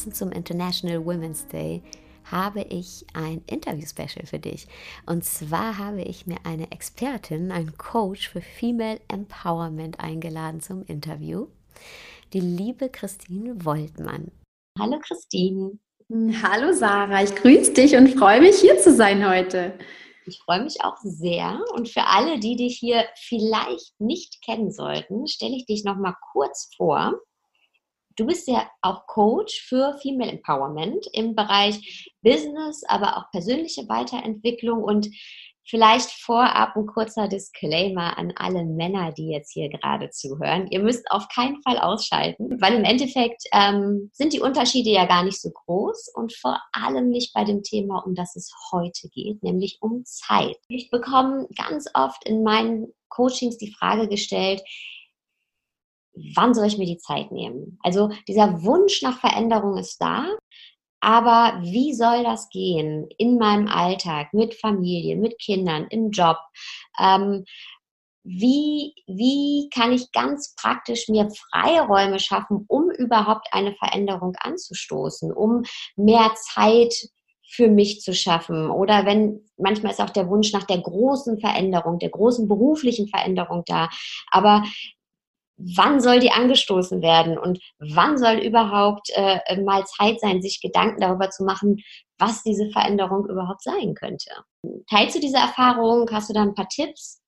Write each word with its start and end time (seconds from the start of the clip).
passend 0.00 0.16
zum 0.16 0.32
International 0.32 1.04
Women's 1.04 1.46
Day, 1.48 1.82
habe 2.24 2.62
ich 2.70 3.04
ein 3.12 3.42
Interview-Special 3.46 4.24
für 4.24 4.38
dich. 4.38 4.66
Und 5.04 5.26
zwar 5.26 5.76
habe 5.76 6.00
ich 6.00 6.26
mir 6.26 6.38
eine 6.44 6.72
Expertin, 6.72 7.52
einen 7.52 7.76
Coach 7.76 8.30
für 8.30 8.40
Female 8.40 8.98
Empowerment 9.08 10.00
eingeladen 10.00 10.62
zum 10.62 10.84
Interview, 10.86 11.48
die 12.32 12.40
liebe 12.40 12.88
Christine 12.88 13.62
Woltmann. 13.62 14.30
Hallo 14.78 14.98
Christine. 15.00 15.78
Hallo 16.42 16.72
Sarah, 16.72 17.22
ich 17.22 17.34
grüße 17.34 17.74
dich 17.74 17.94
und 17.94 18.08
freue 18.08 18.40
mich 18.40 18.58
hier 18.58 18.78
zu 18.78 18.94
sein 18.94 19.28
heute. 19.28 19.78
Ich 20.24 20.40
freue 20.46 20.64
mich 20.64 20.82
auch 20.82 20.96
sehr. 21.02 21.60
Und 21.74 21.90
für 21.90 22.06
alle, 22.06 22.40
die 22.40 22.56
dich 22.56 22.78
hier 22.78 23.04
vielleicht 23.16 24.00
nicht 24.00 24.42
kennen 24.42 24.72
sollten, 24.72 25.26
stelle 25.26 25.56
ich 25.56 25.66
dich 25.66 25.84
noch 25.84 25.96
mal 25.96 26.14
kurz 26.32 26.70
vor. 26.74 27.20
Du 28.20 28.26
bist 28.26 28.46
ja 28.48 28.68
auch 28.82 29.06
Coach 29.06 29.62
für 29.66 29.96
Female 30.02 30.30
Empowerment 30.30 31.06
im 31.14 31.34
Bereich 31.34 32.12
Business, 32.20 32.82
aber 32.86 33.16
auch 33.16 33.30
persönliche 33.30 33.88
Weiterentwicklung 33.88 34.84
und 34.84 35.08
Vielleicht 35.64 36.10
vorab 36.10 36.74
ein 36.74 36.86
kurzer 36.86 37.28
Disclaimer 37.28 38.18
an 38.18 38.32
alle 38.34 38.64
Männer, 38.64 39.12
die 39.12 39.28
jetzt 39.28 39.52
hier 39.52 39.68
gerade 39.68 40.10
zuhören. 40.10 40.66
Ihr 40.70 40.80
müsst 40.80 41.08
auf 41.12 41.28
keinen 41.28 41.62
Fall 41.62 41.78
ausschalten, 41.78 42.60
weil 42.60 42.74
im 42.74 42.82
Endeffekt 42.82 43.44
ähm, 43.52 44.10
sind 44.12 44.32
die 44.32 44.40
Unterschiede 44.40 44.90
ja 44.90 45.06
gar 45.06 45.22
nicht 45.22 45.40
so 45.40 45.50
groß 45.50 46.12
und 46.16 46.32
vor 46.32 46.60
allem 46.72 47.10
nicht 47.10 47.32
bei 47.34 47.44
dem 47.44 47.62
Thema, 47.62 48.00
um 48.04 48.16
das 48.16 48.34
es 48.34 48.52
heute 48.72 49.08
geht, 49.10 49.44
nämlich 49.44 49.78
um 49.80 50.04
Zeit. 50.04 50.56
Ich 50.66 50.90
bekomme 50.90 51.46
ganz 51.56 51.88
oft 51.94 52.24
in 52.26 52.42
meinen 52.42 52.92
Coachings 53.08 53.56
die 53.56 53.72
Frage 53.72 54.08
gestellt, 54.08 54.62
wann 56.34 56.54
soll 56.54 56.66
ich 56.66 56.78
mir 56.78 56.86
die 56.86 56.98
Zeit 56.98 57.32
nehmen? 57.32 57.78
Also 57.82 58.10
dieser 58.28 58.62
Wunsch 58.62 59.02
nach 59.02 59.18
Veränderung 59.18 59.76
ist 59.76 59.98
da, 60.00 60.26
aber 61.00 61.58
wie 61.62 61.94
soll 61.94 62.22
das 62.22 62.48
gehen 62.50 63.08
in 63.16 63.38
meinem 63.38 63.68
Alltag, 63.68 64.34
mit 64.34 64.54
Familie, 64.54 65.16
mit 65.16 65.38
Kindern, 65.38 65.86
im 65.88 66.10
Job? 66.10 66.36
Ähm, 66.98 67.44
wie, 68.22 68.94
wie 69.06 69.70
kann 69.72 69.92
ich 69.92 70.12
ganz 70.12 70.54
praktisch 70.54 71.08
mir 71.08 71.30
Freiräume 71.30 72.18
schaffen, 72.18 72.66
um 72.68 72.90
überhaupt 72.90 73.48
eine 73.52 73.74
Veränderung 73.74 74.36
anzustoßen, 74.38 75.32
um 75.32 75.62
mehr 75.96 76.30
Zeit 76.34 76.94
für 77.48 77.68
mich 77.68 78.02
zu 78.02 78.12
schaffen? 78.12 78.70
Oder 78.70 79.06
wenn, 79.06 79.40
manchmal 79.56 79.92
ist 79.92 80.02
auch 80.02 80.10
der 80.10 80.28
Wunsch 80.28 80.52
nach 80.52 80.64
der 80.64 80.82
großen 80.82 81.40
Veränderung, 81.40 81.98
der 81.98 82.10
großen 82.10 82.46
beruflichen 82.46 83.08
Veränderung 83.08 83.62
da. 83.66 83.88
Aber 84.30 84.64
wann 85.76 86.00
soll 86.00 86.20
die 86.20 86.30
angestoßen 86.30 87.02
werden 87.02 87.38
und 87.38 87.60
wann 87.78 88.18
soll 88.18 88.38
überhaupt 88.38 89.10
äh, 89.14 89.60
mal 89.62 89.84
Zeit 89.84 90.20
sein, 90.20 90.42
sich 90.42 90.60
Gedanken 90.60 91.00
darüber 91.00 91.30
zu 91.30 91.44
machen, 91.44 91.82
was 92.18 92.42
diese 92.42 92.70
Veränderung 92.70 93.26
überhaupt 93.26 93.62
sein 93.62 93.94
könnte. 93.94 94.30
Teilst 94.88 95.16
du 95.16 95.20
diese 95.20 95.38
Erfahrung? 95.38 96.08
Hast 96.12 96.28
du 96.28 96.34
da 96.34 96.42
ein 96.42 96.54
paar 96.54 96.68
Tipps? 96.68 97.20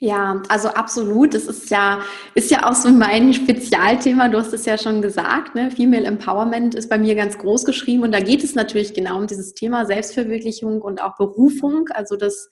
Ja, 0.00 0.40
also 0.48 0.68
absolut. 0.68 1.34
Das 1.34 1.46
ist 1.46 1.70
ja, 1.70 2.00
ist 2.34 2.52
ja 2.52 2.68
auch 2.68 2.74
so 2.74 2.88
mein 2.88 3.32
Spezialthema. 3.34 4.28
Du 4.28 4.38
hast 4.38 4.52
es 4.52 4.64
ja 4.64 4.78
schon 4.78 5.02
gesagt, 5.02 5.56
ne? 5.56 5.72
Female 5.72 6.04
Empowerment 6.04 6.76
ist 6.76 6.88
bei 6.88 6.98
mir 6.98 7.16
ganz 7.16 7.36
groß 7.36 7.64
geschrieben 7.64 8.04
und 8.04 8.12
da 8.12 8.20
geht 8.20 8.44
es 8.44 8.54
natürlich 8.54 8.94
genau 8.94 9.18
um 9.18 9.26
dieses 9.26 9.54
Thema 9.54 9.86
Selbstverwirklichung 9.86 10.82
und 10.82 11.02
auch 11.02 11.16
Berufung. 11.16 11.88
Also 11.88 12.16
das 12.16 12.48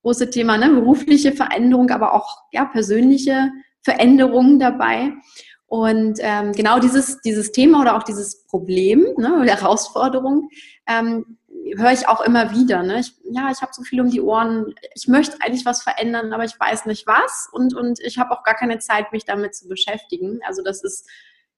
große 0.00 0.30
Thema, 0.30 0.56
ne? 0.56 0.70
berufliche 0.70 1.32
Veränderung, 1.32 1.90
aber 1.90 2.14
auch 2.14 2.38
ja, 2.52 2.64
persönliche 2.64 3.50
Veränderungen 3.82 4.58
dabei. 4.58 5.12
Und 5.66 6.18
ähm, 6.22 6.52
genau 6.52 6.78
dieses, 6.78 7.20
dieses 7.20 7.52
Thema 7.52 7.82
oder 7.82 7.96
auch 7.96 8.02
dieses 8.02 8.46
Problem, 8.46 9.06
ne, 9.18 9.44
Herausforderung, 9.44 10.48
ähm, 10.86 11.38
höre 11.76 11.92
ich 11.92 12.08
auch 12.08 12.22
immer 12.22 12.52
wieder. 12.52 12.82
Ne? 12.82 13.00
Ich, 13.00 13.12
ja, 13.30 13.50
ich 13.50 13.60
habe 13.60 13.72
so 13.74 13.82
viel 13.82 14.00
um 14.00 14.08
die 14.08 14.20
Ohren, 14.20 14.74
ich 14.94 15.08
möchte 15.08 15.36
eigentlich 15.40 15.66
was 15.66 15.82
verändern, 15.82 16.32
aber 16.32 16.44
ich 16.44 16.58
weiß 16.58 16.86
nicht 16.86 17.06
was 17.06 17.48
und, 17.52 17.74
und 17.74 18.00
ich 18.00 18.18
habe 18.18 18.30
auch 18.30 18.42
gar 18.44 18.54
keine 18.54 18.78
Zeit, 18.78 19.12
mich 19.12 19.24
damit 19.24 19.54
zu 19.54 19.68
beschäftigen. 19.68 20.40
Also 20.46 20.62
das 20.62 20.82
ist 20.82 21.06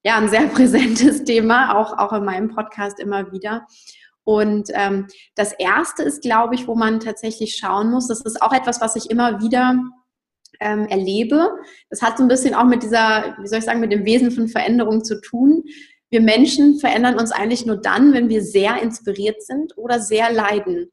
ja 0.03 0.17
ein 0.17 0.29
sehr 0.29 0.47
präsentes 0.49 1.25
Thema, 1.25 1.77
auch, 1.77 1.97
auch 1.97 2.13
in 2.13 2.25
meinem 2.25 2.49
Podcast 2.49 2.99
immer 2.99 3.31
wieder. 3.33 3.67
Und 4.25 4.71
ähm, 4.75 5.07
das 5.35 5.53
Erste 5.53 6.03
ist, 6.03 6.23
glaube 6.23 6.55
ich, 6.55 6.67
wo 6.67 6.75
man 6.75 7.01
tatsächlich 7.01 7.57
schauen 7.57 7.91
muss, 7.91 8.09
das 8.09 8.21
ist 8.23 8.43
auch 8.43 8.53
etwas, 8.53 8.81
was 8.81 8.97
ich 8.97 9.11
immer 9.11 9.41
wieder 9.41 9.77
ähm, 10.61 10.87
erlebe. 10.87 11.51
Das 11.89 12.03
hat 12.03 12.19
so 12.19 12.25
ein 12.25 12.29
bisschen 12.29 12.55
auch 12.55 12.65
mit 12.65 12.83
dieser, 12.83 13.37
wie 13.41 13.47
soll 13.47 13.59
ich 13.59 13.65
sagen, 13.65 13.81
mit 13.81 13.93
dem 13.93 14.05
Wesen 14.05 14.31
von 14.31 14.49
Veränderung 14.49 15.03
zu 15.03 15.21
tun. 15.21 15.65
Wir 16.11 16.21
Menschen 16.21 16.79
verändern 16.79 17.19
uns 17.19 17.33
eigentlich 17.33 17.67
nur 17.67 17.77
dann, 17.77 18.13
wenn 18.13 18.29
wir 18.29 18.43
sehr 18.43 18.83
inspiriert 18.83 19.43
sind 19.43 19.77
oder 19.79 20.01
sehr 20.01 20.33
leiden. 20.33 20.91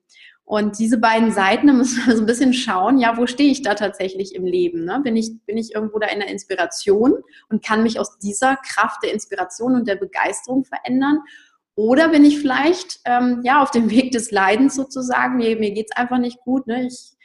Und 0.47 0.79
diese 0.79 0.97
beiden 0.97 1.33
Seiten, 1.33 1.67
da 1.67 1.73
müssen 1.73 2.07
wir 2.07 2.15
so 2.15 2.23
ein 2.23 2.25
bisschen 2.25 2.53
schauen, 2.53 2.99
ja, 2.99 3.17
wo 3.17 3.27
stehe 3.27 3.51
ich 3.51 3.63
da 3.63 3.75
tatsächlich 3.75 4.33
im 4.33 4.45
Leben? 4.45 4.85
Ne? 4.85 5.01
Bin, 5.03 5.17
ich, 5.17 5.31
bin 5.45 5.57
ich 5.57 5.75
irgendwo 5.75 5.99
da 5.99 6.07
in 6.07 6.19
der 6.19 6.29
Inspiration 6.29 7.15
und 7.49 7.65
kann 7.65 7.83
mich 7.83 7.99
aus 7.99 8.17
dieser 8.19 8.55
Kraft 8.55 9.03
der 9.03 9.11
Inspiration 9.11 9.75
und 9.75 9.89
der 9.89 9.97
Begeisterung 9.97 10.63
verändern? 10.63 11.19
Oder 11.75 12.07
bin 12.09 12.23
ich 12.23 12.39
vielleicht 12.39 13.01
ähm, 13.03 13.41
ja 13.43 13.61
auf 13.61 13.71
dem 13.71 13.89
Weg 13.89 14.11
des 14.11 14.31
Leidens 14.31 14.75
sozusagen? 14.75 15.35
Mir, 15.35 15.57
mir 15.57 15.71
geht 15.71 15.87
es 15.91 15.97
einfach 15.97 16.17
nicht 16.17 16.39
gut. 16.39 16.65
Ne? 16.65 16.87
Ich 16.87 17.16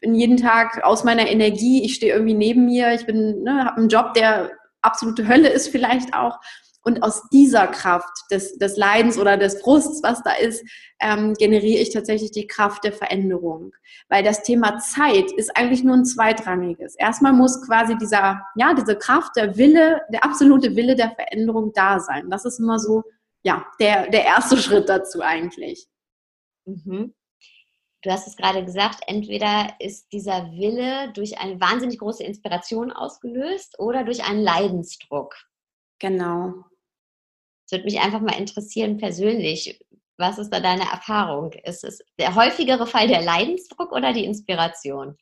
bin 0.00 0.14
jeden 0.14 0.36
Tag 0.36 0.82
aus 0.82 1.04
meiner 1.04 1.28
Energie, 1.28 1.84
ich 1.84 1.94
stehe 1.94 2.12
irgendwie 2.12 2.34
neben 2.34 2.64
mir, 2.64 2.92
ich 2.94 3.06
bin, 3.06 3.42
ne, 3.42 3.64
habe 3.64 3.76
einen 3.76 3.88
Job, 3.88 4.14
der 4.14 4.50
absolute 4.82 5.28
Hölle 5.28 5.48
ist 5.48 5.68
vielleicht 5.68 6.14
auch. 6.14 6.38
Und 6.82 7.02
aus 7.02 7.28
dieser 7.28 7.66
Kraft 7.66 8.24
des, 8.30 8.56
des 8.56 8.78
Leidens 8.78 9.18
oder 9.18 9.36
des 9.36 9.60
Frusts, 9.60 10.02
was 10.02 10.22
da 10.22 10.32
ist, 10.32 10.64
ähm, 10.98 11.34
generiere 11.34 11.82
ich 11.82 11.92
tatsächlich 11.92 12.30
die 12.30 12.46
Kraft 12.46 12.84
der 12.84 12.94
Veränderung. 12.94 13.72
Weil 14.08 14.24
das 14.24 14.42
Thema 14.42 14.78
Zeit 14.78 15.30
ist 15.32 15.54
eigentlich 15.56 15.84
nur 15.84 15.96
ein 15.96 16.06
zweitrangiges. 16.06 16.94
Erstmal 16.96 17.34
muss 17.34 17.60
quasi 17.66 17.98
dieser, 17.98 18.46
ja, 18.56 18.72
diese 18.72 18.96
Kraft, 18.96 19.36
der 19.36 19.58
Wille, 19.58 20.00
der 20.10 20.24
absolute 20.24 20.74
Wille 20.74 20.96
der 20.96 21.10
Veränderung 21.10 21.72
da 21.74 22.00
sein. 22.00 22.30
Das 22.30 22.46
ist 22.46 22.58
immer 22.58 22.78
so, 22.78 23.02
ja, 23.42 23.66
der, 23.78 24.08
der 24.08 24.24
erste 24.24 24.56
Schritt 24.56 24.88
dazu 24.88 25.20
eigentlich. 25.20 25.86
Mhm. 26.64 27.12
Du 28.02 28.10
hast 28.10 28.26
es 28.26 28.36
gerade 28.36 28.64
gesagt, 28.64 29.02
entweder 29.06 29.74
ist 29.78 30.12
dieser 30.12 30.50
Wille 30.52 31.12
durch 31.12 31.38
eine 31.38 31.60
wahnsinnig 31.60 31.98
große 31.98 32.24
Inspiration 32.24 32.92
ausgelöst 32.92 33.78
oder 33.78 34.04
durch 34.04 34.24
einen 34.24 34.40
Leidensdruck. 34.40 35.34
Genau. 35.98 36.54
Es 37.66 37.72
würde 37.72 37.84
mich 37.84 38.00
einfach 38.00 38.20
mal 38.20 38.38
interessieren, 38.38 38.96
persönlich, 38.96 39.84
was 40.16 40.38
ist 40.38 40.50
da 40.50 40.60
deine 40.60 40.90
Erfahrung? 40.90 41.52
Ist 41.64 41.84
es 41.84 42.02
der 42.18 42.34
häufigere 42.34 42.86
Fall 42.86 43.06
der 43.06 43.22
Leidensdruck 43.22 43.92
oder 43.92 44.12
die 44.12 44.24
Inspiration? 44.24 45.16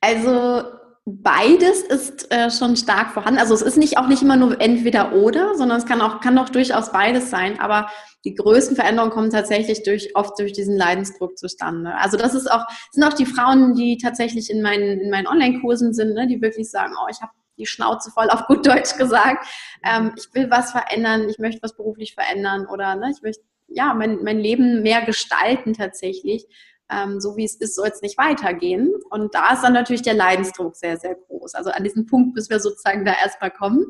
Also 0.00 0.64
beides 1.10 1.82
ist 1.82 2.30
äh, 2.30 2.50
schon 2.50 2.76
stark 2.76 3.12
vorhanden. 3.12 3.40
Also 3.40 3.54
es 3.54 3.62
ist 3.62 3.76
nicht 3.76 3.98
auch 3.98 4.08
nicht 4.08 4.22
immer 4.22 4.36
nur 4.36 4.60
entweder 4.60 5.12
oder, 5.14 5.54
sondern 5.54 5.78
es 5.78 5.86
kann 5.86 6.00
auch, 6.00 6.20
kann 6.20 6.38
auch 6.38 6.50
durchaus 6.50 6.92
beides 6.92 7.30
sein. 7.30 7.58
Aber 7.60 7.88
die 8.24 8.34
größten 8.34 8.76
Veränderungen 8.76 9.12
kommen 9.12 9.30
tatsächlich 9.30 9.82
durch, 9.84 10.14
oft 10.14 10.38
durch 10.38 10.52
diesen 10.52 10.76
Leidensdruck 10.76 11.38
zustande. 11.38 11.94
Also 11.96 12.16
das 12.16 12.34
ist 12.34 12.50
auch, 12.50 12.66
sind 12.90 13.04
auch 13.04 13.14
die 13.14 13.26
Frauen, 13.26 13.74
die 13.74 13.96
tatsächlich 13.96 14.50
in 14.50 14.60
meinen, 14.60 15.00
in 15.00 15.10
meinen 15.10 15.26
Online-Kursen 15.26 15.94
sind, 15.94 16.14
ne, 16.14 16.26
die 16.26 16.42
wirklich 16.42 16.70
sagen, 16.70 16.92
oh, 17.02 17.08
ich 17.10 17.20
habe 17.22 17.32
die 17.56 17.66
Schnauze 17.66 18.10
voll 18.10 18.28
auf 18.28 18.46
gut 18.46 18.66
Deutsch 18.66 18.96
gesagt. 18.96 19.46
Ähm, 19.84 20.12
ich 20.16 20.28
will 20.34 20.50
was 20.50 20.72
verändern, 20.72 21.28
ich 21.28 21.38
möchte 21.38 21.62
was 21.62 21.76
beruflich 21.76 22.14
verändern 22.14 22.66
oder 22.66 22.96
ne, 22.96 23.10
ich 23.14 23.22
möchte 23.22 23.42
ja 23.68 23.94
mein, 23.94 24.22
mein 24.22 24.38
Leben 24.38 24.82
mehr 24.82 25.02
gestalten 25.02 25.74
tatsächlich 25.74 26.46
ähm, 26.90 27.20
so 27.20 27.36
wie 27.36 27.44
es 27.44 27.54
ist, 27.54 27.74
soll 27.74 27.88
es 27.88 28.02
nicht 28.02 28.18
weitergehen. 28.18 28.92
Und 29.10 29.34
da 29.34 29.52
ist 29.52 29.62
dann 29.62 29.72
natürlich 29.72 30.02
der 30.02 30.14
Leidensdruck 30.14 30.76
sehr, 30.76 30.96
sehr 30.96 31.14
groß. 31.14 31.54
Also 31.54 31.70
an 31.70 31.84
diesem 31.84 32.06
Punkt 32.06 32.34
müssen 32.34 32.50
wir 32.50 32.60
sozusagen 32.60 33.04
da 33.04 33.12
erstmal 33.12 33.50
kommen. 33.50 33.86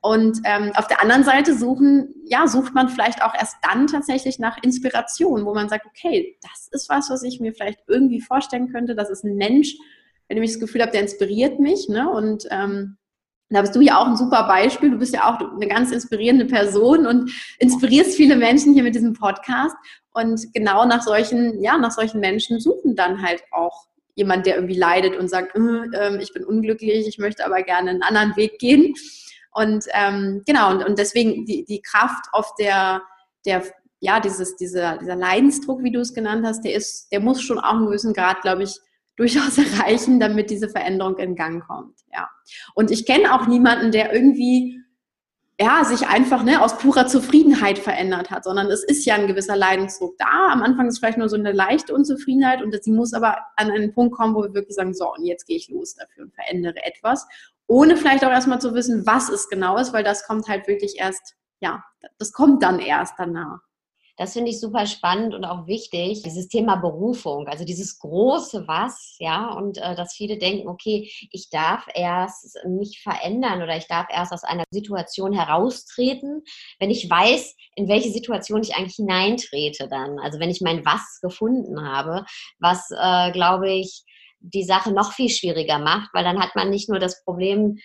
Und 0.00 0.40
ähm, 0.44 0.72
auf 0.74 0.86
der 0.86 1.02
anderen 1.02 1.24
Seite 1.24 1.56
suchen, 1.56 2.14
ja, 2.24 2.46
sucht 2.46 2.74
man 2.74 2.88
vielleicht 2.88 3.22
auch 3.22 3.34
erst 3.34 3.56
dann 3.62 3.86
tatsächlich 3.86 4.38
nach 4.38 4.62
Inspiration, 4.62 5.44
wo 5.44 5.54
man 5.54 5.68
sagt, 5.68 5.86
okay, 5.86 6.38
das 6.42 6.68
ist 6.70 6.88
was, 6.88 7.10
was 7.10 7.22
ich 7.22 7.40
mir 7.40 7.52
vielleicht 7.52 7.80
irgendwie 7.88 8.20
vorstellen 8.20 8.70
könnte. 8.70 8.94
Das 8.94 9.10
ist 9.10 9.24
ein 9.24 9.36
Mensch, 9.36 9.74
wenn 10.28 10.42
ich 10.42 10.52
das 10.52 10.60
Gefühl 10.60 10.82
habe, 10.82 10.92
der 10.92 11.02
inspiriert 11.02 11.58
mich. 11.58 11.88
Ne? 11.88 12.08
Und 12.08 12.46
ähm, 12.50 12.97
da 13.50 13.62
bist 13.62 13.74
du 13.74 13.80
ja 13.80 13.98
auch 13.98 14.06
ein 14.06 14.16
super 14.16 14.44
Beispiel. 14.46 14.90
Du 14.90 14.98
bist 14.98 15.14
ja 15.14 15.28
auch 15.28 15.40
eine 15.40 15.68
ganz 15.68 15.90
inspirierende 15.90 16.44
Person 16.44 17.06
und 17.06 17.30
inspirierst 17.58 18.14
viele 18.14 18.36
Menschen 18.36 18.74
hier 18.74 18.82
mit 18.82 18.94
diesem 18.94 19.14
Podcast. 19.14 19.74
Und 20.12 20.52
genau 20.52 20.84
nach 20.84 21.02
solchen, 21.02 21.60
ja, 21.62 21.78
nach 21.78 21.92
solchen 21.92 22.20
Menschen 22.20 22.60
suchen 22.60 22.94
dann 22.94 23.22
halt 23.22 23.42
auch 23.52 23.86
jemand, 24.14 24.46
der 24.46 24.56
irgendwie 24.56 24.76
leidet 24.76 25.16
und 25.16 25.28
sagt, 25.28 25.56
äh, 25.56 26.20
ich 26.20 26.32
bin 26.34 26.44
unglücklich, 26.44 27.06
ich 27.06 27.18
möchte 27.18 27.46
aber 27.46 27.62
gerne 27.62 27.90
einen 27.90 28.02
anderen 28.02 28.36
Weg 28.36 28.58
gehen. 28.58 28.94
Und 29.52 29.86
ähm, 29.92 30.42
genau, 30.46 30.70
und, 30.70 30.84
und 30.84 30.98
deswegen 30.98 31.46
die, 31.46 31.64
die 31.64 31.80
Kraft 31.80 32.26
auf 32.32 32.54
der, 32.58 33.02
der 33.46 33.62
ja, 34.00 34.20
dieses, 34.20 34.56
dieser, 34.56 34.98
dieser 34.98 35.16
Leidensdruck, 35.16 35.82
wie 35.82 35.90
du 35.90 36.00
es 36.00 36.14
genannt 36.14 36.44
hast, 36.46 36.64
der 36.64 36.74
ist, 36.74 37.10
der 37.12 37.20
muss 37.20 37.42
schon 37.42 37.58
auch 37.58 37.74
einen 37.74 37.86
gewissen 37.86 38.12
Grad, 38.12 38.42
glaube 38.42 38.64
ich, 38.64 38.78
durchaus 39.16 39.58
erreichen, 39.58 40.20
damit 40.20 40.50
diese 40.50 40.68
Veränderung 40.68 41.16
in 41.18 41.34
Gang 41.34 41.66
kommt. 41.66 41.98
Ja. 42.12 42.28
Und 42.74 42.90
ich 42.90 43.06
kenne 43.06 43.34
auch 43.34 43.46
niemanden, 43.46 43.92
der 43.92 44.12
irgendwie 44.12 44.78
ja, 45.60 45.84
sich 45.84 46.06
einfach 46.06 46.44
ne, 46.44 46.62
aus 46.62 46.78
purer 46.78 47.08
Zufriedenheit 47.08 47.80
verändert 47.80 48.30
hat, 48.30 48.44
sondern 48.44 48.68
es 48.68 48.84
ist 48.84 49.04
ja 49.04 49.16
ein 49.16 49.26
gewisser 49.26 49.56
Leidensdruck 49.56 50.16
da. 50.16 50.50
Am 50.52 50.62
Anfang 50.62 50.86
ist 50.86 51.00
vielleicht 51.00 51.18
nur 51.18 51.28
so 51.28 51.36
eine 51.36 51.50
leichte 51.50 51.92
Unzufriedenheit 51.92 52.62
und 52.62 52.80
sie 52.80 52.92
muss 52.92 53.12
aber 53.12 53.38
an 53.56 53.70
einen 53.70 53.92
Punkt 53.92 54.14
kommen, 54.14 54.36
wo 54.36 54.42
wir 54.42 54.54
wirklich 54.54 54.76
sagen, 54.76 54.94
so, 54.94 55.12
und 55.12 55.24
jetzt 55.24 55.46
gehe 55.46 55.56
ich 55.56 55.68
los 55.68 55.96
dafür 55.96 56.26
und 56.26 56.34
verändere 56.34 56.76
etwas, 56.84 57.26
ohne 57.66 57.96
vielleicht 57.96 58.24
auch 58.24 58.30
erstmal 58.30 58.60
zu 58.60 58.72
wissen, 58.74 59.04
was 59.04 59.28
es 59.28 59.48
genau 59.48 59.76
ist, 59.78 59.92
weil 59.92 60.04
das 60.04 60.24
kommt 60.26 60.46
halt 60.46 60.68
wirklich 60.68 60.94
erst, 60.98 61.34
ja, 61.60 61.82
das 62.18 62.32
kommt 62.32 62.62
dann 62.62 62.78
erst 62.78 63.14
danach. 63.18 63.58
Das 64.18 64.32
finde 64.32 64.50
ich 64.50 64.58
super 64.58 64.84
spannend 64.86 65.32
und 65.32 65.44
auch 65.44 65.68
wichtig, 65.68 66.22
dieses 66.24 66.48
Thema 66.48 66.74
Berufung, 66.74 67.46
also 67.46 67.64
dieses 67.64 68.00
große 68.00 68.66
Was, 68.66 69.14
ja, 69.20 69.52
und 69.52 69.78
äh, 69.78 69.94
dass 69.94 70.14
viele 70.14 70.38
denken, 70.38 70.66
okay, 70.66 71.08
ich 71.30 71.50
darf 71.50 71.86
erst 71.94 72.58
mich 72.66 73.00
verändern 73.00 73.62
oder 73.62 73.76
ich 73.76 73.86
darf 73.86 74.08
erst 74.10 74.32
aus 74.32 74.42
einer 74.42 74.64
Situation 74.70 75.32
heraustreten, 75.32 76.42
wenn 76.80 76.90
ich 76.90 77.08
weiß, 77.08 77.54
in 77.76 77.88
welche 77.88 78.10
Situation 78.10 78.60
ich 78.60 78.74
eigentlich 78.74 78.96
hineintrete 78.96 79.86
dann. 79.88 80.18
Also 80.18 80.40
wenn 80.40 80.50
ich 80.50 80.60
mein 80.60 80.84
Was 80.84 81.20
gefunden 81.22 81.86
habe, 81.86 82.24
was, 82.58 82.90
äh, 82.90 83.30
glaube 83.30 83.70
ich, 83.70 84.02
die 84.40 84.64
Sache 84.64 84.92
noch 84.92 85.12
viel 85.12 85.30
schwieriger 85.30 85.78
macht, 85.78 86.10
weil 86.12 86.24
dann 86.24 86.40
hat 86.40 86.56
man 86.56 86.70
nicht 86.70 86.88
nur 86.88 86.98
das 86.98 87.22
Problem, 87.24 87.78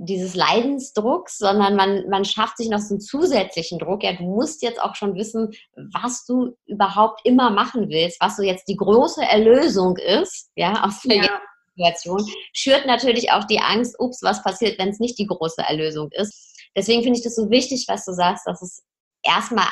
dieses 0.00 0.36
Leidensdrucks, 0.36 1.38
sondern 1.38 1.74
man, 1.74 2.08
man 2.08 2.24
schafft 2.24 2.56
sich 2.56 2.68
noch 2.68 2.78
so 2.78 2.94
einen 2.94 3.00
zusätzlichen 3.00 3.80
Druck. 3.80 4.04
Ja, 4.04 4.12
du 4.12 4.22
musst 4.22 4.62
jetzt 4.62 4.80
auch 4.80 4.94
schon 4.94 5.16
wissen, 5.16 5.50
was 5.92 6.24
du 6.24 6.56
überhaupt 6.66 7.20
immer 7.24 7.50
machen 7.50 7.88
willst, 7.88 8.20
was 8.20 8.36
so 8.36 8.42
jetzt 8.42 8.68
die 8.68 8.76
große 8.76 9.22
Erlösung 9.22 9.96
ist, 9.96 10.50
ja, 10.54 10.84
aus 10.84 11.02
der 11.02 11.16
ja. 11.16 11.40
Situation. 11.74 12.24
Schürt 12.52 12.86
natürlich 12.86 13.32
auch 13.32 13.44
die 13.44 13.58
Angst, 13.58 13.96
ups, 13.98 14.22
was 14.22 14.42
passiert, 14.44 14.78
wenn 14.78 14.90
es 14.90 15.00
nicht 15.00 15.18
die 15.18 15.26
große 15.26 15.62
Erlösung 15.62 16.10
ist. 16.12 16.56
Deswegen 16.76 17.02
finde 17.02 17.18
ich 17.18 17.24
das 17.24 17.34
so 17.34 17.50
wichtig, 17.50 17.86
was 17.88 18.04
du 18.04 18.12
sagst, 18.12 18.46
dass 18.46 18.62
es 18.62 18.84
erstmal 19.24 19.66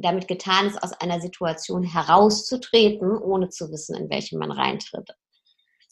damit 0.00 0.26
getan 0.26 0.66
ist, 0.66 0.82
aus 0.82 0.92
einer 0.94 1.20
Situation 1.20 1.82
herauszutreten, 1.82 3.18
ohne 3.18 3.50
zu 3.50 3.70
wissen, 3.70 3.94
in 3.94 4.08
welche 4.08 4.38
man 4.38 4.50
reintritt. 4.50 5.10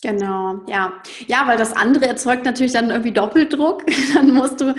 Genau, 0.03 0.61
ja. 0.67 0.93
Ja, 1.29 1.47
weil 1.47 1.57
das 1.57 1.75
andere 1.75 2.07
erzeugt 2.07 2.45
natürlich 2.45 2.73
dann 2.73 2.91
irgendwie 2.91 3.13
Doppeldruck. 3.13 3.85
Dann 4.15 4.35
musst 4.35 4.61
du 4.61 4.75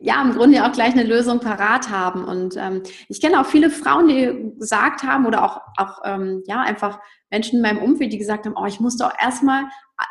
ja 0.00 0.22
im 0.22 0.32
Grunde 0.32 0.64
auch 0.64 0.72
gleich 0.72 0.92
eine 0.92 1.02
Lösung 1.02 1.40
parat 1.40 1.90
haben. 1.90 2.24
Und 2.24 2.56
ähm, 2.56 2.82
ich 3.08 3.20
kenne 3.20 3.40
auch 3.40 3.46
viele 3.46 3.68
Frauen, 3.68 4.06
die 4.08 4.54
gesagt 4.58 5.02
haben 5.02 5.26
oder 5.26 5.44
auch, 5.44 5.60
auch 5.76 6.00
ähm, 6.04 6.44
ja, 6.46 6.60
einfach 6.60 7.00
Menschen 7.30 7.56
in 7.56 7.62
meinem 7.62 7.82
Umfeld, 7.82 8.12
die 8.12 8.18
gesagt 8.18 8.46
haben, 8.46 8.54
oh, 8.56 8.66
ich 8.66 8.80
muss 8.80 8.96
doch 8.96 9.12
erstmal 9.20 9.64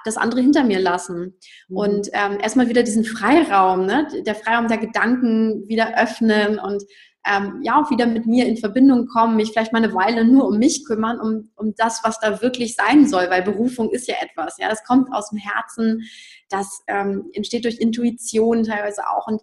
das 0.03 0.17
andere 0.17 0.41
hinter 0.41 0.63
mir 0.63 0.79
lassen. 0.79 1.35
Mhm. 1.69 1.77
Und 1.77 2.09
ähm, 2.13 2.37
erstmal 2.41 2.67
wieder 2.69 2.83
diesen 2.83 3.05
Freiraum, 3.05 3.85
ne? 3.85 4.07
der 4.25 4.35
Freiraum 4.35 4.67
der 4.67 4.77
Gedanken 4.77 5.67
wieder 5.67 5.97
öffnen 5.97 6.59
und 6.59 6.83
ähm, 7.29 7.59
ja 7.63 7.79
auch 7.79 7.91
wieder 7.91 8.07
mit 8.07 8.25
mir 8.25 8.47
in 8.47 8.57
Verbindung 8.57 9.07
kommen, 9.07 9.35
mich 9.35 9.51
vielleicht 9.51 9.71
mal 9.71 9.83
eine 9.83 9.93
Weile 9.93 10.25
nur 10.25 10.47
um 10.47 10.57
mich 10.57 10.85
kümmern, 10.85 11.19
um, 11.19 11.51
um 11.55 11.75
das, 11.75 12.01
was 12.03 12.19
da 12.19 12.41
wirklich 12.41 12.75
sein 12.75 13.07
soll, 13.07 13.29
weil 13.29 13.43
Berufung 13.43 13.89
ist 13.91 14.07
ja 14.07 14.15
etwas, 14.21 14.57
ja, 14.57 14.67
das 14.67 14.83
kommt 14.83 15.13
aus 15.13 15.29
dem 15.29 15.37
Herzen, 15.37 16.03
das 16.49 16.81
ähm, 16.87 17.29
entsteht 17.33 17.65
durch 17.65 17.79
Intuition 17.79 18.63
teilweise 18.63 19.07
auch 19.07 19.27
und 19.27 19.41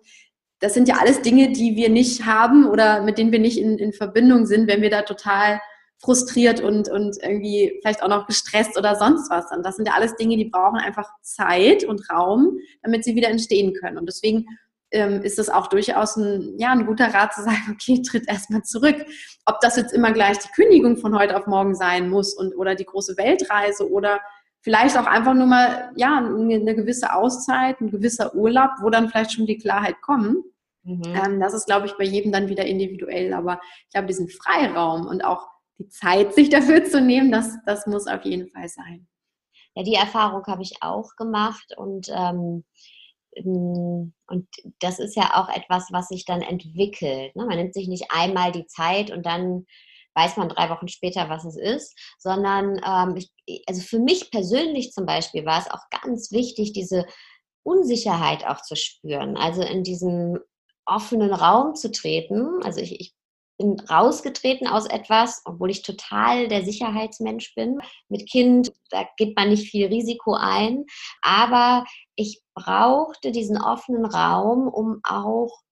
das 0.58 0.74
sind 0.74 0.88
ja 0.88 0.96
alles 0.96 1.20
Dinge, 1.20 1.52
die 1.52 1.76
wir 1.76 1.90
nicht 1.90 2.24
haben 2.24 2.66
oder 2.66 3.02
mit 3.02 3.18
denen 3.18 3.30
wir 3.30 3.38
nicht 3.38 3.58
in, 3.58 3.78
in 3.78 3.92
Verbindung 3.92 4.46
sind, 4.46 4.68
wenn 4.68 4.80
wir 4.80 4.90
da 4.90 5.02
total 5.02 5.60
frustriert 5.98 6.60
und, 6.60 6.88
und 6.90 7.16
irgendwie 7.22 7.78
vielleicht 7.80 8.02
auch 8.02 8.08
noch 8.08 8.26
gestresst 8.26 8.78
oder 8.78 8.96
sonst 8.96 9.30
was. 9.30 9.50
Und 9.50 9.64
das 9.64 9.76
sind 9.76 9.86
ja 9.86 9.94
alles 9.94 10.16
Dinge, 10.16 10.36
die 10.36 10.46
brauchen 10.46 10.78
einfach 10.78 11.08
Zeit 11.22 11.84
und 11.84 12.10
Raum, 12.10 12.58
damit 12.82 13.04
sie 13.04 13.14
wieder 13.14 13.28
entstehen 13.28 13.74
können. 13.74 13.98
Und 13.98 14.06
deswegen 14.06 14.46
ähm, 14.90 15.22
ist 15.22 15.38
es 15.38 15.50
auch 15.50 15.66
durchaus 15.66 16.16
ein, 16.16 16.54
ja, 16.58 16.72
ein 16.72 16.86
guter 16.86 17.12
Rat 17.12 17.34
zu 17.34 17.42
sagen, 17.42 17.62
okay, 17.72 18.02
tritt 18.02 18.28
erstmal 18.28 18.62
zurück. 18.62 19.04
Ob 19.44 19.60
das 19.60 19.76
jetzt 19.76 19.92
immer 19.92 20.12
gleich 20.12 20.38
die 20.38 20.52
Kündigung 20.54 20.96
von 20.96 21.16
heute 21.18 21.36
auf 21.36 21.46
morgen 21.46 21.74
sein 21.74 22.08
muss 22.08 22.34
und, 22.34 22.54
oder 22.56 22.74
die 22.74 22.84
große 22.84 23.16
Weltreise 23.16 23.90
oder 23.90 24.20
vielleicht 24.60 24.96
auch 24.98 25.06
einfach 25.06 25.34
nur 25.34 25.46
mal, 25.46 25.92
ja, 25.96 26.18
eine 26.18 26.74
gewisse 26.74 27.12
Auszeit, 27.12 27.80
ein 27.80 27.90
gewisser 27.90 28.34
Urlaub, 28.34 28.70
wo 28.80 28.90
dann 28.90 29.08
vielleicht 29.08 29.32
schon 29.32 29.46
die 29.46 29.58
Klarheit 29.58 30.00
kommt. 30.02 30.38
Mhm. 30.82 31.02
Ähm, 31.04 31.40
das 31.40 31.54
ist, 31.54 31.66
glaube 31.66 31.86
ich, 31.86 31.96
bei 31.96 32.04
jedem 32.04 32.32
dann 32.32 32.48
wieder 32.48 32.64
individuell. 32.64 33.32
Aber 33.32 33.60
ich 33.84 33.92
glaube, 33.92 34.08
diesen 34.08 34.28
Freiraum 34.28 35.06
und 35.06 35.24
auch 35.24 35.46
die 35.78 35.88
Zeit, 35.88 36.34
sich 36.34 36.48
dafür 36.48 36.84
zu 36.84 37.00
nehmen, 37.00 37.30
das, 37.30 37.58
das 37.64 37.86
muss 37.86 38.06
auf 38.06 38.24
jeden 38.24 38.48
Fall 38.48 38.68
sein. 38.68 39.06
Ja, 39.74 39.82
die 39.82 39.94
Erfahrung 39.94 40.44
habe 40.46 40.62
ich 40.62 40.76
auch 40.80 41.16
gemacht 41.16 41.74
und 41.76 42.08
ähm, 42.08 42.16
hm, 42.16 42.64
und 43.44 44.48
das 44.80 44.98
ist 44.98 45.16
ja 45.16 45.32
auch 45.34 45.48
etwas, 45.48 45.88
was 45.90 46.08
sich 46.08 46.24
dann 46.24 46.42
entwickelt. 46.42 47.34
Ne? 47.36 47.44
Man 47.44 47.56
nimmt 47.58 47.74
sich 47.74 47.88
nicht 47.88 48.06
einmal 48.10 48.52
die 48.52 48.66
Zeit 48.66 49.10
und 49.10 49.26
dann 49.26 49.66
weiß 50.14 50.36
man 50.38 50.48
drei 50.48 50.70
Wochen 50.70 50.88
später, 50.88 51.28
was 51.28 51.44
es 51.44 51.56
ist, 51.56 51.94
sondern 52.18 52.80
ähm, 52.84 53.16
ich, 53.16 53.62
also 53.66 53.82
für 53.82 53.98
mich 53.98 54.30
persönlich 54.30 54.92
zum 54.92 55.04
Beispiel 55.04 55.44
war 55.44 55.60
es 55.60 55.70
auch 55.70 55.82
ganz 56.02 56.32
wichtig, 56.32 56.72
diese 56.72 57.04
Unsicherheit 57.62 58.46
auch 58.46 58.62
zu 58.62 58.76
spüren. 58.76 59.36
Also 59.36 59.62
in 59.62 59.82
diesen 59.82 60.38
offenen 60.86 61.32
Raum 61.32 61.74
zu 61.74 61.90
treten. 61.90 62.62
Also 62.62 62.80
ich, 62.80 63.00
ich 63.00 63.15
bin 63.58 63.80
rausgetreten 63.80 64.66
aus 64.66 64.86
etwas, 64.86 65.42
obwohl 65.44 65.70
ich 65.70 65.82
total 65.82 66.48
der 66.48 66.64
Sicherheitsmensch 66.64 67.54
bin. 67.54 67.78
Mit 68.08 68.28
Kind, 68.28 68.72
da 68.90 69.06
geht 69.16 69.36
man 69.36 69.50
nicht 69.50 69.70
viel 69.70 69.86
Risiko 69.86 70.34
ein. 70.34 70.84
Aber 71.22 71.84
ich 72.14 72.42
brauchte 72.54 73.32
diesen 73.32 73.60
offenen 73.60 74.04
Raum, 74.04 74.68
um 74.68 75.00
auch 75.04 75.62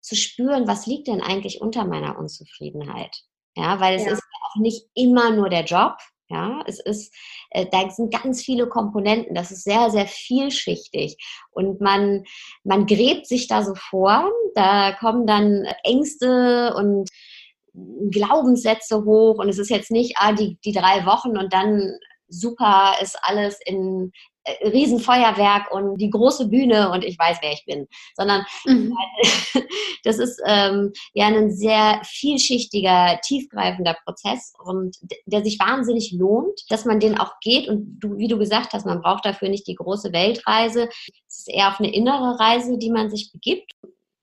zu 0.00 0.16
spüren, 0.16 0.66
was 0.66 0.86
liegt 0.86 1.06
denn 1.06 1.22
eigentlich 1.22 1.60
unter 1.60 1.84
meiner 1.84 2.18
Unzufriedenheit. 2.18 3.16
Ja, 3.56 3.80
weil 3.80 3.96
es 3.96 4.04
ja. 4.04 4.12
ist 4.12 4.22
auch 4.22 4.60
nicht 4.60 4.86
immer 4.94 5.30
nur 5.30 5.48
der 5.48 5.64
Job. 5.64 5.96
Ja, 6.32 6.62
es 6.66 6.80
ist, 6.80 7.14
äh, 7.50 7.66
da 7.70 7.90
sind 7.90 8.10
ganz 8.10 8.42
viele 8.42 8.66
Komponenten. 8.66 9.34
Das 9.34 9.50
ist 9.50 9.64
sehr, 9.64 9.90
sehr 9.90 10.06
vielschichtig. 10.06 11.18
Und 11.50 11.82
man, 11.82 12.24
man 12.64 12.86
gräbt 12.86 13.26
sich 13.26 13.48
da 13.48 13.62
so 13.62 13.74
vor. 13.74 14.30
Da 14.54 14.92
kommen 14.92 15.26
dann 15.26 15.66
Ängste 15.84 16.72
und 16.74 17.10
Glaubenssätze 18.10 19.04
hoch. 19.04 19.38
Und 19.38 19.50
es 19.50 19.58
ist 19.58 19.68
jetzt 19.68 19.90
nicht, 19.90 20.14
ah, 20.16 20.32
die, 20.32 20.58
die 20.64 20.72
drei 20.72 21.04
Wochen 21.04 21.36
und 21.36 21.52
dann 21.52 21.98
super 22.28 22.94
ist 23.02 23.18
alles 23.20 23.58
in, 23.66 24.12
Riesenfeuerwerk 24.64 25.70
und 25.72 25.98
die 25.98 26.10
große 26.10 26.48
Bühne 26.48 26.90
und 26.90 27.04
ich 27.04 27.18
weiß, 27.18 27.38
wer 27.42 27.52
ich 27.52 27.64
bin, 27.64 27.86
sondern 28.16 28.44
mhm. 28.64 28.96
das 30.04 30.18
ist 30.18 30.40
ähm, 30.46 30.92
ja 31.14 31.26
ein 31.26 31.52
sehr 31.52 32.00
vielschichtiger, 32.04 33.20
tiefgreifender 33.22 33.96
Prozess 34.04 34.52
und 34.64 34.96
der 35.26 35.44
sich 35.44 35.58
wahnsinnig 35.60 36.12
lohnt, 36.12 36.60
dass 36.68 36.84
man 36.84 36.98
den 36.98 37.18
auch 37.18 37.34
geht 37.40 37.68
und 37.68 38.00
du, 38.00 38.16
wie 38.16 38.28
du 38.28 38.38
gesagt 38.38 38.72
hast, 38.72 38.84
man 38.84 39.00
braucht 39.00 39.24
dafür 39.24 39.48
nicht 39.48 39.66
die 39.68 39.76
große 39.76 40.12
Weltreise, 40.12 40.88
es 41.28 41.38
ist 41.38 41.48
eher 41.48 41.68
auf 41.68 41.78
eine 41.78 41.94
innere 41.94 42.40
Reise, 42.40 42.78
die 42.78 42.90
man 42.90 43.10
sich 43.10 43.30
begibt, 43.32 43.72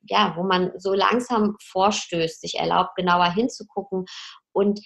ja, 0.04 0.34
wo 0.36 0.44
man 0.44 0.72
so 0.78 0.94
langsam 0.94 1.56
vorstößt, 1.62 2.42
sich 2.42 2.56
erlaubt, 2.56 2.96
genauer 2.96 3.32
hinzugucken 3.34 4.06
und 4.52 4.82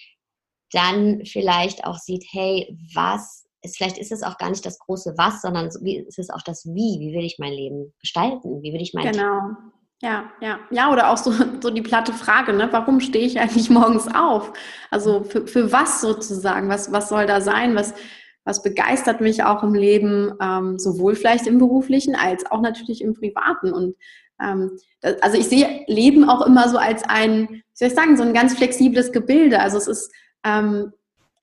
dann 0.70 1.24
vielleicht 1.24 1.84
auch 1.84 1.96
sieht, 1.96 2.24
hey, 2.30 2.76
was 2.94 3.43
ist, 3.64 3.76
vielleicht 3.76 3.98
ist 3.98 4.12
es 4.12 4.22
auch 4.22 4.38
gar 4.38 4.50
nicht 4.50 4.64
das 4.64 4.78
große 4.78 5.14
Was, 5.16 5.42
sondern 5.42 5.66
es 5.66 6.18
ist 6.18 6.32
auch 6.32 6.42
das 6.42 6.64
Wie. 6.66 7.00
Wie 7.00 7.14
will 7.14 7.24
ich 7.24 7.38
mein 7.38 7.52
Leben 7.52 7.92
gestalten? 8.00 8.62
Wie 8.62 8.72
will 8.72 8.82
ich 8.82 8.94
mein 8.94 9.12
Genau. 9.12 9.40
Ja, 10.02 10.30
ja, 10.42 10.58
ja, 10.70 10.92
oder 10.92 11.10
auch 11.10 11.16
so, 11.16 11.32
so 11.62 11.70
die 11.70 11.82
platte 11.82 12.12
Frage, 12.12 12.52
ne? 12.52 12.68
Warum 12.70 13.00
stehe 13.00 13.24
ich 13.24 13.40
eigentlich 13.40 13.70
morgens 13.70 14.06
auf? 14.14 14.52
Also 14.90 15.24
für, 15.24 15.46
für 15.46 15.72
was 15.72 16.00
sozusagen? 16.00 16.68
Was, 16.68 16.92
was 16.92 17.08
soll 17.08 17.26
da 17.26 17.40
sein? 17.40 17.74
Was, 17.74 17.94
was 18.44 18.62
begeistert 18.62 19.20
mich 19.20 19.42
auch 19.44 19.62
im 19.62 19.74
Leben, 19.74 20.34
ähm, 20.42 20.78
sowohl 20.78 21.14
vielleicht 21.14 21.46
im 21.46 21.58
beruflichen 21.58 22.14
als 22.14 22.44
auch 22.50 22.60
natürlich 22.60 23.00
im 23.00 23.14
privaten? 23.14 23.72
Und 23.72 23.96
ähm, 24.42 24.78
das, 25.00 25.22
also 25.22 25.38
ich 25.38 25.48
sehe 25.48 25.84
Leben 25.86 26.28
auch 26.28 26.44
immer 26.46 26.68
so 26.68 26.76
als 26.76 27.02
ein, 27.04 27.48
wie 27.48 27.62
soll 27.72 27.88
ich 27.88 27.94
sagen, 27.94 28.16
so 28.16 28.24
ein 28.24 28.34
ganz 28.34 28.54
flexibles 28.54 29.12
Gebilde. 29.12 29.60
Also 29.60 29.78
es 29.78 29.86
ist 29.86 30.12
ähm, 30.44 30.92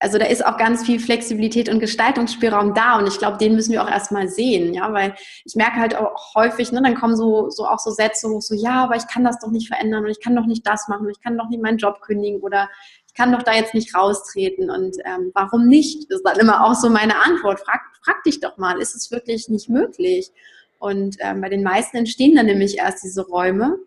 also 0.02 0.18
da 0.18 0.26
ist 0.26 0.44
auch 0.44 0.58
ganz 0.58 0.84
viel 0.84 1.00
Flexibilität 1.00 1.70
und 1.70 1.80
Gestaltungsspielraum 1.80 2.74
da 2.74 2.98
und 2.98 3.08
ich 3.08 3.20
glaube, 3.20 3.38
den 3.38 3.54
müssen 3.54 3.72
wir 3.72 3.84
auch 3.84 3.90
erstmal 3.90 4.28
sehen, 4.28 4.74
ja, 4.74 4.92
weil 4.92 5.14
ich 5.46 5.56
merke 5.56 5.76
halt 5.76 5.96
auch 5.96 6.34
häufig, 6.34 6.72
ne, 6.72 6.82
dann 6.84 6.96
kommen 6.96 7.16
so, 7.16 7.52
so 7.52 7.68
auch 7.68 7.78
so 7.78 7.92
Sätze 7.92 8.28
hoch, 8.28 8.42
so, 8.42 8.56
ja, 8.56 8.84
aber 8.84 8.96
ich 8.96 9.06
kann 9.08 9.24
das 9.24 9.38
doch 9.40 9.52
nicht 9.52 9.68
verändern 9.68 10.04
und 10.04 10.10
ich 10.10 10.20
kann 10.20 10.36
doch 10.36 10.48
nicht 10.48 10.66
das 10.66 10.88
machen 10.88 11.06
und 11.06 11.12
ich 11.12 11.22
kann 11.22 11.38
doch 11.38 11.50
nicht 11.50 11.62
meinen 11.62 11.78
Job 11.78 12.02
kündigen 12.02 12.42
oder 12.42 12.68
ich 13.06 13.14
kann 13.14 13.32
doch 13.32 13.44
da 13.44 13.54
jetzt 13.54 13.76
nicht 13.76 13.94
raustreten 13.96 14.72
und 14.72 14.98
ähm, 15.06 15.32
warum 15.36 15.68
nicht? 15.68 16.10
Das 16.10 16.18
ist 16.18 16.26
dann 16.26 16.40
immer 16.40 16.66
auch 16.66 16.74
so 16.74 16.90
meine 16.90 17.22
Antwort. 17.22 17.60
Frag, 17.60 17.82
frag 18.04 18.24
dich 18.24 18.40
doch 18.40 18.58
mal, 18.58 18.82
ist 18.82 18.96
es 18.96 19.12
wirklich 19.12 19.50
nicht 19.50 19.70
möglich? 19.70 20.32
Und 20.80 21.18
ähm, 21.20 21.42
bei 21.42 21.50
den 21.50 21.62
meisten 21.62 21.98
entstehen 21.98 22.36
dann 22.36 22.48
nämlich 22.48 22.80
erst 22.80 23.04
diese 23.04 23.28
Räume 23.28 23.78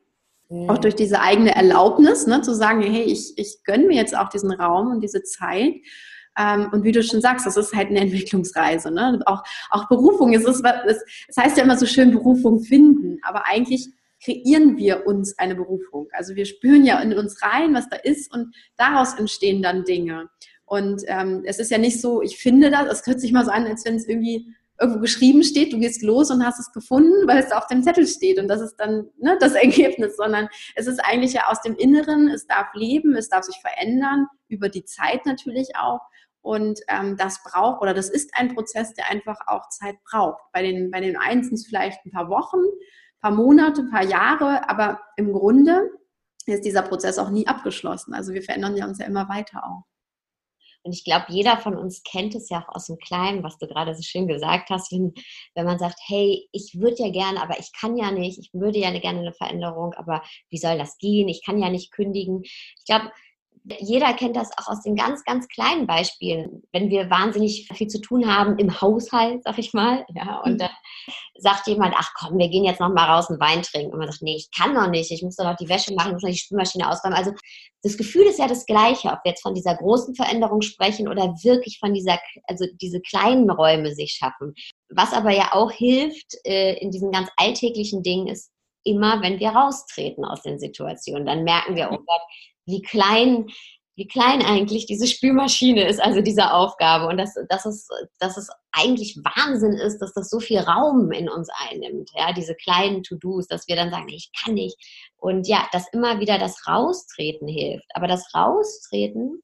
Auch 0.50 0.78
durch 0.78 0.94
diese 0.94 1.20
eigene 1.20 1.54
Erlaubnis, 1.54 2.26
ne, 2.26 2.42
zu 2.42 2.54
sagen, 2.54 2.82
hey, 2.82 3.02
ich, 3.02 3.32
ich 3.36 3.64
gönne 3.64 3.86
mir 3.86 3.96
jetzt 3.96 4.16
auch 4.16 4.28
diesen 4.28 4.52
Raum 4.52 4.90
und 4.90 5.00
diese 5.00 5.22
Zeit. 5.22 5.74
Ähm, 6.38 6.68
und 6.72 6.84
wie 6.84 6.92
du 6.92 7.02
schon 7.02 7.20
sagst, 7.20 7.46
das 7.46 7.56
ist 7.56 7.74
halt 7.74 7.88
eine 7.88 8.00
Entwicklungsreise. 8.00 8.90
Ne? 8.90 9.20
Auch, 9.26 9.42
auch 9.70 9.88
Berufung, 9.88 10.34
es, 10.34 10.44
ist, 10.44 10.62
es, 10.86 11.04
es 11.28 11.36
heißt 11.36 11.56
ja 11.56 11.64
immer 11.64 11.78
so 11.78 11.86
schön 11.86 12.10
Berufung 12.10 12.60
finden, 12.60 13.18
aber 13.22 13.46
eigentlich 13.46 13.88
kreieren 14.22 14.76
wir 14.76 15.06
uns 15.06 15.38
eine 15.38 15.54
Berufung. 15.54 16.08
Also 16.12 16.34
wir 16.34 16.46
spüren 16.46 16.84
ja 16.84 17.00
in 17.00 17.16
uns 17.16 17.42
rein, 17.42 17.74
was 17.74 17.88
da 17.88 17.96
ist 17.96 18.32
und 18.32 18.54
daraus 18.76 19.14
entstehen 19.14 19.62
dann 19.62 19.84
Dinge. 19.84 20.28
Und 20.66 21.02
ähm, 21.06 21.42
es 21.44 21.58
ist 21.58 21.70
ja 21.70 21.78
nicht 21.78 22.00
so, 22.00 22.22
ich 22.22 22.38
finde 22.38 22.70
das, 22.70 23.00
es 23.00 23.06
hört 23.06 23.20
sich 23.20 23.32
mal 23.32 23.44
so 23.44 23.50
an, 23.50 23.66
als 23.66 23.84
wenn 23.84 23.96
es 23.96 24.08
irgendwie 24.08 24.46
irgendwo 24.80 25.00
geschrieben 25.00 25.44
steht, 25.44 25.72
du 25.72 25.78
gehst 25.78 26.02
los 26.02 26.30
und 26.30 26.44
hast 26.44 26.58
es 26.58 26.72
gefunden, 26.72 27.26
weil 27.26 27.38
es 27.38 27.52
auf 27.52 27.66
dem 27.66 27.82
Zettel 27.82 28.06
steht 28.06 28.38
und 28.38 28.48
das 28.48 28.60
ist 28.60 28.76
dann 28.76 29.08
ne, 29.18 29.36
das 29.38 29.52
Ergebnis, 29.54 30.16
sondern 30.16 30.48
es 30.74 30.86
ist 30.86 30.98
eigentlich 31.04 31.32
ja 31.32 31.48
aus 31.48 31.60
dem 31.62 31.76
Inneren, 31.76 32.28
es 32.28 32.46
darf 32.46 32.74
leben, 32.74 33.14
es 33.14 33.28
darf 33.28 33.44
sich 33.44 33.56
verändern, 33.60 34.26
über 34.48 34.68
die 34.68 34.84
Zeit 34.84 35.26
natürlich 35.26 35.76
auch 35.76 36.00
und 36.44 36.80
ähm, 36.88 37.16
das 37.16 37.42
braucht 37.42 37.80
oder 37.80 37.94
das 37.94 38.10
ist 38.10 38.30
ein 38.34 38.54
Prozess, 38.54 38.92
der 38.92 39.10
einfach 39.10 39.38
auch 39.46 39.70
Zeit 39.70 39.96
braucht. 40.04 40.42
Bei 40.52 40.62
den, 40.62 40.90
bei 40.90 41.00
den 41.00 41.16
einen 41.16 41.56
vielleicht 41.56 42.04
ein 42.04 42.10
paar 42.10 42.28
Wochen, 42.28 42.58
ein 42.58 43.20
paar 43.22 43.30
Monate, 43.30 43.80
ein 43.80 43.90
paar 43.90 44.04
Jahre, 44.04 44.68
aber 44.68 45.00
im 45.16 45.32
Grunde 45.32 45.88
ist 46.44 46.66
dieser 46.66 46.82
Prozess 46.82 47.18
auch 47.18 47.30
nie 47.30 47.46
abgeschlossen. 47.46 48.12
Also 48.12 48.34
wir 48.34 48.42
verändern 48.42 48.76
ja 48.76 48.84
uns 48.86 48.98
ja 48.98 49.06
immer 49.06 49.28
weiter 49.30 49.64
auch. 49.64 49.84
Und 50.84 50.92
ich 50.92 51.04
glaube, 51.04 51.26
jeder 51.28 51.56
von 51.56 51.76
uns 51.76 52.02
kennt 52.02 52.34
es 52.34 52.50
ja 52.50 52.60
auch 52.62 52.74
aus 52.74 52.86
dem 52.86 52.98
Kleinen, 52.98 53.42
was 53.42 53.58
du 53.58 53.66
gerade 53.66 53.94
so 53.94 54.02
schön 54.02 54.28
gesagt 54.28 54.70
hast, 54.70 54.92
wenn, 54.92 55.14
wenn 55.54 55.64
man 55.64 55.78
sagt, 55.78 55.98
hey, 56.06 56.46
ich 56.52 56.78
würde 56.78 56.96
ja 56.98 57.10
gerne, 57.10 57.42
aber 57.42 57.58
ich 57.58 57.72
kann 57.72 57.96
ja 57.96 58.10
nicht, 58.10 58.38
ich 58.38 58.50
würde 58.52 58.78
ja 58.78 58.90
gerne 58.98 59.20
eine 59.20 59.32
Veränderung, 59.32 59.94
aber 59.94 60.22
wie 60.50 60.58
soll 60.58 60.78
das 60.78 60.98
gehen? 60.98 61.28
Ich 61.28 61.42
kann 61.44 61.58
ja 61.58 61.70
nicht 61.70 61.90
kündigen. 61.90 62.42
Ich 62.44 62.84
glaube, 62.86 63.10
jeder 63.78 64.12
kennt 64.12 64.36
das 64.36 64.50
auch 64.58 64.68
aus 64.68 64.82
den 64.82 64.94
ganz, 64.94 65.24
ganz 65.24 65.48
kleinen 65.48 65.86
Beispielen. 65.86 66.62
Wenn 66.72 66.90
wir 66.90 67.08
wahnsinnig 67.08 67.68
viel 67.72 67.86
zu 67.86 68.00
tun 68.00 68.32
haben 68.32 68.58
im 68.58 68.80
Haushalt, 68.80 69.42
sag 69.42 69.58
ich 69.58 69.72
mal, 69.72 70.04
ja, 70.14 70.40
und 70.40 70.54
mhm. 70.54 70.58
dann 70.58 70.70
sagt 71.36 71.66
jemand, 71.66 71.94
ach 71.96 72.12
komm, 72.18 72.38
wir 72.38 72.48
gehen 72.48 72.64
jetzt 72.64 72.80
noch 72.80 72.92
mal 72.92 73.10
raus 73.10 73.30
und 73.30 73.40
Wein 73.40 73.62
trinken. 73.62 73.92
Und 73.92 73.98
man 73.98 74.10
sagt, 74.10 74.22
nee, 74.22 74.36
ich 74.36 74.50
kann 74.56 74.74
noch 74.74 74.88
nicht, 74.88 75.10
ich 75.10 75.22
muss 75.22 75.36
doch 75.36 75.44
noch 75.44 75.56
die 75.56 75.68
Wäsche 75.68 75.94
machen, 75.94 76.08
ich 76.08 76.12
muss 76.14 76.22
noch 76.22 76.30
die 76.30 76.38
Spülmaschine 76.38 76.90
ausräumen. 76.90 77.16
Also 77.16 77.32
das 77.82 77.96
Gefühl 77.96 78.26
ist 78.26 78.38
ja 78.38 78.48
das 78.48 78.66
gleiche, 78.66 79.08
ob 79.08 79.20
wir 79.24 79.30
jetzt 79.30 79.42
von 79.42 79.54
dieser 79.54 79.76
großen 79.76 80.14
Veränderung 80.14 80.60
sprechen 80.60 81.08
oder 81.08 81.34
wirklich 81.42 81.78
von 81.78 81.94
dieser, 81.94 82.18
also 82.46 82.66
diese 82.80 83.00
kleinen 83.00 83.50
Räume 83.50 83.94
sich 83.94 84.12
schaffen. 84.12 84.54
Was 84.90 85.14
aber 85.14 85.30
ja 85.30 85.52
auch 85.52 85.72
hilft 85.72 86.34
äh, 86.44 86.74
in 86.78 86.90
diesen 86.90 87.12
ganz 87.12 87.30
alltäglichen 87.36 88.02
Dingen 88.02 88.28
ist, 88.28 88.50
immer, 88.84 89.22
wenn 89.22 89.40
wir 89.40 89.48
raustreten 89.48 90.24
aus 90.26 90.42
den 90.42 90.58
Situationen, 90.58 91.24
dann 91.24 91.44
merken 91.44 91.74
wir, 91.74 91.88
oh 91.90 91.96
Gott, 91.96 92.20
wie 92.66 92.82
klein, 92.82 93.46
wie 93.96 94.06
klein 94.06 94.42
eigentlich 94.42 94.86
diese 94.86 95.06
Spülmaschine 95.06 95.86
ist, 95.88 96.00
also 96.00 96.20
diese 96.20 96.52
Aufgabe. 96.52 97.06
Und 97.06 97.18
dass, 97.18 97.34
dass, 97.48 97.64
es, 97.64 97.88
dass 98.18 98.36
es 98.36 98.48
eigentlich 98.72 99.16
Wahnsinn 99.16 99.74
ist, 99.74 99.98
dass 99.98 100.12
das 100.14 100.30
so 100.30 100.40
viel 100.40 100.58
Raum 100.58 101.12
in 101.12 101.28
uns 101.28 101.48
einnimmt. 101.70 102.10
Ja, 102.14 102.32
diese 102.32 102.54
kleinen 102.56 103.02
To-Dos, 103.02 103.46
dass 103.46 103.68
wir 103.68 103.76
dann 103.76 103.90
sagen, 103.90 104.08
ich 104.08 104.30
kann 104.42 104.54
nicht. 104.54 104.76
Und 105.16 105.46
ja, 105.46 105.68
dass 105.72 105.92
immer 105.92 106.20
wieder 106.20 106.38
das 106.38 106.66
Raustreten 106.66 107.46
hilft. 107.46 107.86
Aber 107.94 108.08
das 108.08 108.34
Raustreten, 108.34 109.42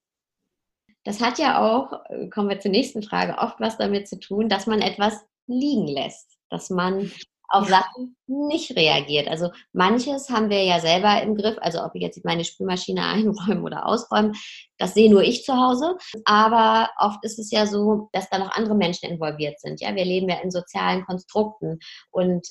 das 1.05 1.21
hat 1.21 1.39
ja 1.39 1.61
auch, 1.61 1.93
kommen 2.31 2.49
wir 2.49 2.61
zur 2.61 2.71
nächsten 2.73 3.03
Frage, 3.03 3.39
oft 3.39 3.61
was 3.61 3.79
damit 3.79 4.09
zu 4.09 4.19
tun, 4.19 4.49
dass 4.49 4.67
man 4.67 4.83
etwas 4.83 5.15
liegen 5.47 5.87
lässt. 5.87 6.39
Dass 6.51 6.71
man 6.71 7.11
auf. 7.51 7.69
Sachen 7.69 8.17
nicht 8.27 8.77
reagiert. 8.77 9.29
Also 9.29 9.51
manches 9.73 10.31
haben 10.31 10.51
wir 10.51 10.63
ja 10.65 10.81
selber 10.81 11.23
im 11.23 11.37
Griff, 11.37 11.57
also 11.61 11.83
ob 11.83 11.95
ich 11.95 12.03
jetzt 12.03 12.25
meine 12.25 12.45
Spülmaschine 12.45 13.03
einräumen 13.07 13.65
oder 13.65 13.87
ausräumen, 13.87 14.35
das 14.79 14.95
sehe 14.95 15.11
nur 15.11 15.23
ich 15.23 15.45
zu 15.45 15.55
Hause. 15.55 15.97
Aber 16.25 16.91
oft 16.99 17.25
ist 17.25 17.39
es 17.39 17.51
ja 17.51 17.67
so, 17.67 18.09
dass 18.13 18.31
da 18.31 18.39
noch 18.39 18.53
andere 18.53 18.75
Menschen 18.75 19.11
involviert 19.11 19.61
sind. 19.61 19.81
Ja, 19.81 19.95
wir 19.95 20.05
leben 20.05 20.29
ja 20.29 20.37
in 20.37 20.51
sozialen 20.51 21.05
Konstrukten 21.05 21.79
und 22.11 22.47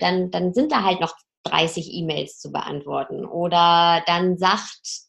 dann, 0.00 0.30
dann 0.30 0.54
sind 0.54 0.72
da 0.72 0.82
halt 0.82 1.00
noch 1.00 1.14
30 1.44 1.92
E-Mails 1.92 2.38
zu 2.38 2.52
beantworten. 2.52 3.24
Oder 3.24 4.02
dann 4.06 4.38
sagt 4.38 5.02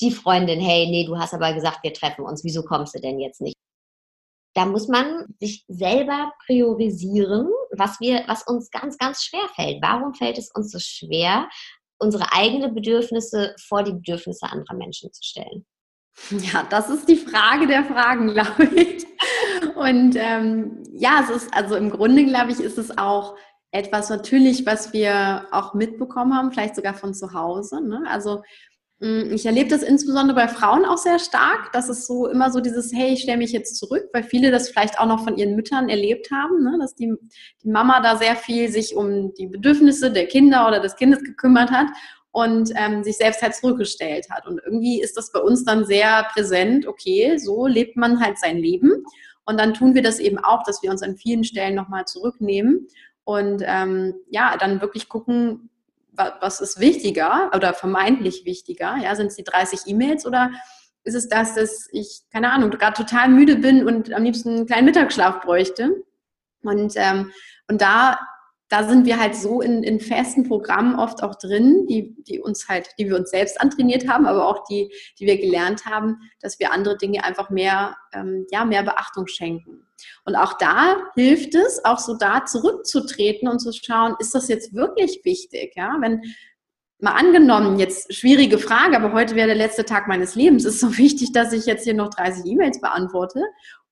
die 0.00 0.10
Freundin, 0.10 0.60
hey, 0.60 0.88
nee, 0.90 1.04
du 1.04 1.18
hast 1.18 1.34
aber 1.34 1.52
gesagt, 1.52 1.82
wir 1.82 1.92
treffen 1.92 2.24
uns, 2.24 2.44
wieso 2.44 2.62
kommst 2.62 2.94
du 2.94 3.00
denn 3.00 3.20
jetzt 3.20 3.40
nicht? 3.40 3.56
da 4.54 4.66
muss 4.66 4.88
man 4.88 5.24
sich 5.40 5.64
selber 5.68 6.32
priorisieren, 6.46 7.48
was 7.76 8.00
wir, 8.00 8.24
was 8.26 8.46
uns 8.46 8.70
ganz, 8.70 8.98
ganz 8.98 9.24
schwer 9.24 9.48
fällt. 9.54 9.82
Warum 9.82 10.14
fällt 10.14 10.38
es 10.38 10.50
uns 10.54 10.70
so 10.70 10.78
schwer, 10.78 11.48
unsere 11.98 12.32
eigenen 12.32 12.74
Bedürfnisse 12.74 13.54
vor 13.66 13.82
die 13.82 13.92
Bedürfnisse 13.92 14.46
anderer 14.46 14.74
Menschen 14.74 15.12
zu 15.12 15.22
stellen? 15.22 15.66
Ja, 16.30 16.64
das 16.68 16.90
ist 16.90 17.08
die 17.08 17.16
Frage 17.16 17.66
der 17.66 17.84
Fragen, 17.84 18.28
glaube 18.34 18.64
ich. 18.64 19.06
Und 19.76 20.16
ähm, 20.16 20.82
ja, 20.92 21.20
es 21.22 21.30
ist 21.30 21.54
also 21.54 21.76
im 21.76 21.90
Grunde, 21.90 22.24
glaube 22.24 22.52
ich, 22.52 22.60
ist 22.60 22.78
es 22.78 22.96
auch 22.98 23.36
etwas 23.70 24.10
natürlich, 24.10 24.66
was 24.66 24.92
wir 24.92 25.46
auch 25.50 25.72
mitbekommen 25.72 26.36
haben, 26.36 26.52
vielleicht 26.52 26.76
sogar 26.76 26.94
von 26.94 27.14
zu 27.14 27.32
Hause. 27.32 27.80
Ne? 27.80 28.04
Also 28.06 28.42
ich 29.02 29.46
erlebe 29.46 29.68
das 29.68 29.82
insbesondere 29.82 30.36
bei 30.36 30.46
Frauen 30.46 30.84
auch 30.84 30.96
sehr 30.96 31.18
stark, 31.18 31.72
dass 31.72 31.88
es 31.88 32.06
so 32.06 32.28
immer 32.28 32.52
so 32.52 32.60
dieses, 32.60 32.92
hey, 32.92 33.14
ich 33.14 33.22
stelle 33.22 33.38
mich 33.38 33.50
jetzt 33.50 33.76
zurück, 33.76 34.08
weil 34.12 34.22
viele 34.22 34.52
das 34.52 34.68
vielleicht 34.68 35.00
auch 35.00 35.06
noch 35.06 35.24
von 35.24 35.36
ihren 35.36 35.56
Müttern 35.56 35.88
erlebt 35.88 36.30
haben, 36.30 36.62
ne? 36.62 36.78
dass 36.80 36.94
die, 36.94 37.12
die 37.64 37.68
Mama 37.68 38.00
da 38.00 38.16
sehr 38.16 38.36
viel 38.36 38.68
sich 38.68 38.94
um 38.94 39.34
die 39.34 39.48
Bedürfnisse 39.48 40.12
der 40.12 40.26
Kinder 40.26 40.68
oder 40.68 40.78
des 40.78 40.94
Kindes 40.94 41.24
gekümmert 41.24 41.72
hat 41.72 41.88
und 42.30 42.70
ähm, 42.76 43.02
sich 43.02 43.16
selbst 43.16 43.42
halt 43.42 43.56
zurückgestellt 43.56 44.28
hat. 44.30 44.46
Und 44.46 44.60
irgendwie 44.64 45.00
ist 45.00 45.16
das 45.16 45.32
bei 45.32 45.40
uns 45.40 45.64
dann 45.64 45.84
sehr 45.84 46.24
präsent, 46.32 46.86
okay, 46.86 47.38
so 47.38 47.66
lebt 47.66 47.96
man 47.96 48.20
halt 48.20 48.38
sein 48.38 48.58
Leben. 48.58 49.04
Und 49.44 49.58
dann 49.58 49.74
tun 49.74 49.96
wir 49.96 50.02
das 50.02 50.20
eben 50.20 50.38
auch, 50.38 50.62
dass 50.62 50.80
wir 50.80 50.92
uns 50.92 51.02
an 51.02 51.16
vielen 51.16 51.42
Stellen 51.42 51.74
nochmal 51.74 52.04
zurücknehmen 52.04 52.86
und 53.24 53.62
ähm, 53.66 54.14
ja, 54.30 54.56
dann 54.56 54.80
wirklich 54.80 55.08
gucken, 55.08 55.70
was 56.12 56.60
ist 56.60 56.78
wichtiger 56.78 57.50
oder 57.54 57.74
vermeintlich 57.74 58.44
wichtiger? 58.44 58.96
Ja, 58.96 59.14
sind 59.14 59.28
es 59.28 59.36
die 59.36 59.44
30 59.44 59.86
E-Mails 59.86 60.26
oder 60.26 60.50
ist 61.04 61.14
es 61.14 61.28
das, 61.28 61.54
dass 61.54 61.88
ich, 61.90 62.22
keine 62.32 62.52
Ahnung, 62.52 62.70
gerade 62.70 62.94
total 62.94 63.28
müde 63.28 63.56
bin 63.56 63.86
und 63.86 64.12
am 64.12 64.22
liebsten 64.22 64.50
einen 64.50 64.66
kleinen 64.66 64.86
Mittagsschlaf 64.86 65.40
bräuchte? 65.40 66.04
Und, 66.62 66.92
ähm, 66.96 67.32
und 67.68 67.80
da 67.80 68.18
da 68.72 68.88
sind 68.88 69.04
wir 69.04 69.20
halt 69.20 69.36
so 69.36 69.60
in, 69.60 69.82
in 69.82 70.00
festen 70.00 70.48
Programmen 70.48 70.98
oft 70.98 71.22
auch 71.22 71.34
drin, 71.34 71.86
die, 71.88 72.16
die 72.24 72.40
uns 72.40 72.70
halt, 72.70 72.88
die 72.98 73.06
wir 73.06 73.16
uns 73.16 73.28
selbst 73.28 73.60
antrainiert 73.60 74.08
haben, 74.08 74.24
aber 74.24 74.48
auch 74.48 74.64
die, 74.64 74.90
die 75.18 75.26
wir 75.26 75.36
gelernt 75.36 75.84
haben, 75.84 76.16
dass 76.40 76.58
wir 76.58 76.72
andere 76.72 76.96
Dinge 76.96 77.22
einfach 77.22 77.50
mehr, 77.50 77.98
ähm, 78.14 78.46
ja, 78.50 78.64
mehr 78.64 78.82
Beachtung 78.82 79.26
schenken. 79.26 79.86
Und 80.24 80.36
auch 80.36 80.56
da 80.56 80.96
hilft 81.14 81.54
es, 81.54 81.84
auch 81.84 81.98
so 81.98 82.16
da 82.16 82.46
zurückzutreten 82.46 83.46
und 83.46 83.58
zu 83.58 83.72
schauen, 83.74 84.16
ist 84.20 84.34
das 84.34 84.48
jetzt 84.48 84.72
wirklich 84.72 85.20
wichtig? 85.22 85.74
Ja, 85.76 85.98
wenn, 86.00 86.22
mal 86.98 87.12
angenommen, 87.12 87.78
jetzt 87.78 88.14
schwierige 88.14 88.56
Frage, 88.56 88.96
aber 88.96 89.12
heute 89.12 89.34
wäre 89.34 89.48
der 89.48 89.56
letzte 89.56 89.84
Tag 89.84 90.08
meines 90.08 90.34
Lebens. 90.34 90.64
Ist 90.64 90.76
es 90.76 90.80
so 90.80 90.96
wichtig, 90.96 91.32
dass 91.34 91.52
ich 91.52 91.66
jetzt 91.66 91.84
hier 91.84 91.92
noch 91.92 92.08
30 92.08 92.50
E-Mails 92.50 92.80
beantworte? 92.80 93.42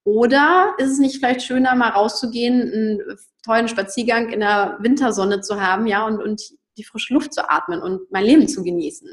Oder 0.05 0.73
ist 0.79 0.93
es 0.93 0.99
nicht 0.99 1.19
vielleicht 1.19 1.43
schöner, 1.43 1.75
mal 1.75 1.91
rauszugehen, 1.91 2.63
einen 2.63 3.19
tollen 3.43 3.69
Spaziergang 3.69 4.31
in 4.31 4.41
der 4.41 4.79
Wintersonne 4.81 5.41
zu 5.41 5.61
haben, 5.61 5.87
ja, 5.87 6.07
und, 6.07 6.23
und 6.23 6.43
die 6.77 6.85
frische 6.85 7.15
Luft 7.15 7.35
zu 7.35 7.49
atmen 7.51 7.81
und 7.83 8.11
mein 8.11 8.25
Leben 8.25 8.49
zu 8.49 8.63
genießen? 8.63 9.09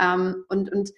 Ähm, 0.00 0.44
und, 0.48 0.72
und 0.72 0.90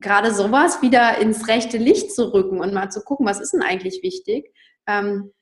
gerade 0.00 0.32
sowas 0.32 0.82
wieder 0.82 1.18
ins 1.18 1.48
rechte 1.48 1.78
Licht 1.78 2.12
zu 2.12 2.32
rücken 2.32 2.60
und 2.60 2.72
mal 2.72 2.90
zu 2.90 3.02
gucken, 3.02 3.26
was 3.26 3.40
ist 3.40 3.52
denn 3.52 3.62
eigentlich 3.62 4.02
wichtig? 4.02 4.52
Ähm, 4.86 5.32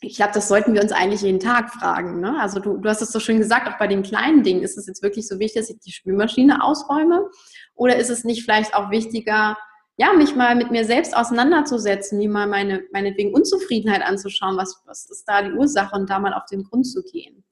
ich 0.00 0.16
glaube, 0.16 0.32
das 0.34 0.48
sollten 0.48 0.74
wir 0.74 0.82
uns 0.82 0.92
eigentlich 0.92 1.22
jeden 1.22 1.40
Tag 1.40 1.72
fragen. 1.72 2.20
Ne? 2.20 2.38
Also 2.38 2.60
du, 2.60 2.76
du 2.76 2.88
hast 2.88 3.00
es 3.00 3.10
so 3.10 3.20
schön 3.20 3.38
gesagt, 3.38 3.68
auch 3.68 3.78
bei 3.78 3.86
den 3.86 4.02
kleinen 4.02 4.42
Dingen, 4.42 4.62
ist 4.62 4.76
es 4.76 4.86
jetzt 4.86 5.02
wirklich 5.02 5.26
so 5.26 5.38
wichtig, 5.38 5.62
dass 5.62 5.70
ich 5.70 5.80
die 5.80 5.92
Spülmaschine 5.92 6.62
ausräume? 6.62 7.28
Oder 7.74 7.96
ist 7.96 8.10
es 8.10 8.24
nicht 8.24 8.44
vielleicht 8.44 8.74
auch 8.74 8.90
wichtiger, 8.90 9.56
ja, 9.96 10.12
mich 10.12 10.34
mal 10.34 10.56
mit 10.56 10.70
mir 10.70 10.84
selbst 10.84 11.16
auseinanderzusetzen, 11.16 12.18
mir 12.18 12.28
mal 12.28 12.48
meine, 12.48 12.82
meinetwegen 12.92 13.32
Unzufriedenheit 13.32 14.02
anzuschauen, 14.02 14.56
was, 14.56 14.82
was 14.86 15.08
ist 15.08 15.24
da 15.26 15.42
die 15.42 15.52
Ursache 15.52 15.94
und 15.94 16.10
da 16.10 16.18
mal 16.18 16.34
auf 16.34 16.46
den 16.46 16.64
Grund 16.64 16.86
zu 16.86 17.02
gehen. 17.02 17.44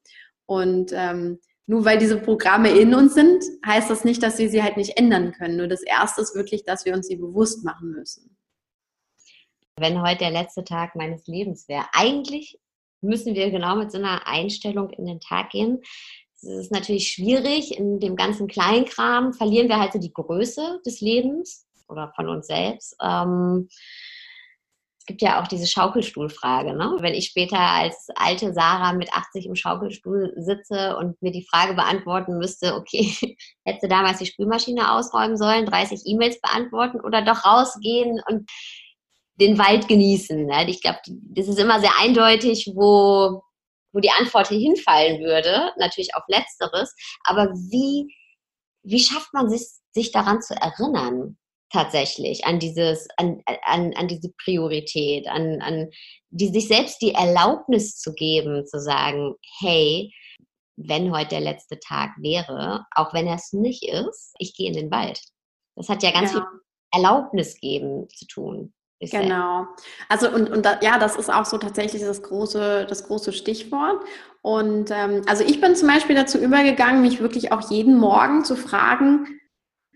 Und 0.47 0.93
ähm, 0.93 1.39
nur 1.67 1.85
weil 1.85 1.99
diese 1.99 2.19
Programme 2.19 2.71
in 2.71 2.95
uns 2.95 3.15
sind, 3.15 3.45
heißt 3.65 3.89
das 3.89 4.05
nicht, 4.05 4.23
dass 4.23 4.39
wir 4.39 4.51
sie 4.51 4.63
halt 4.63 4.77
nicht 4.77 4.99
ändern 4.99 5.33
können. 5.33 5.57
Nur 5.57 5.69
das 5.69 5.83
Erste 5.83 6.21
ist 6.21 6.35
wirklich, 6.35 6.65
dass 6.65 6.85
wir 6.85 6.95
uns 6.95 7.07
sie 7.07 7.17
bewusst 7.17 7.65
machen 7.65 7.93
müssen. 7.93 8.37
Wenn 9.79 10.03
heute 10.03 10.19
der 10.19 10.31
letzte 10.33 10.65
Tag 10.65 10.97
meines 10.97 11.27
Lebens 11.29 11.69
wäre, 11.69 11.87
eigentlich 11.93 12.59
müssen 13.01 13.35
wir 13.35 13.51
genau 13.51 13.77
mit 13.77 13.93
so 13.93 13.99
einer 13.99 14.27
Einstellung 14.27 14.91
in 14.91 15.07
den 15.07 15.21
Tag 15.21 15.51
gehen. 15.51 15.81
Es 16.35 16.43
ist 16.43 16.73
natürlich 16.73 17.09
schwierig. 17.09 17.79
In 17.79 18.01
dem 18.01 18.17
ganzen 18.17 18.49
Kleinkram 18.49 19.33
verlieren 19.33 19.69
wir 19.69 19.79
halt 19.79 19.93
so 19.93 20.01
die 20.01 20.13
Größe 20.13 20.81
des 20.85 21.01
Lebens 21.01 21.67
oder 21.93 22.13
von 22.17 22.29
uns 22.29 22.47
selbst. 22.47 22.97
Ähm, 23.03 23.69
es 25.03 25.07
gibt 25.07 25.23
ja 25.23 25.43
auch 25.43 25.49
diese 25.49 25.67
Schaukelstuhlfrage. 25.67 26.75
Ne? 26.77 26.97
Wenn 27.01 27.15
ich 27.15 27.27
später 27.27 27.59
als 27.59 28.07
alte 28.15 28.53
Sarah 28.55 28.93
mit 28.93 29.13
80 29.13 29.47
im 29.47 29.57
Schaukelstuhl 29.57 30.33
sitze 30.37 30.97
und 30.97 31.21
mir 31.21 31.33
die 31.33 31.45
Frage 31.51 31.75
beantworten 31.75 32.39
müsste, 32.39 32.77
okay, 32.77 33.13
hättest 33.65 33.83
du 33.83 33.89
damals 33.89 34.19
die 34.19 34.27
Spülmaschine 34.27 34.93
ausräumen 34.93 35.37
sollen, 35.37 35.67
30 35.67 36.03
E-Mails 36.05 36.41
beantworten 36.41 37.01
oder 37.01 37.21
doch 37.23 37.45
rausgehen 37.45 38.21
und 38.29 38.49
den 39.41 39.59
Wald 39.59 39.89
genießen. 39.89 40.47
Ne? 40.47 40.71
Ich 40.71 40.81
glaube, 40.81 41.01
das 41.07 41.49
ist 41.49 41.59
immer 41.59 41.81
sehr 41.81 41.99
eindeutig, 42.01 42.71
wo, 42.73 43.43
wo 43.93 43.99
die 43.99 44.13
Antwort 44.13 44.49
hinfallen 44.49 45.21
würde. 45.21 45.73
Natürlich 45.79 46.15
auf 46.15 46.23
Letzteres. 46.29 46.95
Aber 47.25 47.49
wie, 47.49 48.07
wie 48.85 49.01
schafft 49.01 49.35
man 49.35 49.51
sich, 49.51 49.67
sich 49.91 50.13
daran 50.13 50.41
zu 50.43 50.55
erinnern? 50.55 51.39
Tatsächlich 51.73 52.45
an 52.45 52.59
dieses, 52.59 53.09
an, 53.17 53.43
an, 53.67 53.93
an 53.97 54.09
diese 54.09 54.31
Priorität, 54.45 55.27
an, 55.27 55.61
an 55.63 55.89
die, 56.31 56.49
sich 56.49 56.69
selbst 56.69 57.01
die 57.01 57.15
Erlaubnis 57.15 57.97
zu 57.99 58.13
geben, 58.13 58.67
zu 58.67 58.79
sagen, 58.81 59.35
hey, 59.61 60.13
wenn 60.77 61.13
heute 61.13 61.31
der 61.31 61.41
letzte 61.41 61.79
Tag 61.79 62.11
wäre, 62.19 62.85
auch 62.95 63.15
wenn 63.15 63.27
er 63.27 63.37
es 63.37 63.53
nicht 63.53 63.85
ist, 63.85 64.35
ich 64.39 64.55
gehe 64.55 64.69
in 64.69 64.75
den 64.75 64.91
Wald. 64.91 65.21
Das 65.77 65.89
hat 65.89 66.03
ja 66.03 66.11
ganz 66.11 66.33
ja. 66.33 66.41
viel 66.41 66.47
Erlaubnis 66.93 67.59
geben 67.61 68.09
zu 68.11 68.27
tun. 68.27 68.75
Genau. 69.11 69.67
Also 70.09 70.31
und, 70.31 70.49
und 70.51 70.65
da, 70.65 70.79
ja, 70.81 70.99
das 70.99 71.17
ist 71.17 71.33
auch 71.33 71.45
so 71.45 71.59
tatsächlich 71.59 72.03
das 72.03 72.23
große, 72.23 72.87
das 72.89 73.05
große 73.09 73.33
Stichwort. 73.33 74.01
Und 74.43 74.91
ähm, 74.93 75.23
also 75.27 75.43
ich 75.45 75.61
bin 75.61 75.75
zum 75.75 75.89
Beispiel 75.89 76.15
dazu 76.15 76.39
übergegangen, 76.39 77.03
mich 77.03 77.21
wirklich 77.21 77.51
auch 77.51 77.69
jeden 77.71 77.99
Morgen 77.99 78.45
zu 78.45 78.55
fragen, 78.55 79.41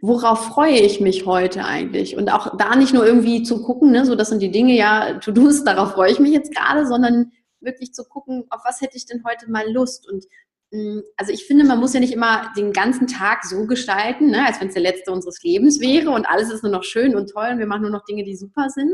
worauf 0.01 0.47
freue 0.47 0.79
ich 0.79 1.01
mich 1.01 1.27
heute 1.27 1.65
eigentlich? 1.65 2.17
Und 2.17 2.31
auch 2.31 2.57
da 2.57 2.77
nicht 2.77 2.93
nur 2.93 3.07
irgendwie 3.07 3.43
zu 3.43 3.63
gucken, 3.63 3.91
ne, 3.91 4.05
so 4.05 4.15
das 4.15 4.29
sind 4.29 4.43
die 4.43 4.51
Dinge, 4.51 4.75
ja, 4.75 5.15
To-Dos, 5.15 5.65
darauf 5.65 5.93
freue 5.93 6.13
ich 6.13 6.21
mich 6.21 6.33
jetzt 6.33 6.55
gerade, 6.55 6.87
sondern 6.87 7.33
wirklich 7.61 7.93
zu 7.95 8.05
gucken, 8.05 8.45
auf 8.51 8.61
was 8.65 8.81
hätte 8.81 8.97
ich 8.97 9.07
denn 9.07 9.25
heute 9.25 9.51
mal 9.51 9.71
Lust? 9.71 10.09
Und 10.11 10.25
mm, 10.71 11.01
also 11.17 11.33
ich 11.33 11.47
finde, 11.47 11.65
man 11.65 11.81
muss 11.81 11.95
ja 11.95 12.01
nicht 12.01 12.13
immer 12.13 12.53
den 12.57 12.73
ganzen 12.73 13.07
Tag 13.07 13.45
so 13.45 13.67
gestalten, 13.67 14.31
ne, 14.31 14.47
als 14.47 14.61
wenn 14.61 14.69
es 14.69 14.75
der 14.75 14.83
letzte 14.83 15.13
unseres 15.13 15.43
Lebens 15.43 15.81
wäre 15.81 16.11
und 16.11 16.29
alles 16.29 16.51
ist 16.51 16.63
nur 16.63 16.73
noch 16.73 16.85
schön 16.85 17.17
und 17.17 17.31
toll 17.31 17.49
und 17.53 17.59
wir 17.59 17.67
machen 17.67 17.83
nur 17.83 17.91
noch 17.91 18.05
Dinge, 18.05 18.25
die 18.25 18.37
super 18.37 18.69
sind, 18.69 18.93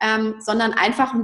ähm, 0.00 0.34
sondern 0.40 0.72
einfach 0.74 1.14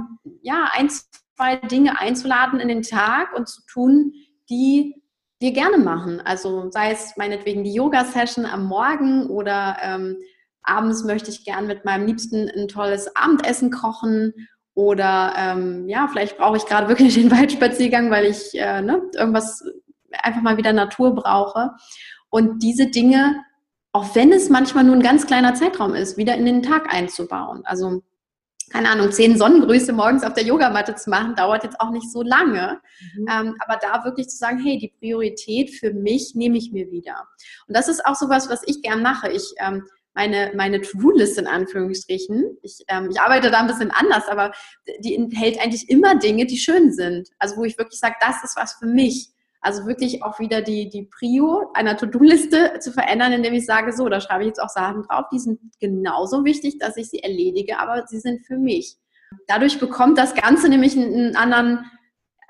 ja 0.41 0.69
ein, 0.71 0.89
zwei 0.89 1.57
Dinge 1.57 1.99
einzuladen 1.99 2.59
in 2.59 2.67
den 2.67 2.81
Tag 2.81 3.35
und 3.35 3.47
zu 3.47 3.61
tun, 3.71 4.13
die 4.49 5.02
wir 5.43 5.51
gerne 5.51 5.77
machen. 5.77 6.21
Also 6.21 6.71
sei 6.71 6.91
es 6.91 7.17
meinetwegen 7.17 7.65
die 7.65 7.73
Yoga-Session 7.73 8.45
am 8.45 8.65
Morgen 8.65 9.27
oder 9.27 9.75
ähm, 9.83 10.17
abends 10.63 11.03
möchte 11.03 11.29
ich 11.29 11.43
gern 11.43 11.67
mit 11.67 11.83
meinem 11.83 12.07
Liebsten 12.07 12.49
ein 12.49 12.69
tolles 12.69 13.13
Abendessen 13.15 13.69
kochen 13.69 14.33
oder 14.73 15.33
ähm, 15.37 15.89
ja, 15.89 16.07
vielleicht 16.07 16.37
brauche 16.37 16.55
ich 16.55 16.65
gerade 16.65 16.87
wirklich 16.87 17.15
den 17.15 17.29
Waldspaziergang, 17.37 18.09
weil 18.09 18.25
ich 18.25 18.57
äh, 18.57 18.81
ne, 18.81 19.01
irgendwas 19.15 19.63
einfach 20.11 20.41
mal 20.41 20.55
wieder 20.55 20.71
Natur 20.71 21.13
brauche. 21.13 21.71
Und 22.29 22.63
diese 22.63 22.87
Dinge, 22.87 23.35
auch 23.91 24.15
wenn 24.15 24.31
es 24.31 24.49
manchmal 24.49 24.85
nur 24.85 24.95
ein 24.95 25.03
ganz 25.03 25.27
kleiner 25.27 25.55
Zeitraum 25.55 25.93
ist, 25.93 26.15
wieder 26.15 26.35
in 26.35 26.45
den 26.45 26.63
Tag 26.63 26.93
einzubauen. 26.93 27.63
Also 27.65 28.01
keine 28.71 28.89
Ahnung, 28.89 29.11
zehn 29.11 29.37
Sonnengrüße 29.37 29.93
morgens 29.93 30.23
auf 30.23 30.33
der 30.33 30.43
Yogamatte 30.43 30.95
zu 30.95 31.09
machen, 31.09 31.35
dauert 31.35 31.63
jetzt 31.63 31.79
auch 31.79 31.91
nicht 31.91 32.11
so 32.11 32.21
lange. 32.21 32.79
Mhm. 33.15 33.27
Ähm, 33.29 33.55
aber 33.59 33.79
da 33.81 34.03
wirklich 34.05 34.29
zu 34.29 34.37
sagen, 34.37 34.59
hey, 34.59 34.77
die 34.77 34.93
Priorität 34.99 35.71
für 35.71 35.93
mich 35.93 36.33
nehme 36.35 36.57
ich 36.57 36.71
mir 36.71 36.89
wieder. 36.91 37.27
Und 37.67 37.75
das 37.75 37.87
ist 37.87 38.05
auch 38.05 38.15
sowas, 38.15 38.49
was 38.49 38.61
ich 38.65 38.81
gern 38.81 39.01
mache. 39.01 39.29
Ich 39.31 39.53
ähm, 39.59 39.83
meine, 40.13 40.51
meine 40.55 40.81
To-Do-Liste 40.81 41.41
in 41.41 41.47
Anführungsstrichen. 41.47 42.57
Ich, 42.61 42.83
ähm, 42.87 43.09
ich 43.11 43.19
arbeite 43.19 43.51
da 43.51 43.59
ein 43.59 43.67
bisschen 43.67 43.91
anders, 43.91 44.27
aber 44.27 44.51
die 44.99 45.15
enthält 45.15 45.59
eigentlich 45.59 45.89
immer 45.89 46.15
Dinge, 46.15 46.45
die 46.45 46.57
schön 46.57 46.91
sind. 46.91 47.29
Also 47.39 47.57
wo 47.57 47.63
ich 47.63 47.77
wirklich 47.77 47.99
sage, 47.99 48.15
das 48.19 48.43
ist 48.43 48.55
was 48.55 48.73
für 48.73 48.85
mich. 48.85 49.29
Also 49.63 49.87
wirklich 49.87 50.23
auch 50.23 50.39
wieder 50.39 50.61
die, 50.61 50.89
die 50.89 51.03
Prio 51.03 51.71
einer 51.73 51.95
To-Do-Liste 51.95 52.79
zu 52.79 52.91
verändern, 52.91 53.31
indem 53.31 53.53
ich 53.53 53.65
sage, 53.65 53.93
so, 53.93 54.09
da 54.09 54.19
schreibe 54.19 54.43
ich 54.43 54.47
jetzt 54.47 54.61
auch 54.61 54.67
Sachen 54.67 55.03
drauf, 55.03 55.27
die 55.31 55.39
sind 55.39 55.59
genauso 55.79 56.43
wichtig, 56.43 56.79
dass 56.79 56.97
ich 56.97 57.09
sie 57.09 57.19
erledige, 57.19 57.79
aber 57.79 58.05
sie 58.05 58.19
sind 58.19 58.45
für 58.45 58.57
mich. 58.57 58.97
Dadurch 59.47 59.79
bekommt 59.79 60.17
das 60.17 60.35
Ganze 60.35 60.67
nämlich 60.67 60.97
einen 60.97 61.37
anderen, 61.37 61.89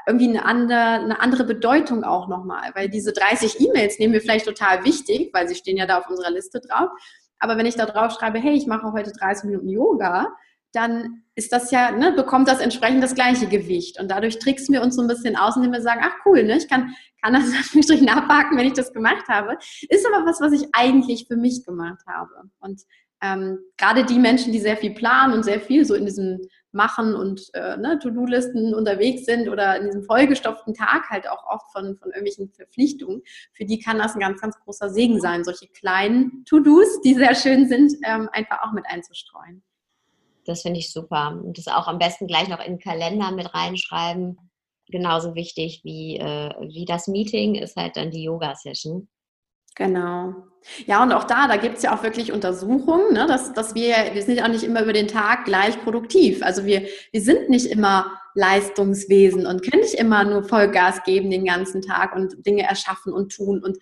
irgendwie 0.08 0.28
eine 0.28 0.43
andere, 0.43 0.80
eine 0.80 1.21
andere 1.21 1.43
Bedeutung 1.43 2.04
auch 2.04 2.28
nochmal, 2.28 2.71
weil 2.73 2.89
diese 2.89 3.13
30 3.13 3.62
E-Mails 3.62 3.99
nehmen 3.99 4.13
wir 4.13 4.21
vielleicht 4.21 4.45
total 4.45 4.84
wichtig, 4.84 5.30
weil 5.34 5.47
sie 5.47 5.56
stehen 5.56 5.78
ja 5.78 5.86
da 5.86 5.99
auf 5.99 6.10
unserer 6.10 6.32
Liste 6.32 6.62
drauf. 6.62 6.89
Aber 7.38 7.58
wenn 7.58 7.67
ich 7.67 7.76
da 7.76 7.86
drauf 7.86 8.12
schreibe, 8.13 8.39
hey, 8.39 8.54
ich 8.54 8.65
mache 8.65 8.91
heute 8.91 9.12
30 9.12 9.45
Minuten 9.45 9.69
Yoga, 9.69 10.34
dann 10.73 11.23
ist 11.36 11.53
das 11.53 11.71
ja, 11.71 11.91
ne, 11.91 12.12
bekommt 12.12 12.47
das 12.47 12.59
entsprechend 12.59 13.03
das 13.03 13.15
gleiche 13.15 13.47
Gewicht. 13.47 13.99
Und 13.99 14.09
dadurch 14.09 14.39
tricksen 14.39 14.73
wir 14.73 14.81
uns 14.81 14.95
so 14.95 15.01
ein 15.01 15.07
bisschen 15.07 15.36
aus, 15.36 15.55
indem 15.55 15.71
wir 15.71 15.81
sagen, 15.81 16.01
ach 16.03 16.15
cool, 16.25 16.43
ne, 16.43 16.57
ich 16.57 16.67
kann, 16.67 16.95
kann 17.21 17.33
das 17.33 17.45
natürlich 17.73 18.09
abhaken, 18.09 18.57
wenn 18.57 18.67
ich 18.67 18.73
das 18.73 18.93
gemacht 18.93 19.27
habe. 19.29 19.57
Ist 19.89 20.05
aber 20.05 20.25
was, 20.25 20.41
was 20.41 20.51
ich 20.51 20.67
eigentlich 20.73 21.25
für 21.27 21.38
mich 21.38 21.63
gemacht 21.65 22.01
habe. 22.07 22.49
Und 22.59 22.81
ähm, 23.23 23.59
gerade 23.77 24.03
die 24.03 24.19
Menschen, 24.19 24.51
die 24.51 24.59
sehr 24.59 24.75
viel 24.75 24.93
planen 24.93 25.33
und 25.33 25.43
sehr 25.43 25.62
viel 25.62 25.86
so 25.86 25.95
in 25.95 26.05
diesem 26.05 26.41
Machen 26.73 27.15
und 27.15 27.49
äh, 27.53 27.77
ne, 27.77 27.97
To-Do-Listen 27.99 28.73
unterwegs 28.73 29.25
sind 29.25 29.47
oder 29.47 29.77
in 29.77 29.86
diesem 29.86 30.03
vollgestopften 30.03 30.73
Tag 30.73 31.09
halt 31.09 31.29
auch 31.29 31.45
oft 31.47 31.71
von, 31.71 31.97
von 31.97 32.09
irgendwelchen 32.09 32.49
Verpflichtungen, 32.49 33.21
für 33.53 33.63
die 33.63 33.79
kann 33.79 33.99
das 33.99 34.15
ein 34.15 34.19
ganz, 34.19 34.41
ganz 34.41 34.59
großer 34.59 34.89
Segen 34.89 35.21
sein, 35.21 35.43
solche 35.43 35.67
kleinen 35.67 36.43
To-Dos, 36.45 37.01
die 37.01 37.13
sehr 37.13 37.36
schön 37.36 37.67
sind, 37.67 37.93
ähm, 38.03 38.27
einfach 38.33 38.62
auch 38.63 38.73
mit 38.73 38.86
einzustreuen. 38.88 39.63
Das 40.45 40.62
finde 40.62 40.79
ich 40.79 40.91
super. 40.91 41.39
Und 41.43 41.58
das 41.58 41.67
auch 41.67 41.88
am 41.88 41.99
besten 41.99 42.27
gleich 42.27 42.47
noch 42.47 42.60
in 42.60 42.73
den 42.73 42.79
Kalender 42.79 43.32
mit 43.32 43.53
reinschreiben. 43.53 44.38
Genauso 44.88 45.36
wichtig 45.36 45.82
wie, 45.84 46.17
äh, 46.17 46.53
wie 46.60 46.86
das 46.86 47.08
Meeting 47.08 47.56
ist 47.56 47.75
halt 47.75 47.95
dann 47.95 48.12
die 48.12 48.23
Yoga-Session. 48.23 49.08
Genau. 49.75 50.34
Ja, 50.86 51.01
und 51.03 51.12
auch 51.12 51.23
da, 51.23 51.47
da 51.47 51.58
gibt 51.58 51.77
es 51.77 51.84
ja 51.84 51.95
auch 51.95 52.03
wirklich 52.03 52.32
Untersuchungen, 52.32 53.13
ne, 53.13 53.25
dass, 53.27 53.53
dass 53.53 53.75
wir, 53.75 53.95
wir 54.13 54.21
sind 54.21 54.38
ja 54.38 54.45
auch 54.45 54.49
nicht 54.49 54.63
immer 54.63 54.84
über 54.84 54.93
den 54.93 55.08
Tag 55.08 55.45
gleich 55.45 55.82
produktiv. 55.84 56.43
Also 56.43 56.65
wir, 56.65 56.88
wir 57.12 57.21
sind 57.21 57.49
nicht 57.49 57.65
immer 57.65 58.17
Leistungswesen 58.36 59.45
und 59.45 59.63
können 59.63 59.82
nicht 59.82 59.95
immer 59.95 60.23
nur 60.23 60.43
Vollgas 60.43 61.03
geben 61.03 61.32
den 61.32 61.45
ganzen 61.45 61.82
Tag 61.82 62.15
und 62.15 62.45
Dinge 62.45 62.63
erschaffen 62.63 63.13
und 63.13 63.36
tun 63.36 63.63
und 63.63 63.77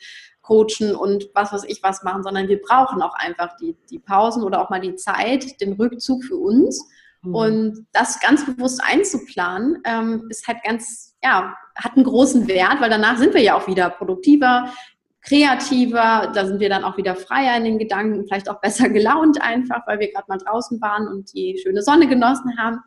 coachen 0.52 0.96
und 0.96 1.30
was 1.34 1.54
weiß 1.54 1.64
ich 1.66 1.82
was 1.82 2.04
machen, 2.04 2.24
sondern 2.24 2.50
wir 2.50 2.62
brauchen 2.62 3.02
auch 3.02 3.14
einfach 3.16 3.56
die, 3.58 3.78
die 3.90 4.00
Pausen 4.00 4.44
oder 4.44 4.62
auch 4.62 4.70
mal 4.70 4.82
die 4.82 4.96
Zeit, 4.96 5.62
den 5.62 5.74
Rückzug 5.74 6.24
für 6.26 6.36
uns. 6.36 6.86
Mhm. 7.22 7.36
Und 7.36 7.88
das 7.94 8.20
ganz 8.20 8.46
bewusst 8.46 8.82
einzuplanen, 8.84 9.82
ähm, 9.86 10.28
ist 10.30 10.48
halt 10.48 10.58
ganz, 10.64 11.16
ja, 11.24 11.56
hat 11.76 11.96
einen 11.96 12.04
großen 12.04 12.48
Wert, 12.48 12.82
weil 12.82 12.90
danach 12.90 13.18
sind 13.18 13.34
wir 13.34 13.42
ja 13.42 13.56
auch 13.56 13.68
wieder 13.68 13.90
produktiver, 13.90 14.74
kreativer, 15.22 16.32
da 16.34 16.46
sind 16.46 16.60
wir 16.60 16.68
dann 16.68 16.84
auch 16.84 16.98
wieder 16.98 17.16
freier 17.16 17.56
in 17.56 17.64
den 17.64 17.80
Gedanken, 17.80 18.26
vielleicht 18.28 18.50
auch 18.50 18.60
besser 18.60 18.90
gelaunt 18.90 19.42
einfach, 19.42 19.88
weil 19.88 20.00
wir 20.00 20.12
gerade 20.12 20.26
mal 20.28 20.38
draußen 20.40 20.82
waren 20.82 21.08
und 21.08 21.34
die 21.34 21.60
schöne 21.64 21.82
Sonne 21.82 22.08
genossen 22.08 22.58
haben. 22.58 22.80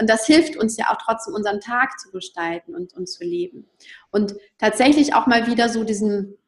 Und 0.00 0.08
das 0.08 0.26
hilft 0.26 0.56
uns 0.56 0.78
ja 0.78 0.86
auch 0.90 0.96
trotzdem, 1.04 1.34
unseren 1.34 1.60
Tag 1.60 1.98
zu 2.00 2.10
gestalten 2.10 2.74
und, 2.74 2.94
und 2.94 3.08
zu 3.08 3.24
leben. 3.24 3.68
Und 4.10 4.34
tatsächlich 4.56 5.14
auch 5.14 5.26
mal 5.26 5.46
wieder 5.46 5.68
so 5.68 5.84
diesen 5.84 6.38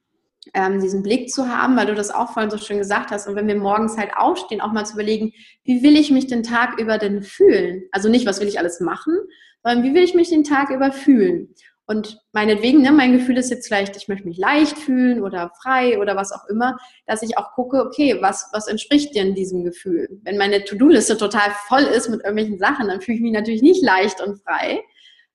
ähm, 0.52 0.80
diesen 0.80 1.02
Blick 1.02 1.30
zu 1.30 1.48
haben, 1.48 1.76
weil 1.76 1.86
du 1.86 1.94
das 1.94 2.10
auch 2.10 2.32
vorhin 2.32 2.50
so 2.50 2.58
schön 2.58 2.78
gesagt 2.78 3.10
hast. 3.10 3.26
Und 3.26 3.36
wenn 3.36 3.48
wir 3.48 3.56
morgens 3.56 3.96
halt 3.96 4.10
aufstehen, 4.16 4.60
auch 4.60 4.72
mal 4.72 4.84
zu 4.84 4.94
überlegen, 4.94 5.32
wie 5.64 5.82
will 5.82 5.96
ich 5.96 6.10
mich 6.10 6.26
den 6.26 6.42
Tag 6.42 6.78
über 6.78 6.98
denn 6.98 7.22
fühlen? 7.22 7.84
Also 7.92 8.08
nicht, 8.08 8.26
was 8.26 8.40
will 8.40 8.48
ich 8.48 8.58
alles 8.58 8.80
machen, 8.80 9.16
sondern 9.62 9.84
wie 9.84 9.94
will 9.94 10.02
ich 10.02 10.14
mich 10.14 10.28
den 10.28 10.44
Tag 10.44 10.70
über 10.70 10.92
fühlen? 10.92 11.54
Und 11.86 12.18
meinetwegen, 12.32 12.80
ne, 12.80 12.92
mein 12.92 13.12
Gefühl 13.12 13.36
ist 13.36 13.50
jetzt 13.50 13.66
vielleicht, 13.66 13.94
ich 13.96 14.08
möchte 14.08 14.26
mich 14.26 14.38
leicht 14.38 14.78
fühlen 14.78 15.22
oder 15.22 15.52
frei 15.62 15.98
oder 15.98 16.16
was 16.16 16.32
auch 16.32 16.46
immer, 16.48 16.78
dass 17.06 17.22
ich 17.22 17.36
auch 17.36 17.52
gucke, 17.52 17.84
okay, 17.84 18.18
was, 18.22 18.48
was 18.52 18.68
entspricht 18.68 19.14
denn 19.14 19.34
diesem 19.34 19.64
Gefühl? 19.64 20.08
Wenn 20.22 20.38
meine 20.38 20.64
To-Do-Liste 20.64 21.18
total 21.18 21.50
voll 21.68 21.82
ist 21.82 22.08
mit 22.08 22.20
irgendwelchen 22.20 22.58
Sachen, 22.58 22.88
dann 22.88 23.02
fühle 23.02 23.16
ich 23.16 23.22
mich 23.22 23.32
natürlich 23.32 23.60
nicht 23.60 23.82
leicht 23.82 24.22
und 24.22 24.40
frei, 24.40 24.80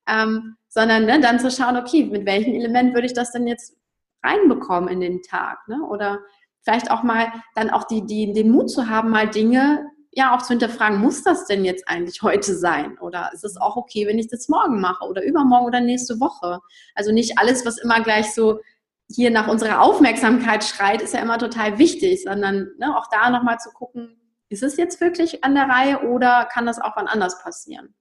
ähm, 0.08 0.56
sondern 0.68 1.06
ne, 1.06 1.20
dann 1.20 1.38
zu 1.38 1.52
schauen, 1.52 1.76
okay, 1.76 2.04
mit 2.04 2.26
welchem 2.26 2.54
Element 2.54 2.94
würde 2.94 3.06
ich 3.06 3.14
das 3.14 3.30
denn 3.30 3.46
jetzt 3.46 3.76
reinbekommen 4.22 4.88
in 4.88 5.00
den 5.00 5.22
Tag. 5.22 5.66
Ne? 5.68 5.82
Oder 5.82 6.20
vielleicht 6.62 6.90
auch 6.90 7.02
mal 7.02 7.32
dann 7.54 7.70
auch 7.70 7.84
die, 7.84 8.04
die, 8.06 8.32
den 8.32 8.50
Mut 8.50 8.70
zu 8.70 8.88
haben, 8.88 9.10
mal 9.10 9.28
Dinge 9.28 9.86
ja 10.12 10.34
auch 10.34 10.42
zu 10.42 10.48
hinterfragen, 10.48 11.00
muss 11.00 11.22
das 11.22 11.46
denn 11.46 11.64
jetzt 11.64 11.88
eigentlich 11.88 12.22
heute 12.22 12.54
sein? 12.54 12.98
Oder 12.98 13.30
ist 13.32 13.44
es 13.44 13.56
auch 13.56 13.76
okay, 13.76 14.06
wenn 14.06 14.18
ich 14.18 14.28
das 14.28 14.48
morgen 14.48 14.80
mache 14.80 15.04
oder 15.04 15.22
übermorgen 15.22 15.66
oder 15.66 15.80
nächste 15.80 16.18
Woche? 16.20 16.60
Also 16.94 17.12
nicht 17.12 17.38
alles, 17.38 17.64
was 17.64 17.78
immer 17.78 18.00
gleich 18.00 18.34
so 18.34 18.60
hier 19.08 19.30
nach 19.30 19.48
unserer 19.48 19.80
Aufmerksamkeit 19.80 20.64
schreit, 20.64 21.02
ist 21.02 21.14
ja 21.14 21.20
immer 21.20 21.38
total 21.38 21.78
wichtig, 21.78 22.22
sondern 22.22 22.70
ne, 22.78 22.96
auch 22.96 23.06
da 23.10 23.30
nochmal 23.30 23.58
zu 23.58 23.70
gucken, 23.70 24.16
ist 24.48 24.62
es 24.62 24.76
jetzt 24.76 25.00
wirklich 25.00 25.44
an 25.44 25.54
der 25.54 25.68
Reihe 25.68 26.08
oder 26.08 26.48
kann 26.52 26.66
das 26.66 26.80
auch 26.80 26.96
wann 26.96 27.06
anders 27.06 27.40
passieren? 27.42 27.94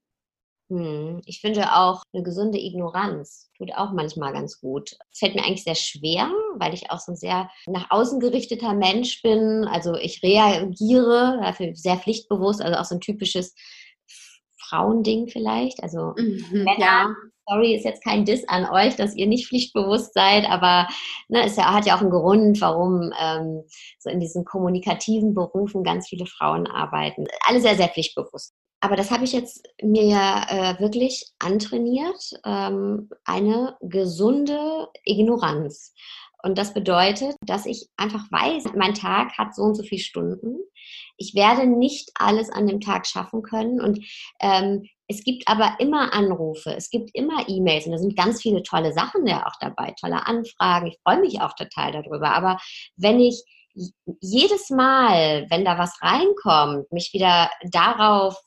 Hm, 0.70 1.22
ich 1.26 1.42
finde 1.42 1.76
auch 1.76 2.04
eine 2.14 2.22
gesunde 2.22 2.60
Ignoranz 2.60 3.50
tut 3.58 3.74
auch 3.76 3.92
manchmal 3.92 4.34
ganz 4.34 4.62
gut. 4.62 4.96
Es 5.12 5.20
fällt 5.20 5.36
mir 5.36 5.44
eigentlich 5.44 5.64
sehr 5.64 5.76
schwer, 5.76 6.32
weil 6.58 6.74
ich 6.74 6.92
auch 6.92 7.00
so 7.00 7.12
ein 7.12 7.16
sehr 7.16 7.50
nach 7.66 7.90
außen 7.90 8.20
gerichteter 8.20 8.74
Mensch 8.74 9.22
bin. 9.24 9.66
Also 9.66 9.96
ich 9.96 10.22
reagiere 10.22 11.40
dafür 11.42 11.76
sehr 11.76 11.98
pflichtbewusst, 11.98 12.62
also 12.62 12.78
auch 12.78 12.86
so 12.86 12.96
ein 12.96 13.02
typisches 13.02 13.56
Frauending 14.60 15.28
vielleicht. 15.28 15.82
Also 15.82 16.14
mhm, 16.18 16.46
Männer, 16.52 16.80
ja. 16.80 17.16
sorry, 17.48 17.76
ist 17.76 17.86
jetzt 17.86 18.04
kein 18.04 18.26
Diss 18.26 18.48
an 18.48 18.70
euch, 18.70 18.96
dass 18.96 19.16
ihr 19.16 19.26
nicht 19.26 19.48
pflichtbewusst 19.48 20.14
seid, 20.14 20.48
aber 20.48 20.88
ne, 21.30 21.46
es 21.46 21.58
hat 21.58 21.88
ja 21.88 21.98
auch 21.98 22.02
einen 22.02 22.12
Grund, 22.12 22.62
warum 22.62 23.12
ähm, 23.20 23.64
so 23.98 24.12
in 24.12 24.20
diesen 24.20 24.46
kommunikativen 24.46 25.34
Berufen 25.34 25.84
ganz 25.84 26.08
viele 26.08 26.28
Frauen 26.28 26.68
arbeiten. 26.68 27.26
Alle 27.48 27.60
sehr, 27.60 27.76
sehr 27.76 27.90
pflichtbewusst. 27.90 28.54
Aber 28.82 28.96
das 28.96 29.12
habe 29.12 29.26
ich 29.26 29.34
jetzt 29.34 29.68
mir 29.82 30.06
ja 30.06 30.46
äh, 30.50 30.80
wirklich 30.80 31.32
antrainiert, 31.40 32.34
ähm, 32.46 33.10
eine 33.26 33.78
gesunde 33.82 34.88
Ignoranz. 35.04 35.94
Und 36.42 36.58
das 36.58 36.74
bedeutet, 36.74 37.36
dass 37.42 37.66
ich 37.66 37.90
einfach 37.98 38.32
weiß, 38.32 38.74
mein 38.76 38.94
Tag 38.94 39.38
hat 39.38 39.54
so 39.54 39.64
und 39.64 39.76
so 39.76 39.84
viele 39.84 40.02
Stunden. 40.02 40.58
Ich 41.18 41.36
werde 41.36 41.68
nicht 41.68 42.12
alles 42.16 42.50
an 42.50 42.68
dem 42.68 42.80
Tag 42.80 43.06
schaffen 43.06 43.42
können. 43.42 43.82
Und 43.82 44.06
ähm, 44.40 44.88
es 45.08 45.24
gibt 45.24 45.48
aber 45.50 45.76
immer 45.80 46.14
Anrufe, 46.14 46.74
es 46.74 46.90
gibt 46.90 47.10
immer 47.14 47.50
E-Mails 47.50 47.88
und 47.88 47.94
da 47.94 47.98
sind 47.98 48.16
ganz 48.16 48.42
viele 48.42 48.64
tolle 48.64 48.94
Sachen 48.94 49.26
ja 49.28 49.46
auch 49.48 49.56
dabei, 49.60 49.94
tolle 50.00 50.26
Anfragen. 50.28 50.88
Ich 50.88 51.00
freue 51.04 51.20
mich 51.20 51.42
auch 51.42 51.54
total 51.56 51.92
darüber. 51.92 52.32
Aber 52.34 52.58
wenn 52.96 53.20
ich 53.20 53.44
jedes 54.22 54.70
Mal, 54.70 55.46
wenn 55.50 55.66
da 55.66 55.78
was 55.78 56.02
reinkommt, 56.02 56.92
mich 56.92 57.12
wieder 57.14 57.50
darauf 57.72 58.38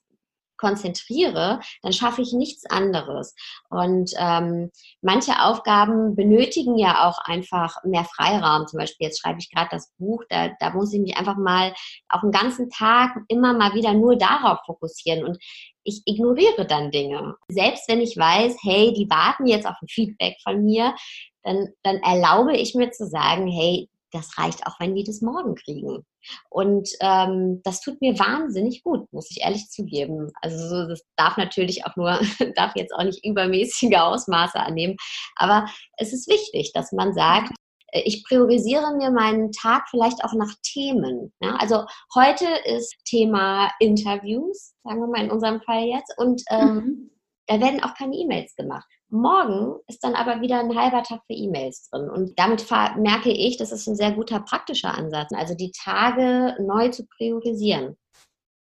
konzentriere, 0.62 1.58
dann 1.82 1.92
schaffe 1.92 2.22
ich 2.22 2.32
nichts 2.32 2.64
anderes. 2.70 3.34
Und 3.68 4.12
ähm, 4.16 4.70
manche 5.00 5.42
Aufgaben 5.42 6.14
benötigen 6.14 6.78
ja 6.78 7.08
auch 7.08 7.18
einfach 7.24 7.82
mehr 7.84 8.04
Freiraum. 8.04 8.68
Zum 8.68 8.78
Beispiel 8.78 9.08
jetzt 9.08 9.20
schreibe 9.20 9.40
ich 9.40 9.50
gerade 9.50 9.68
das 9.72 9.92
Buch, 9.98 10.22
da, 10.28 10.50
da 10.60 10.70
muss 10.70 10.94
ich 10.94 11.00
mich 11.00 11.16
einfach 11.16 11.36
mal 11.36 11.74
auch 12.08 12.22
einen 12.22 12.30
ganzen 12.30 12.70
Tag 12.70 13.16
immer 13.26 13.54
mal 13.54 13.74
wieder 13.74 13.92
nur 13.92 14.16
darauf 14.16 14.60
fokussieren. 14.64 15.24
Und 15.24 15.38
ich 15.82 16.02
ignoriere 16.06 16.64
dann 16.64 16.92
Dinge. 16.92 17.34
Selbst 17.48 17.88
wenn 17.88 18.00
ich 18.00 18.16
weiß, 18.16 18.58
hey, 18.62 18.94
die 18.94 19.10
warten 19.10 19.48
jetzt 19.48 19.66
auf 19.66 19.74
ein 19.82 19.88
Feedback 19.88 20.36
von 20.44 20.64
mir, 20.64 20.94
dann, 21.42 21.70
dann 21.82 21.96
erlaube 21.96 22.56
ich 22.56 22.76
mir 22.76 22.92
zu 22.92 23.08
sagen, 23.08 23.48
hey, 23.48 23.88
das 24.12 24.38
reicht 24.38 24.64
auch, 24.66 24.78
wenn 24.78 24.94
die 24.94 25.02
das 25.02 25.22
morgen 25.22 25.56
kriegen. 25.56 26.04
Und 26.50 26.88
ähm, 27.00 27.60
das 27.64 27.80
tut 27.80 28.00
mir 28.00 28.18
wahnsinnig 28.18 28.82
gut, 28.82 29.12
muss 29.12 29.30
ich 29.30 29.42
ehrlich 29.42 29.68
zugeben. 29.68 30.30
Also 30.40 30.86
das 30.88 31.02
darf 31.16 31.36
natürlich 31.36 31.84
auch 31.86 31.96
nur, 31.96 32.20
darf 32.56 32.72
jetzt 32.76 32.92
auch 32.92 33.04
nicht 33.04 33.24
übermäßige 33.24 33.96
Ausmaße 33.96 34.58
annehmen. 34.58 34.96
Aber 35.36 35.66
es 35.96 36.12
ist 36.12 36.28
wichtig, 36.28 36.72
dass 36.72 36.92
man 36.92 37.14
sagt, 37.14 37.52
äh, 37.92 38.02
ich 38.04 38.24
priorisiere 38.24 38.96
mir 38.96 39.10
meinen 39.10 39.52
Tag 39.52 39.88
vielleicht 39.88 40.24
auch 40.24 40.34
nach 40.34 40.52
Themen. 40.62 41.32
Ja? 41.40 41.56
Also 41.56 41.84
heute 42.14 42.46
ist 42.64 42.94
Thema 43.04 43.70
Interviews, 43.80 44.74
sagen 44.82 45.00
wir 45.00 45.06
mal 45.06 45.24
in 45.24 45.30
unserem 45.30 45.60
Fall 45.62 45.84
jetzt. 45.84 46.14
Und 46.18 46.42
ähm, 46.50 46.74
mhm. 46.74 47.10
Da 47.52 47.60
werden 47.60 47.82
auch 47.82 47.94
keine 47.94 48.16
E-Mails 48.16 48.56
gemacht. 48.56 48.86
Morgen 49.10 49.78
ist 49.86 50.02
dann 50.02 50.14
aber 50.14 50.40
wieder 50.40 50.60
ein 50.60 50.74
halber 50.74 51.02
Tag 51.02 51.20
für 51.26 51.34
E-Mails 51.34 51.90
drin. 51.90 52.08
Und 52.08 52.38
damit 52.38 52.66
merke 52.96 53.30
ich, 53.30 53.58
das 53.58 53.72
ist 53.72 53.86
ein 53.86 53.96
sehr 53.96 54.12
guter 54.12 54.40
praktischer 54.40 54.96
Ansatz. 54.96 55.32
Also 55.34 55.54
die 55.54 55.72
Tage 55.72 56.56
neu 56.60 56.88
zu 56.88 57.06
priorisieren. 57.06 57.96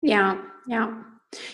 Ja, 0.02 0.38
ja. 0.68 1.06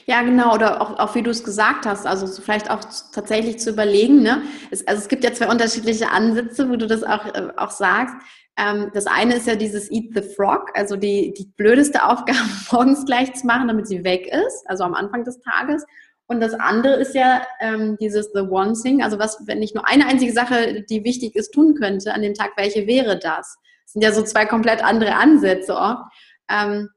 Ja, 0.05 0.21
genau, 0.21 0.53
oder 0.53 0.81
auch, 0.81 0.99
auch 0.99 1.15
wie 1.15 1.23
du 1.23 1.31
es 1.31 1.43
gesagt 1.43 1.85
hast, 1.85 2.05
also 2.05 2.27
so 2.27 2.41
vielleicht 2.41 2.69
auch 2.69 2.81
tatsächlich 3.13 3.57
zu 3.57 3.71
überlegen, 3.71 4.21
ne? 4.21 4.43
Es, 4.69 4.85
also 4.85 5.01
es 5.01 5.07
gibt 5.07 5.23
ja 5.23 5.33
zwei 5.33 5.49
unterschiedliche 5.49 6.11
Ansätze, 6.11 6.69
wo 6.69 6.75
du 6.75 6.85
das 6.85 7.03
auch, 7.03 7.25
äh, 7.33 7.47
auch 7.57 7.71
sagst. 7.71 8.13
Ähm, 8.57 8.91
das 8.93 9.07
eine 9.07 9.35
ist 9.35 9.47
ja 9.47 9.55
dieses 9.55 9.89
Eat 9.89 10.11
the 10.13 10.21
Frog, 10.21 10.69
also 10.75 10.97
die, 10.97 11.33
die 11.33 11.45
blödeste 11.55 12.03
Aufgabe 12.07 12.37
morgens 12.71 13.05
gleich 13.05 13.33
zu 13.33 13.47
machen, 13.47 13.69
damit 13.69 13.87
sie 13.87 14.03
weg 14.03 14.27
ist, 14.27 14.63
also 14.67 14.83
am 14.83 14.93
Anfang 14.93 15.23
des 15.23 15.39
Tages. 15.39 15.85
Und 16.31 16.39
das 16.39 16.53
andere 16.53 16.93
ist 16.93 17.13
ja 17.13 17.45
ähm, 17.59 17.97
dieses 17.99 18.31
The 18.33 18.39
One 18.39 18.71
Thing, 18.81 19.03
also 19.03 19.19
was, 19.19 19.45
wenn 19.47 19.61
ich 19.61 19.73
nur 19.73 19.85
eine 19.85 20.07
einzige 20.07 20.31
Sache, 20.31 20.85
die 20.89 21.03
wichtig 21.03 21.35
ist, 21.35 21.51
tun 21.51 21.75
könnte 21.75 22.13
an 22.13 22.21
dem 22.21 22.35
Tag, 22.35 22.51
welche 22.55 22.87
wäre 22.87 23.19
das? 23.19 23.57
Das 23.83 23.91
sind 23.91 24.01
ja 24.01 24.13
so 24.13 24.21
zwei 24.21 24.45
komplett 24.45 24.81
andere 24.81 25.15
Ansätze 25.15 25.77
auch. 25.77 26.05
Ähm, 26.49 26.87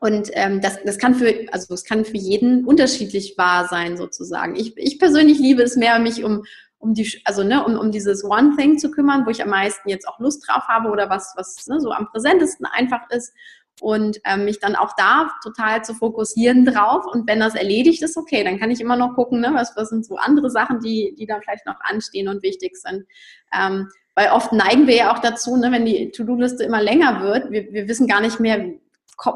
und 0.00 0.28
ähm, 0.32 0.60
das, 0.60 0.82
das 0.84 0.98
kann 0.98 1.14
für, 1.14 1.46
also 1.52 1.72
es 1.72 1.84
kann 1.84 2.04
für 2.04 2.16
jeden 2.16 2.64
unterschiedlich 2.64 3.38
wahr 3.38 3.68
sein, 3.68 3.96
sozusagen. 3.96 4.56
Ich, 4.56 4.76
ich 4.76 4.98
persönlich 4.98 5.38
liebe 5.38 5.62
es 5.62 5.76
mehr, 5.76 6.00
mich 6.00 6.24
um, 6.24 6.42
um 6.78 6.94
die, 6.94 7.22
also 7.24 7.44
ne, 7.44 7.64
um, 7.64 7.78
um 7.78 7.92
dieses 7.92 8.24
One 8.24 8.56
Thing 8.56 8.76
zu 8.76 8.90
kümmern, 8.90 9.24
wo 9.24 9.30
ich 9.30 9.40
am 9.40 9.50
meisten 9.50 9.88
jetzt 9.88 10.08
auch 10.08 10.18
Lust 10.18 10.48
drauf 10.48 10.64
habe 10.66 10.90
oder 10.90 11.08
was, 11.08 11.32
was 11.36 11.64
ne, 11.68 11.78
so 11.78 11.92
am 11.92 12.08
präsentesten 12.10 12.66
einfach 12.66 13.08
ist 13.10 13.32
und 13.80 14.18
ähm, 14.24 14.44
mich 14.44 14.60
dann 14.60 14.76
auch 14.76 14.92
da 14.96 15.30
total 15.42 15.84
zu 15.84 15.94
fokussieren 15.94 16.64
drauf. 16.64 17.04
Und 17.10 17.26
wenn 17.28 17.40
das 17.40 17.54
erledigt 17.54 18.02
ist, 18.02 18.16
okay, 18.16 18.44
dann 18.44 18.58
kann 18.58 18.70
ich 18.70 18.80
immer 18.80 18.96
noch 18.96 19.14
gucken, 19.14 19.40
ne, 19.40 19.50
was, 19.52 19.74
was 19.76 19.88
sind 19.88 20.06
so 20.06 20.16
andere 20.16 20.50
Sachen, 20.50 20.80
die, 20.80 21.14
die 21.18 21.26
da 21.26 21.40
vielleicht 21.40 21.66
noch 21.66 21.80
anstehen 21.80 22.28
und 22.28 22.42
wichtig 22.42 22.76
sind. 22.76 23.04
Ähm, 23.52 23.88
weil 24.14 24.30
oft 24.30 24.52
neigen 24.52 24.86
wir 24.86 24.94
ja 24.94 25.12
auch 25.12 25.18
dazu, 25.18 25.56
ne, 25.56 25.72
wenn 25.72 25.84
die 25.84 26.10
To-Do-Liste 26.12 26.64
immer 26.64 26.80
länger 26.80 27.20
wird, 27.22 27.50
wir, 27.50 27.72
wir 27.72 27.88
wissen 27.88 28.06
gar 28.06 28.20
nicht 28.20 28.38
mehr, 28.38 28.64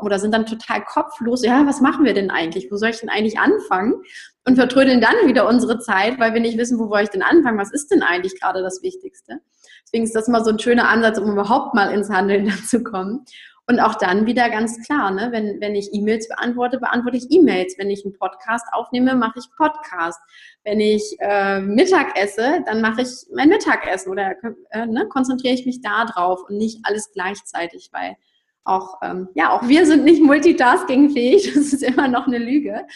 oder 0.03 0.19
sind 0.19 0.35
dann 0.35 0.47
total 0.47 0.85
kopflos, 0.85 1.45
ja, 1.45 1.67
was 1.67 1.81
machen 1.81 2.05
wir 2.05 2.15
denn 2.15 2.31
eigentlich? 2.31 2.71
Wo 2.71 2.77
soll 2.77 2.91
ich 2.91 3.01
denn 3.01 3.09
eigentlich 3.09 3.39
anfangen? 3.39 4.03
Und 4.45 4.57
vertrödeln 4.57 5.01
dann 5.01 5.15
wieder 5.27 5.47
unsere 5.49 5.79
Zeit, 5.79 6.19
weil 6.19 6.35
wir 6.35 6.41
nicht 6.41 6.59
wissen, 6.59 6.79
wo 6.79 6.89
soll 6.89 7.03
ich 7.03 7.11
denn 7.11 7.23
anfangen? 7.23 7.59
Was 7.59 7.73
ist 7.73 7.91
denn 7.91 8.03
eigentlich 8.03 8.41
gerade 8.41 8.63
das 8.63 8.83
Wichtigste? 8.83 9.41
Deswegen 9.85 10.05
ist 10.05 10.15
das 10.15 10.29
mal 10.29 10.45
so 10.45 10.51
ein 10.51 10.59
schöner 10.59 10.89
Ansatz, 10.89 11.19
um 11.19 11.33
überhaupt 11.33 11.75
mal 11.75 11.93
ins 11.93 12.11
Handeln 12.11 12.51
zu 12.67 12.83
kommen. 12.83 13.25
Und 13.71 13.81
auch 13.81 13.97
dann 13.97 14.25
wieder 14.25 14.49
ganz 14.49 14.81
klar, 14.87 15.11
ne? 15.11 15.29
wenn, 15.31 15.61
wenn 15.61 15.75
ich 15.75 15.93
E-Mails 15.93 16.27
beantworte, 16.29 16.79
beantworte 16.79 17.19
ich 17.19 17.31
E-Mails. 17.31 17.77
Wenn 17.77 17.91
ich 17.91 18.03
einen 18.03 18.15
Podcast 18.15 18.65
aufnehme, 18.73 19.15
mache 19.15 19.39
ich 19.39 19.45
Podcast. 19.59 20.19
Wenn 20.65 20.81
ich 20.81 21.17
äh, 21.21 21.61
Mittag 21.61 22.19
esse, 22.19 22.63
dann 22.65 22.81
mache 22.81 23.03
ich 23.03 23.09
mein 23.35 23.51
Mittagessen 23.51 24.11
oder 24.11 24.37
äh, 24.71 24.87
ne? 24.87 25.07
konzentriere 25.09 25.53
ich 25.53 25.67
mich 25.67 25.83
da 25.83 26.07
drauf 26.07 26.41
und 26.49 26.57
nicht 26.57 26.81
alles 26.85 27.13
gleichzeitig, 27.13 27.91
weil 27.93 28.17
auch, 28.65 28.97
ähm, 29.03 29.29
ja, 29.35 29.51
auch 29.51 29.69
wir 29.69 29.85
sind 29.85 30.05
nicht 30.05 30.23
multitaskingfähig, 30.23 31.53
das 31.55 31.75
ist 31.75 31.83
immer 31.83 32.09
noch 32.09 32.27
eine 32.27 32.39
Lüge. 32.39 32.87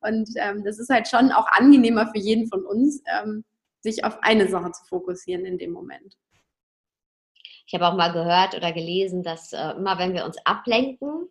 Und 0.00 0.30
ähm, 0.36 0.64
das 0.64 0.78
ist 0.78 0.88
halt 0.88 1.08
schon 1.08 1.30
auch 1.30 1.46
angenehmer 1.52 2.06
für 2.06 2.18
jeden 2.18 2.48
von 2.48 2.64
uns, 2.64 3.02
ähm, 3.20 3.44
sich 3.80 4.04
auf 4.04 4.22
eine 4.22 4.48
Sache 4.48 4.72
zu 4.72 4.84
fokussieren 4.86 5.44
in 5.44 5.58
dem 5.58 5.72
Moment. 5.72 6.16
Ich 7.72 7.80
habe 7.80 7.90
auch 7.90 7.96
mal 7.96 8.12
gehört 8.12 8.54
oder 8.54 8.70
gelesen, 8.70 9.22
dass 9.22 9.54
äh, 9.54 9.70
immer 9.70 9.98
wenn 9.98 10.12
wir 10.12 10.26
uns 10.26 10.36
ablenken, 10.44 11.26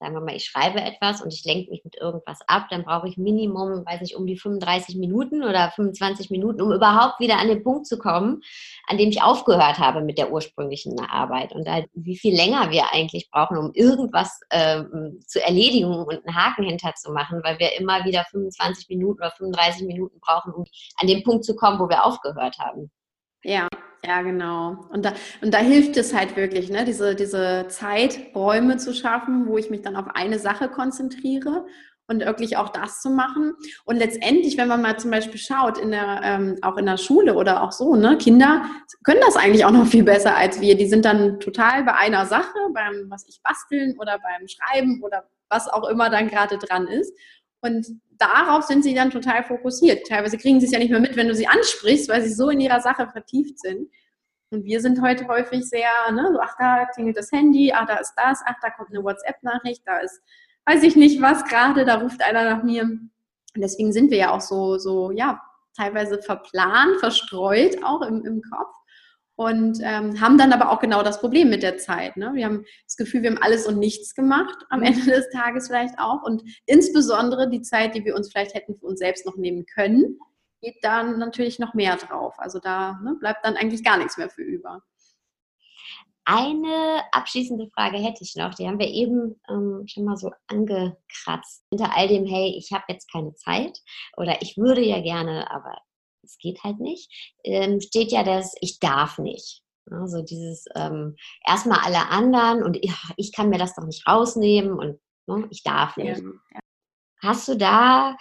sagen 0.00 0.14
wir 0.14 0.22
mal, 0.22 0.34
ich 0.34 0.46
schreibe 0.46 0.80
etwas 0.80 1.20
und 1.20 1.34
ich 1.34 1.44
lenke 1.44 1.70
mich 1.70 1.84
mit 1.84 1.96
irgendwas 1.96 2.40
ab, 2.46 2.68
dann 2.70 2.84
brauche 2.84 3.08
ich 3.08 3.18
Minimum, 3.18 3.84
weiß 3.84 4.00
ich, 4.00 4.16
um 4.16 4.26
die 4.26 4.38
35 4.38 4.96
Minuten 4.96 5.42
oder 5.42 5.70
25 5.70 6.30
Minuten, 6.30 6.62
um 6.62 6.72
überhaupt 6.72 7.20
wieder 7.20 7.36
an 7.38 7.48
den 7.48 7.62
Punkt 7.62 7.86
zu 7.86 7.98
kommen, 7.98 8.40
an 8.86 8.96
dem 8.96 9.10
ich 9.10 9.22
aufgehört 9.22 9.78
habe 9.78 10.00
mit 10.00 10.16
der 10.16 10.32
ursprünglichen 10.32 10.98
Arbeit. 10.98 11.52
Und 11.52 11.66
da, 11.66 11.84
wie 11.92 12.16
viel 12.16 12.34
länger 12.34 12.70
wir 12.70 12.94
eigentlich 12.94 13.28
brauchen, 13.30 13.58
um 13.58 13.74
irgendwas 13.74 14.40
ähm, 14.50 15.20
zu 15.26 15.44
erledigen 15.44 15.92
und 15.92 16.10
einen 16.10 16.34
Haken 16.34 16.64
hinterzumachen, 16.64 17.42
weil 17.44 17.58
wir 17.58 17.78
immer 17.78 18.02
wieder 18.06 18.24
25 18.30 18.88
Minuten 18.88 19.20
oder 19.20 19.32
35 19.32 19.86
Minuten 19.86 20.20
brauchen, 20.20 20.54
um 20.54 20.64
an 20.96 21.06
den 21.06 21.22
Punkt 21.22 21.44
zu 21.44 21.54
kommen, 21.54 21.78
wo 21.78 21.90
wir 21.90 22.02
aufgehört 22.02 22.56
haben. 22.58 22.90
Ja, 23.44 23.68
ja, 24.06 24.22
genau. 24.22 24.86
Und 24.90 25.04
da, 25.04 25.12
und 25.42 25.52
da 25.52 25.58
hilft 25.58 25.96
es 25.96 26.14
halt 26.14 26.36
wirklich, 26.36 26.70
ne? 26.70 26.84
diese, 26.84 27.14
diese 27.14 27.66
Zeiträume 27.68 28.76
zu 28.76 28.94
schaffen, 28.94 29.46
wo 29.46 29.58
ich 29.58 29.70
mich 29.70 29.82
dann 29.82 29.96
auf 29.96 30.06
eine 30.14 30.38
Sache 30.38 30.68
konzentriere 30.68 31.66
und 32.08 32.24
wirklich 32.24 32.56
auch 32.56 32.68
das 32.68 33.00
zu 33.00 33.10
machen. 33.10 33.54
Und 33.84 33.96
letztendlich, 33.96 34.56
wenn 34.56 34.68
man 34.68 34.80
mal 34.80 34.96
zum 34.96 35.10
Beispiel 35.10 35.40
schaut, 35.40 35.78
in 35.78 35.90
der, 35.90 36.20
ähm, 36.22 36.56
auch 36.62 36.76
in 36.76 36.86
der 36.86 36.98
Schule 36.98 37.34
oder 37.34 37.62
auch 37.62 37.72
so, 37.72 37.96
ne, 37.96 38.16
Kinder 38.16 38.64
können 39.02 39.20
das 39.24 39.36
eigentlich 39.36 39.64
auch 39.64 39.72
noch 39.72 39.86
viel 39.86 40.04
besser 40.04 40.36
als 40.36 40.60
wir. 40.60 40.76
Die 40.76 40.86
sind 40.86 41.04
dann 41.04 41.40
total 41.40 41.82
bei 41.82 41.94
einer 41.94 42.26
Sache, 42.26 42.54
beim, 42.72 43.06
was 43.08 43.26
ich 43.28 43.40
basteln 43.42 43.96
oder 43.98 44.18
beim 44.20 44.46
Schreiben 44.46 45.02
oder 45.02 45.24
was 45.48 45.68
auch 45.68 45.88
immer 45.88 46.10
dann 46.10 46.28
gerade 46.28 46.58
dran 46.58 46.86
ist. 46.86 47.12
Und 47.66 47.86
darauf 48.18 48.64
sind 48.64 48.82
sie 48.82 48.94
dann 48.94 49.10
total 49.10 49.42
fokussiert. 49.42 50.06
Teilweise 50.06 50.38
kriegen 50.38 50.60
sie 50.60 50.66
es 50.66 50.72
ja 50.72 50.78
nicht 50.78 50.90
mehr 50.90 51.00
mit, 51.00 51.16
wenn 51.16 51.28
du 51.28 51.34
sie 51.34 51.46
ansprichst, 51.46 52.08
weil 52.08 52.22
sie 52.22 52.32
so 52.32 52.48
in 52.50 52.60
ihrer 52.60 52.80
Sache 52.80 53.08
vertieft 53.08 53.58
sind. 53.58 53.90
Und 54.50 54.64
wir 54.64 54.80
sind 54.80 55.02
heute 55.02 55.26
häufig 55.26 55.68
sehr, 55.68 55.90
ne, 56.12 56.30
so, 56.32 56.38
ach, 56.40 56.54
da 56.58 56.86
klingelt 56.86 57.16
das 57.16 57.32
Handy, 57.32 57.72
ach, 57.74 57.86
da 57.86 57.96
ist 57.96 58.14
das, 58.16 58.40
ach, 58.46 58.54
da 58.62 58.70
kommt 58.70 58.90
eine 58.90 59.02
WhatsApp-Nachricht, 59.02 59.82
da 59.84 59.98
ist, 59.98 60.20
weiß 60.66 60.84
ich 60.84 60.94
nicht 60.94 61.20
was 61.20 61.44
gerade, 61.44 61.84
da 61.84 61.96
ruft 61.96 62.22
einer 62.22 62.44
nach 62.44 62.62
mir. 62.62 62.82
Und 62.84 63.10
deswegen 63.56 63.92
sind 63.92 64.10
wir 64.10 64.18
ja 64.18 64.30
auch 64.30 64.40
so, 64.40 64.78
so, 64.78 65.10
ja, 65.10 65.42
teilweise 65.76 66.22
verplant, 66.22 67.00
verstreut 67.00 67.82
auch 67.82 68.02
im, 68.02 68.24
im 68.24 68.40
Kopf 68.42 68.74
und 69.36 69.78
ähm, 69.82 70.20
haben 70.20 70.38
dann 70.38 70.52
aber 70.52 70.70
auch 70.70 70.80
genau 70.80 71.02
das 71.02 71.20
Problem 71.20 71.50
mit 71.50 71.62
der 71.62 71.76
Zeit. 71.76 72.16
Ne? 72.16 72.32
Wir 72.34 72.46
haben 72.46 72.64
das 72.86 72.96
Gefühl, 72.96 73.22
wir 73.22 73.30
haben 73.30 73.42
alles 73.42 73.66
und 73.66 73.78
nichts 73.78 74.14
gemacht 74.14 74.56
am 74.70 74.82
Ende 74.82 75.04
des 75.04 75.28
Tages 75.30 75.68
vielleicht 75.68 75.98
auch 75.98 76.22
und 76.22 76.42
insbesondere 76.64 77.48
die 77.48 77.62
Zeit, 77.62 77.94
die 77.94 78.04
wir 78.04 78.16
uns 78.16 78.30
vielleicht 78.30 78.54
hätten 78.54 78.74
für 78.74 78.86
uns 78.86 78.98
selbst 78.98 79.26
noch 79.26 79.36
nehmen 79.36 79.66
können, 79.66 80.18
geht 80.62 80.76
dann 80.82 81.18
natürlich 81.18 81.58
noch 81.58 81.74
mehr 81.74 81.96
drauf. 81.96 82.34
Also 82.38 82.58
da 82.58 82.98
ne, 83.02 83.14
bleibt 83.20 83.44
dann 83.44 83.56
eigentlich 83.56 83.84
gar 83.84 83.98
nichts 83.98 84.16
mehr 84.16 84.30
für 84.30 84.42
über. 84.42 84.82
eine 86.24 87.02
abschließende 87.12 87.68
Frage 87.74 87.98
hätte 87.98 88.24
ich 88.24 88.34
noch. 88.36 88.54
Die 88.54 88.66
haben 88.66 88.78
wir 88.78 88.88
eben 88.88 89.40
ähm, 89.48 89.84
schon 89.86 90.04
mal 90.04 90.16
so 90.16 90.30
angekratzt. 90.48 91.64
Hinter 91.70 91.94
all 91.94 92.08
dem, 92.08 92.26
hey, 92.26 92.54
ich 92.56 92.72
habe 92.72 92.84
jetzt 92.88 93.12
keine 93.12 93.34
Zeit 93.34 93.78
oder 94.16 94.40
ich 94.40 94.56
würde 94.56 94.80
ja 94.80 95.00
gerne, 95.00 95.50
aber 95.50 95.76
es 96.26 96.38
geht 96.38 96.62
halt 96.62 96.80
nicht, 96.80 97.10
ähm, 97.44 97.80
steht 97.80 98.12
ja 98.12 98.22
das, 98.22 98.54
ich 98.60 98.78
darf 98.78 99.18
nicht. 99.18 99.62
Also 99.90 100.22
dieses 100.22 100.66
ähm, 100.74 101.16
erstmal 101.46 101.78
alle 101.78 102.08
anderen 102.08 102.64
und 102.64 102.84
ja, 102.84 102.94
ich 103.16 103.32
kann 103.32 103.48
mir 103.48 103.58
das 103.58 103.74
doch 103.74 103.84
nicht 103.84 104.06
rausnehmen 104.06 104.72
und 104.72 104.98
ne, 105.26 105.46
ich 105.50 105.62
darf 105.62 105.96
nicht. 105.96 106.20
Ja. 106.20 106.60
Hast 107.22 107.48
du 107.48 107.56
da 107.56 108.16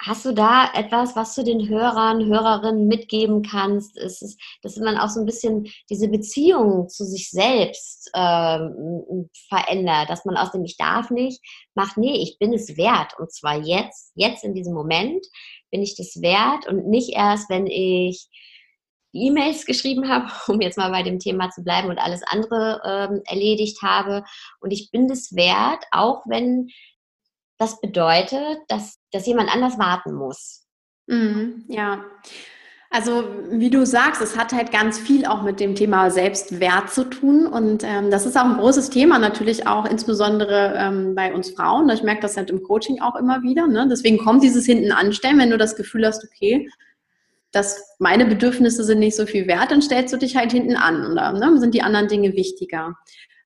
Hast 0.00 0.24
du 0.24 0.32
da 0.32 0.70
etwas, 0.74 1.16
was 1.16 1.34
du 1.34 1.42
den 1.42 1.68
Hörern, 1.68 2.24
Hörerinnen 2.26 2.86
mitgeben 2.86 3.42
kannst? 3.42 3.98
Ist 3.98 4.22
es, 4.22 4.36
dass 4.62 4.76
man 4.76 4.96
auch 4.96 5.08
so 5.08 5.20
ein 5.20 5.26
bisschen 5.26 5.66
diese 5.90 6.08
Beziehung 6.08 6.88
zu 6.88 7.04
sich 7.04 7.30
selbst 7.30 8.08
ähm, 8.14 9.28
verändert, 9.48 10.08
dass 10.08 10.24
man 10.24 10.36
aus 10.36 10.52
dem 10.52 10.64
Ich 10.64 10.76
darf 10.76 11.10
nicht 11.10 11.40
macht, 11.74 11.96
nee, 11.96 12.22
ich 12.22 12.38
bin 12.38 12.52
es 12.52 12.76
wert. 12.76 13.18
Und 13.18 13.32
zwar 13.32 13.60
jetzt, 13.60 14.12
jetzt 14.14 14.44
in 14.44 14.54
diesem 14.54 14.72
Moment 14.74 15.26
bin 15.70 15.82
ich 15.82 15.96
das 15.96 16.22
wert 16.22 16.68
und 16.68 16.86
nicht 16.86 17.10
erst, 17.14 17.50
wenn 17.50 17.66
ich 17.66 18.28
E-Mails 19.12 19.66
geschrieben 19.66 20.08
habe, 20.08 20.26
um 20.52 20.60
jetzt 20.60 20.78
mal 20.78 20.90
bei 20.90 21.02
dem 21.02 21.18
Thema 21.18 21.50
zu 21.50 21.62
bleiben 21.62 21.88
und 21.88 21.98
alles 21.98 22.22
andere 22.24 22.80
ähm, 22.84 23.22
erledigt 23.26 23.82
habe. 23.82 24.24
Und 24.60 24.70
ich 24.70 24.90
bin 24.90 25.08
das 25.08 25.34
wert, 25.34 25.84
auch 25.90 26.22
wenn 26.26 26.68
das 27.58 27.80
bedeutet, 27.80 28.58
dass, 28.68 28.98
dass 29.12 29.26
jemand 29.26 29.52
anders 29.52 29.78
warten 29.78 30.14
muss. 30.14 30.66
Mhm, 31.06 31.64
ja. 31.68 32.04
Also 32.90 33.24
wie 33.50 33.68
du 33.68 33.84
sagst, 33.84 34.22
es 34.22 34.38
hat 34.38 34.52
halt 34.54 34.72
ganz 34.72 34.98
viel 34.98 35.26
auch 35.26 35.42
mit 35.42 35.60
dem 35.60 35.74
Thema 35.74 36.10
Selbstwert 36.10 36.90
zu 36.90 37.04
tun 37.04 37.46
und 37.46 37.84
ähm, 37.84 38.10
das 38.10 38.24
ist 38.24 38.34
auch 38.38 38.46
ein 38.46 38.56
großes 38.56 38.88
Thema 38.88 39.18
natürlich 39.18 39.66
auch 39.66 39.84
insbesondere 39.84 40.74
ähm, 40.74 41.14
bei 41.14 41.34
uns 41.34 41.50
Frauen. 41.50 41.90
Ich 41.90 42.02
merke 42.02 42.22
das 42.22 42.38
halt 42.38 42.48
im 42.48 42.62
Coaching 42.62 43.02
auch 43.02 43.14
immer 43.14 43.42
wieder. 43.42 43.66
Ne? 43.66 43.86
Deswegen 43.90 44.16
kommt 44.16 44.42
dieses 44.42 44.64
hinten 44.64 44.92
anstellen, 44.92 45.38
wenn 45.38 45.50
du 45.50 45.58
das 45.58 45.76
Gefühl 45.76 46.06
hast, 46.06 46.24
okay, 46.24 46.70
dass 47.50 47.94
meine 47.98 48.24
Bedürfnisse 48.24 48.84
sind 48.84 49.00
nicht 49.00 49.16
so 49.16 49.26
viel 49.26 49.46
wert, 49.46 49.70
dann 49.70 49.82
stellst 49.82 50.14
du 50.14 50.16
dich 50.16 50.36
halt 50.36 50.52
hinten 50.52 50.76
an 50.76 51.12
oder 51.12 51.32
ne, 51.32 51.58
sind 51.60 51.74
die 51.74 51.82
anderen 51.82 52.08
Dinge 52.08 52.34
wichtiger. 52.34 52.96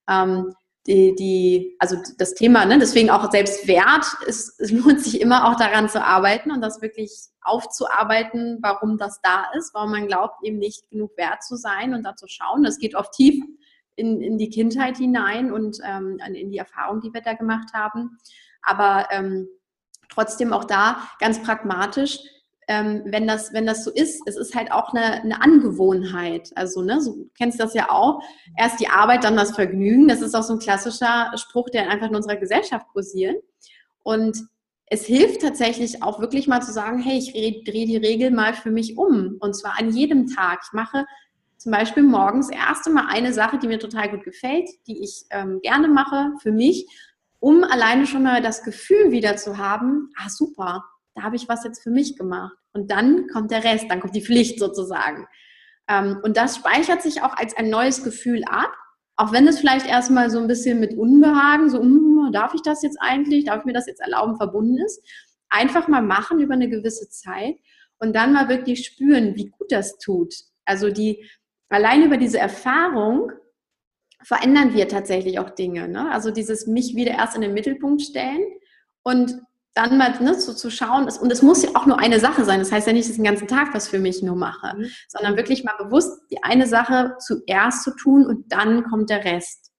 Ähm, 0.08 0.52
die, 0.86 1.14
die, 1.14 1.76
also 1.78 1.96
das 2.18 2.34
Thema, 2.34 2.64
ne, 2.64 2.78
deswegen 2.78 3.10
auch 3.10 3.30
Selbstwert, 3.30 4.04
es, 4.26 4.58
es 4.58 4.70
lohnt 4.72 5.00
sich 5.00 5.20
immer 5.20 5.48
auch 5.48 5.56
daran 5.56 5.88
zu 5.88 6.04
arbeiten 6.04 6.50
und 6.50 6.60
das 6.60 6.82
wirklich 6.82 7.12
aufzuarbeiten, 7.42 8.58
warum 8.62 8.98
das 8.98 9.20
da 9.22 9.46
ist, 9.56 9.74
warum 9.74 9.92
man 9.92 10.06
glaubt, 10.06 10.44
eben 10.44 10.58
nicht 10.58 10.88
genug 10.90 11.16
wert 11.16 11.42
zu 11.42 11.56
sein 11.56 11.94
und 11.94 12.04
da 12.04 12.16
zu 12.16 12.26
schauen. 12.28 12.62
Das 12.62 12.78
geht 12.78 12.94
oft 12.94 13.12
tief 13.12 13.42
in, 13.96 14.20
in 14.20 14.38
die 14.38 14.50
Kindheit 14.50 14.96
hinein 14.96 15.52
und 15.52 15.78
ähm, 15.84 16.18
in 16.34 16.50
die 16.50 16.58
Erfahrung, 16.58 17.00
die 17.00 17.12
wir 17.12 17.20
da 17.20 17.34
gemacht 17.34 17.72
haben. 17.74 18.18
Aber 18.62 19.08
ähm, 19.10 19.48
trotzdem 20.08 20.52
auch 20.52 20.64
da 20.64 21.08
ganz 21.18 21.42
pragmatisch, 21.42 22.18
ähm, 22.68 23.02
wenn, 23.06 23.26
das, 23.26 23.52
wenn 23.52 23.66
das 23.66 23.84
so 23.84 23.90
ist, 23.90 24.22
es 24.26 24.36
ist 24.36 24.54
halt 24.54 24.70
auch 24.70 24.92
eine, 24.92 25.22
eine 25.22 25.42
Angewohnheit. 25.42 26.50
Also, 26.54 26.82
ne, 26.82 27.00
so, 27.00 27.16
du 27.16 27.30
kennst 27.36 27.60
das 27.60 27.74
ja 27.74 27.90
auch. 27.90 28.20
Erst 28.56 28.80
die 28.80 28.88
Arbeit, 28.88 29.24
dann 29.24 29.36
das 29.36 29.54
Vergnügen. 29.54 30.08
Das 30.08 30.22
ist 30.22 30.34
auch 30.34 30.42
so 30.42 30.54
ein 30.54 30.58
klassischer 30.58 31.32
Spruch, 31.36 31.70
der 31.70 31.90
einfach 31.90 32.08
in 32.08 32.16
unserer 32.16 32.36
Gesellschaft 32.36 32.86
kursiert. 32.92 33.42
Und 34.02 34.36
es 34.86 35.06
hilft 35.06 35.40
tatsächlich 35.40 36.02
auch 36.02 36.20
wirklich 36.20 36.46
mal 36.46 36.60
zu 36.60 36.72
sagen, 36.72 36.98
hey, 36.98 37.18
ich 37.18 37.32
drehe 37.32 37.86
die 37.86 37.96
Regel 37.96 38.30
mal 38.30 38.54
für 38.54 38.70
mich 38.70 38.96
um. 38.98 39.36
Und 39.40 39.56
zwar 39.56 39.78
an 39.78 39.90
jedem 39.90 40.26
Tag. 40.26 40.60
Ich 40.66 40.72
mache 40.72 41.06
zum 41.56 41.72
Beispiel 41.72 42.02
morgens 42.02 42.50
erst 42.50 42.86
einmal 42.86 43.06
eine 43.08 43.32
Sache, 43.32 43.58
die 43.58 43.68
mir 43.68 43.78
total 43.78 44.10
gut 44.10 44.24
gefällt, 44.24 44.68
die 44.86 45.02
ich 45.02 45.24
ähm, 45.30 45.60
gerne 45.62 45.88
mache 45.88 46.32
für 46.40 46.52
mich, 46.52 46.86
um 47.38 47.64
alleine 47.64 48.06
schon 48.06 48.22
mal 48.22 48.42
das 48.42 48.64
Gefühl 48.64 49.12
wieder 49.12 49.36
zu 49.36 49.58
haben, 49.58 50.10
ah 50.16 50.28
super, 50.28 50.84
da 51.14 51.22
habe 51.22 51.36
ich 51.36 51.48
was 51.48 51.64
jetzt 51.64 51.82
für 51.82 51.90
mich 51.90 52.16
gemacht. 52.16 52.56
Und 52.72 52.90
dann 52.90 53.28
kommt 53.28 53.50
der 53.50 53.64
Rest, 53.64 53.86
dann 53.88 54.00
kommt 54.00 54.14
die 54.14 54.24
Pflicht 54.24 54.58
sozusagen. 54.58 55.26
Ähm, 55.88 56.20
und 56.22 56.36
das 56.36 56.56
speichert 56.56 57.02
sich 57.02 57.22
auch 57.22 57.36
als 57.36 57.56
ein 57.56 57.68
neues 57.68 58.02
Gefühl 58.02 58.44
ab, 58.44 58.72
auch 59.16 59.32
wenn 59.32 59.46
es 59.46 59.58
vielleicht 59.60 59.86
erstmal 59.86 60.30
so 60.30 60.38
ein 60.38 60.48
bisschen 60.48 60.80
mit 60.80 60.96
Unbehagen, 60.96 61.68
so, 61.68 61.80
hm, 61.80 62.30
darf 62.32 62.54
ich 62.54 62.62
das 62.62 62.82
jetzt 62.82 62.98
eigentlich, 63.00 63.44
darf 63.44 63.60
ich 63.60 63.64
mir 63.64 63.74
das 63.74 63.86
jetzt 63.86 64.00
erlauben, 64.00 64.36
verbunden 64.36 64.78
ist. 64.78 65.02
Einfach 65.48 65.86
mal 65.86 66.02
machen 66.02 66.40
über 66.40 66.54
eine 66.54 66.68
gewisse 66.68 67.08
Zeit 67.10 67.56
und 67.98 68.16
dann 68.16 68.32
mal 68.32 68.48
wirklich 68.48 68.86
spüren, 68.86 69.36
wie 69.36 69.50
gut 69.50 69.70
das 69.70 69.98
tut. 69.98 70.34
Also 70.64 70.90
die, 70.90 71.28
allein 71.68 72.02
über 72.02 72.16
diese 72.16 72.38
Erfahrung 72.38 73.32
verändern 74.22 74.72
wir 74.74 74.88
tatsächlich 74.88 75.38
auch 75.38 75.50
Dinge. 75.50 75.88
Ne? 75.88 76.10
Also 76.10 76.30
dieses 76.30 76.66
mich 76.66 76.96
wieder 76.96 77.12
erst 77.12 77.34
in 77.34 77.42
den 77.42 77.54
Mittelpunkt 77.54 78.02
stellen 78.02 78.42
und 79.02 79.40
dann 79.74 79.96
mal 79.96 80.18
ne, 80.20 80.38
so 80.38 80.52
zu 80.52 80.70
schauen, 80.70 81.04
und 81.04 81.32
es 81.32 81.42
muss 81.42 81.62
ja 81.62 81.70
auch 81.74 81.86
nur 81.86 81.98
eine 81.98 82.20
Sache 82.20 82.44
sein. 82.44 82.58
Das 82.58 82.72
heißt 82.72 82.86
ja 82.86 82.92
nicht, 82.92 83.04
dass 83.04 83.12
ich 83.12 83.16
den 83.16 83.24
ganzen 83.24 83.48
Tag 83.48 83.74
was 83.74 83.88
für 83.88 83.98
mich 83.98 84.22
nur 84.22 84.36
mache, 84.36 84.76
mhm. 84.76 84.86
sondern 85.08 85.36
wirklich 85.36 85.64
mal 85.64 85.76
bewusst 85.78 86.20
die 86.30 86.42
eine 86.42 86.66
Sache 86.66 87.16
zuerst 87.18 87.82
zu 87.82 87.94
tun 87.96 88.26
und 88.26 88.52
dann 88.52 88.84
kommt 88.84 89.08
der 89.10 89.24
Rest. 89.24 89.70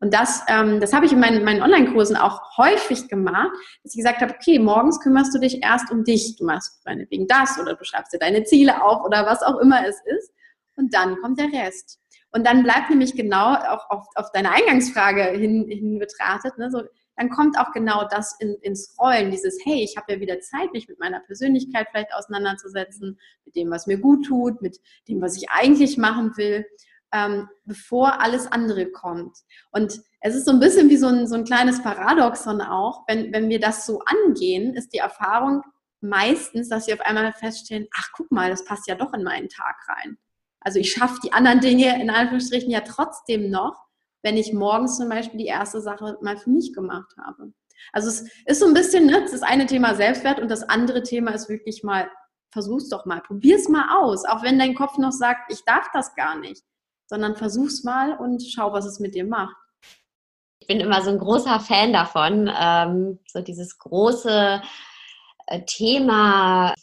Und 0.00 0.12
das, 0.12 0.42
ähm, 0.48 0.80
das 0.80 0.92
habe 0.92 1.06
ich 1.06 1.12
in 1.12 1.20
meinen, 1.20 1.44
meinen 1.44 1.62
Online-Kursen 1.62 2.16
auch 2.16 2.58
häufig 2.58 3.08
gemacht, 3.08 3.52
dass 3.82 3.94
ich 3.94 3.98
gesagt 3.98 4.20
habe, 4.20 4.34
okay, 4.34 4.58
morgens 4.58 5.00
kümmerst 5.00 5.34
du 5.34 5.38
dich 5.38 5.62
erst 5.62 5.90
um 5.90 6.04
dich. 6.04 6.36
Du 6.36 6.44
machst 6.44 6.84
meinetwegen 6.84 7.26
das 7.26 7.58
oder 7.58 7.74
du 7.74 7.84
schreibst 7.84 8.12
dir 8.12 8.18
deine 8.18 8.44
Ziele 8.44 8.82
auf 8.82 9.04
oder 9.04 9.24
was 9.24 9.42
auch 9.42 9.58
immer 9.60 9.86
es 9.86 9.96
ist. 10.04 10.30
Und 10.76 10.92
dann 10.92 11.16
kommt 11.22 11.38
der 11.38 11.52
Rest. 11.52 12.00
Und 12.32 12.46
dann 12.46 12.64
bleibt 12.64 12.90
nämlich 12.90 13.14
genau 13.14 13.54
auch 13.54 13.88
auf, 13.90 14.06
auf 14.16 14.32
deine 14.32 14.50
Eingangsfrage 14.50 15.22
hin, 15.38 15.68
hin 15.68 15.98
betrachtet, 15.98 16.58
ne, 16.58 16.70
so, 16.70 16.82
dann 17.16 17.30
kommt 17.30 17.58
auch 17.58 17.72
genau 17.72 18.06
das 18.08 18.36
in, 18.40 18.54
ins 18.62 18.96
Rollen, 18.98 19.30
dieses, 19.30 19.58
hey, 19.64 19.82
ich 19.84 19.96
habe 19.96 20.14
ja 20.14 20.20
wieder 20.20 20.40
Zeit, 20.40 20.72
mich 20.72 20.88
mit 20.88 20.98
meiner 20.98 21.20
Persönlichkeit 21.20 21.88
vielleicht 21.90 22.12
auseinanderzusetzen, 22.14 23.18
mit 23.44 23.56
dem, 23.56 23.70
was 23.70 23.86
mir 23.86 23.98
gut 23.98 24.26
tut, 24.26 24.62
mit 24.62 24.80
dem, 25.08 25.20
was 25.20 25.36
ich 25.36 25.50
eigentlich 25.50 25.96
machen 25.96 26.36
will, 26.36 26.66
ähm, 27.12 27.48
bevor 27.64 28.20
alles 28.20 28.50
andere 28.50 28.90
kommt. 28.90 29.36
Und 29.70 30.00
es 30.20 30.34
ist 30.34 30.46
so 30.46 30.50
ein 30.50 30.60
bisschen 30.60 30.88
wie 30.88 30.96
so 30.96 31.06
ein, 31.06 31.26
so 31.28 31.36
ein 31.36 31.44
kleines 31.44 31.82
Paradoxon 31.82 32.60
auch, 32.60 33.04
wenn, 33.06 33.32
wenn 33.32 33.48
wir 33.48 33.60
das 33.60 33.86
so 33.86 34.00
angehen, 34.00 34.74
ist 34.74 34.92
die 34.92 34.98
Erfahrung 34.98 35.62
meistens, 36.00 36.68
dass 36.68 36.86
wir 36.86 36.94
auf 36.94 37.00
einmal 37.00 37.32
feststellen, 37.32 37.86
ach 37.96 38.08
guck 38.12 38.30
mal, 38.30 38.50
das 38.50 38.64
passt 38.64 38.88
ja 38.88 38.94
doch 38.94 39.14
in 39.14 39.22
meinen 39.22 39.48
Tag 39.48 39.76
rein. 39.88 40.18
Also 40.60 40.78
ich 40.78 40.92
schaffe 40.92 41.18
die 41.22 41.32
anderen 41.32 41.60
Dinge 41.60 42.00
in 42.00 42.10
Anführungsstrichen 42.10 42.70
ja 42.70 42.80
trotzdem 42.80 43.50
noch, 43.50 43.84
wenn 44.24 44.38
ich 44.38 44.54
morgens 44.54 44.96
zum 44.96 45.08
Beispiel 45.10 45.38
die 45.38 45.46
erste 45.46 45.80
Sache 45.80 46.18
mal 46.22 46.38
für 46.38 46.50
mich 46.50 46.72
gemacht 46.72 47.14
habe. 47.22 47.52
Also 47.92 48.08
es 48.08 48.24
ist 48.46 48.60
so 48.60 48.66
ein 48.66 48.74
bisschen, 48.74 49.06
ne, 49.06 49.20
das 49.30 49.42
eine 49.42 49.66
Thema 49.66 49.94
Selbstwert 49.94 50.40
und 50.40 50.50
das 50.50 50.62
andere 50.62 51.02
Thema 51.02 51.32
ist 51.32 51.50
wirklich 51.50 51.84
mal, 51.84 52.10
versuch's 52.50 52.88
doch 52.88 53.04
mal, 53.04 53.20
probier's 53.20 53.68
mal 53.68 54.00
aus, 54.00 54.24
auch 54.24 54.42
wenn 54.42 54.58
dein 54.58 54.74
Kopf 54.74 54.96
noch 54.96 55.12
sagt, 55.12 55.52
ich 55.52 55.62
darf 55.66 55.88
das 55.92 56.14
gar 56.14 56.38
nicht, 56.38 56.62
sondern 57.06 57.36
versuch's 57.36 57.84
mal 57.84 58.16
und 58.16 58.42
schau, 58.42 58.72
was 58.72 58.86
es 58.86 58.98
mit 58.98 59.14
dir 59.14 59.26
macht. 59.26 59.54
Ich 60.58 60.68
bin 60.68 60.80
immer 60.80 61.02
so 61.02 61.10
ein 61.10 61.18
großer 61.18 61.60
Fan 61.60 61.92
davon, 61.92 62.50
ähm, 62.58 63.18
so 63.30 63.42
dieses 63.42 63.78
große 63.78 64.62
äh, 65.48 65.60
Thema 65.66 66.74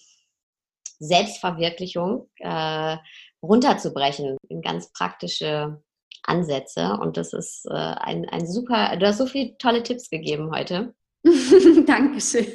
Selbstverwirklichung 0.99 2.29
äh, 2.37 2.97
runterzubrechen 3.41 4.37
in 4.49 4.61
ganz 4.61 4.91
praktische 4.91 5.81
Ansätze. 6.23 6.97
Und 7.01 7.17
das 7.17 7.33
ist 7.33 7.65
äh, 7.69 7.73
ein, 7.73 8.27
ein 8.29 8.47
super, 8.47 8.95
du 8.97 9.07
hast 9.07 9.17
so 9.17 9.25
viele 9.25 9.57
tolle 9.57 9.83
Tipps 9.83 10.09
gegeben 10.09 10.51
heute. 10.53 10.93
Dankeschön. 11.85 12.47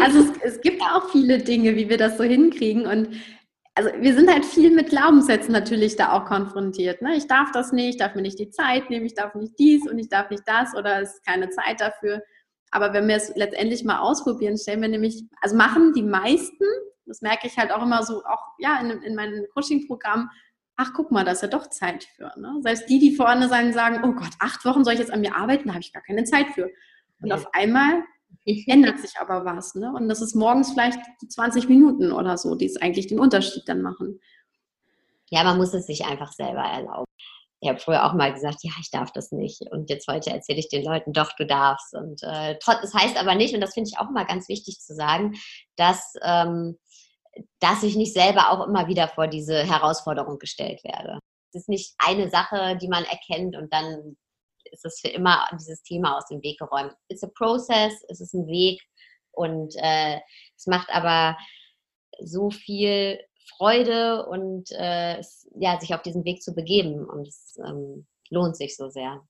Also 0.00 0.20
es, 0.20 0.54
es 0.54 0.60
gibt 0.60 0.82
auch 0.82 1.10
viele 1.10 1.38
Dinge, 1.38 1.76
wie 1.76 1.88
wir 1.88 1.96
das 1.96 2.18
so 2.18 2.24
hinkriegen. 2.24 2.86
Und 2.86 3.08
also 3.74 3.90
wir 4.00 4.14
sind 4.14 4.30
halt 4.30 4.44
viel 4.44 4.70
mit 4.70 4.90
Glaubenssätzen 4.90 5.52
natürlich 5.52 5.96
da 5.96 6.12
auch 6.12 6.24
konfrontiert. 6.24 7.00
Ne? 7.00 7.16
Ich 7.16 7.26
darf 7.28 7.52
das 7.52 7.72
nicht, 7.72 7.90
ich 7.90 7.96
darf 7.96 8.14
mir 8.14 8.22
nicht 8.22 8.38
die 8.38 8.50
Zeit 8.50 8.90
nehmen, 8.90 9.06
ich 9.06 9.14
darf 9.14 9.34
nicht 9.34 9.58
dies 9.58 9.88
und 9.88 9.98
ich 9.98 10.08
darf 10.08 10.30
nicht 10.30 10.42
das 10.46 10.74
oder 10.74 11.00
es 11.00 11.14
ist 11.14 11.26
keine 11.26 11.48
Zeit 11.50 11.80
dafür. 11.80 12.22
Aber 12.70 12.92
wenn 12.92 13.08
wir 13.08 13.16
es 13.16 13.32
letztendlich 13.36 13.84
mal 13.84 14.00
ausprobieren, 14.00 14.58
stellen 14.58 14.82
wir 14.82 14.88
nämlich, 14.88 15.24
also 15.40 15.56
machen 15.56 15.92
die 15.94 16.02
meisten, 16.02 16.64
das 17.06 17.22
merke 17.22 17.46
ich 17.46 17.56
halt 17.56 17.70
auch 17.70 17.82
immer 17.82 18.02
so, 18.02 18.24
auch 18.24 18.42
ja 18.58 18.80
in, 18.80 18.90
in 19.02 19.14
meinem 19.14 19.46
Coaching-Programm, 19.54 20.28
ach 20.78 20.92
guck 20.94 21.10
mal, 21.10 21.24
da 21.24 21.32
ist 21.32 21.42
ja 21.42 21.48
doch 21.48 21.66
Zeit 21.68 22.04
für. 22.04 22.32
Ne? 22.38 22.60
Selbst 22.62 22.88
die, 22.88 23.00
die 23.00 23.14
vorne 23.14 23.48
sein, 23.48 23.72
sagen, 23.72 24.00
oh 24.04 24.12
Gott, 24.12 24.32
acht 24.38 24.64
Wochen 24.64 24.84
soll 24.84 24.94
ich 24.94 25.00
jetzt 25.00 25.12
an 25.12 25.20
mir 25.20 25.36
arbeiten, 25.36 25.66
da 25.66 25.74
habe 25.74 25.82
ich 25.82 25.92
gar 25.92 26.02
keine 26.02 26.24
Zeit 26.24 26.46
für. 26.54 26.70
Und 27.20 27.32
auf 27.32 27.52
einmal 27.52 28.04
ändert 28.44 29.00
sich 29.00 29.18
aber 29.18 29.44
was. 29.44 29.74
Ne? 29.74 29.92
Und 29.92 30.08
das 30.08 30.22
ist 30.22 30.36
morgens 30.36 30.70
vielleicht 30.70 31.00
20 31.28 31.68
Minuten 31.68 32.12
oder 32.12 32.38
so, 32.38 32.54
die 32.54 32.66
es 32.66 32.80
eigentlich 32.80 33.08
den 33.08 33.18
Unterschied 33.18 33.64
dann 33.66 33.82
machen. 33.82 34.20
Ja, 35.30 35.42
man 35.42 35.58
muss 35.58 35.74
es 35.74 35.86
sich 35.86 36.06
einfach 36.06 36.32
selber 36.32 36.62
erlauben. 36.62 37.04
Ich 37.60 37.68
habe 37.68 37.80
früher 37.80 38.04
auch 38.04 38.14
mal 38.14 38.32
gesagt, 38.32 38.58
ja, 38.62 38.70
ich 38.80 38.92
darf 38.92 39.10
das 39.10 39.32
nicht. 39.32 39.62
Und 39.72 39.90
jetzt 39.90 40.06
heute 40.06 40.30
erzähle 40.30 40.60
ich 40.60 40.68
den 40.68 40.84
Leuten, 40.84 41.12
doch, 41.12 41.32
du 41.36 41.44
darfst. 41.44 41.92
Und 41.92 42.22
äh, 42.22 42.56
das 42.64 42.94
heißt 42.94 43.18
aber 43.18 43.34
nicht, 43.34 43.52
und 43.52 43.60
das 43.60 43.74
finde 43.74 43.90
ich 43.92 43.98
auch 43.98 44.10
mal 44.10 44.24
ganz 44.24 44.48
wichtig 44.48 44.78
zu 44.78 44.94
sagen, 44.94 45.34
dass 45.74 46.14
ähm, 46.22 46.78
dass 47.60 47.82
ich 47.82 47.96
nicht 47.96 48.12
selber 48.12 48.50
auch 48.50 48.66
immer 48.66 48.88
wieder 48.88 49.08
vor 49.08 49.26
diese 49.26 49.64
Herausforderung 49.64 50.38
gestellt 50.38 50.82
werde. 50.84 51.18
es 51.52 51.62
ist 51.62 51.68
nicht 51.68 51.94
eine 51.98 52.30
Sache, 52.30 52.76
die 52.76 52.88
man 52.88 53.04
erkennt 53.04 53.56
und 53.56 53.72
dann 53.72 54.16
ist 54.70 54.84
es 54.84 55.00
für 55.00 55.08
immer 55.08 55.46
dieses 55.58 55.82
Thema 55.82 56.16
aus 56.16 56.26
dem 56.26 56.42
Weg 56.42 56.58
geräumt. 56.58 56.94
It's 57.08 57.24
a 57.24 57.28
process, 57.34 57.94
es 58.08 58.20
ist 58.20 58.34
ein 58.34 58.46
Weg 58.46 58.82
und 59.32 59.74
äh, 59.76 60.18
es 60.56 60.66
macht 60.66 60.90
aber 60.90 61.36
so 62.20 62.50
viel 62.50 63.18
Freude 63.56 64.26
und 64.26 64.70
äh, 64.72 65.22
ja, 65.58 65.80
sich 65.80 65.94
auf 65.94 66.02
diesen 66.02 66.24
Weg 66.24 66.42
zu 66.42 66.54
begeben 66.54 67.04
und 67.06 67.26
es 67.26 67.56
ähm, 67.66 68.06
lohnt 68.30 68.56
sich 68.56 68.76
so 68.76 68.88
sehr. 68.90 69.22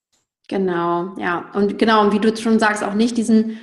Genau, 0.48 1.14
ja. 1.18 1.50
Und 1.54 1.78
genau, 1.78 2.02
und 2.02 2.12
wie 2.12 2.18
du 2.18 2.34
schon 2.36 2.58
sagst, 2.58 2.82
auch 2.82 2.94
nicht 2.94 3.16
diesen, 3.16 3.58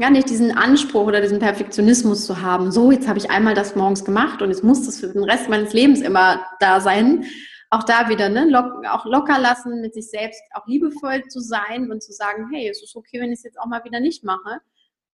ja, 0.00 0.10
nicht 0.10 0.30
diesen 0.30 0.56
Anspruch 0.56 1.06
oder 1.06 1.20
diesen 1.20 1.40
Perfektionismus 1.40 2.24
zu 2.24 2.40
haben. 2.40 2.70
So, 2.70 2.92
jetzt 2.92 3.08
habe 3.08 3.18
ich 3.18 3.30
einmal 3.30 3.54
das 3.54 3.74
morgens 3.74 4.04
gemacht 4.04 4.40
und 4.40 4.50
jetzt 4.50 4.62
muss 4.62 4.86
das 4.86 5.00
für 5.00 5.08
den 5.08 5.24
Rest 5.24 5.48
meines 5.48 5.72
Lebens 5.72 6.00
immer 6.00 6.46
da 6.60 6.80
sein. 6.80 7.24
Auch 7.70 7.82
da 7.82 8.08
wieder, 8.08 8.28
ne, 8.28 8.48
lock, 8.48 8.86
auch 8.86 9.04
locker 9.04 9.40
lassen, 9.40 9.80
mit 9.80 9.94
sich 9.94 10.08
selbst 10.08 10.40
auch 10.54 10.66
liebevoll 10.68 11.24
zu 11.24 11.40
sein 11.40 11.90
und 11.90 12.00
zu 12.02 12.12
sagen, 12.12 12.48
hey, 12.52 12.68
es 12.68 12.80
ist 12.80 12.94
okay, 12.94 13.20
wenn 13.20 13.32
ich 13.32 13.40
es 13.40 13.42
jetzt 13.42 13.58
auch 13.60 13.66
mal 13.66 13.84
wieder 13.84 13.98
nicht 13.98 14.22
mache. 14.22 14.60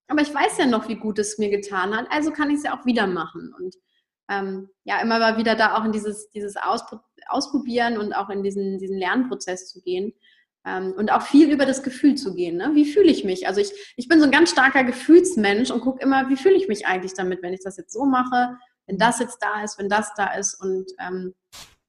Aber 0.07 0.20
ich 0.20 0.33
weiß 0.33 0.59
ja 0.59 0.66
noch, 0.66 0.87
wie 0.87 0.97
gut 0.97 1.18
es 1.18 1.38
mir 1.38 1.49
getan 1.49 1.97
hat, 1.97 2.07
also 2.11 2.31
kann 2.31 2.51
ich 2.51 2.59
es 2.59 2.64
ja 2.64 2.79
auch 2.79 2.85
wieder 2.85 3.07
machen. 3.07 3.55
Und 3.59 3.75
ähm, 4.29 4.68
ja, 4.85 5.01
immer 5.01 5.18
mal 5.18 5.38
wieder 5.38 5.55
da 5.55 5.79
auch 5.79 5.85
in 5.85 5.92
dieses, 5.92 6.29
dieses 6.29 6.57
Ausprobieren 7.29 7.97
und 7.97 8.12
auch 8.12 8.29
in 8.29 8.42
diesen, 8.42 8.79
diesen 8.79 8.99
Lernprozess 8.99 9.66
zu 9.70 9.81
gehen. 9.81 10.12
Ähm, 10.66 10.94
und 10.96 11.12
auch 11.12 11.22
viel 11.22 11.50
über 11.50 11.66
das 11.66 11.83
Gefühl 11.83 12.14
zu 12.14 12.35
gehen. 12.35 12.57
Ne? 12.57 12.70
Wie 12.74 12.87
fühle 12.87 13.11
ich 13.11 13.24
mich? 13.24 13.46
Also 13.46 13.61
ich, 13.61 13.72
ich 13.96 14.09
bin 14.09 14.18
so 14.18 14.24
ein 14.24 14.31
ganz 14.31 14.50
starker 14.50 14.85
Gefühlsmensch 14.85 15.70
und 15.70 15.83
gucke 15.83 16.03
immer, 16.03 16.29
wie 16.31 16.37
fühle 16.37 16.55
ich 16.55 16.68
mich 16.68 16.87
eigentlich 16.87 17.14
damit, 17.14 17.42
wenn 17.42 17.53
ich 17.53 17.62
das 17.62 17.77
jetzt 17.77 17.92
so 17.92 18.05
mache, 18.07 18.57
wenn 18.87 18.98
das 18.98 19.18
jetzt 19.18 19.38
da 19.42 19.62
ist, 19.62 19.79
wenn 19.79 19.88
das 19.88 20.14
da 20.14 20.35
ist. 20.35 20.55
Und 20.55 20.90
ähm, 20.98 21.35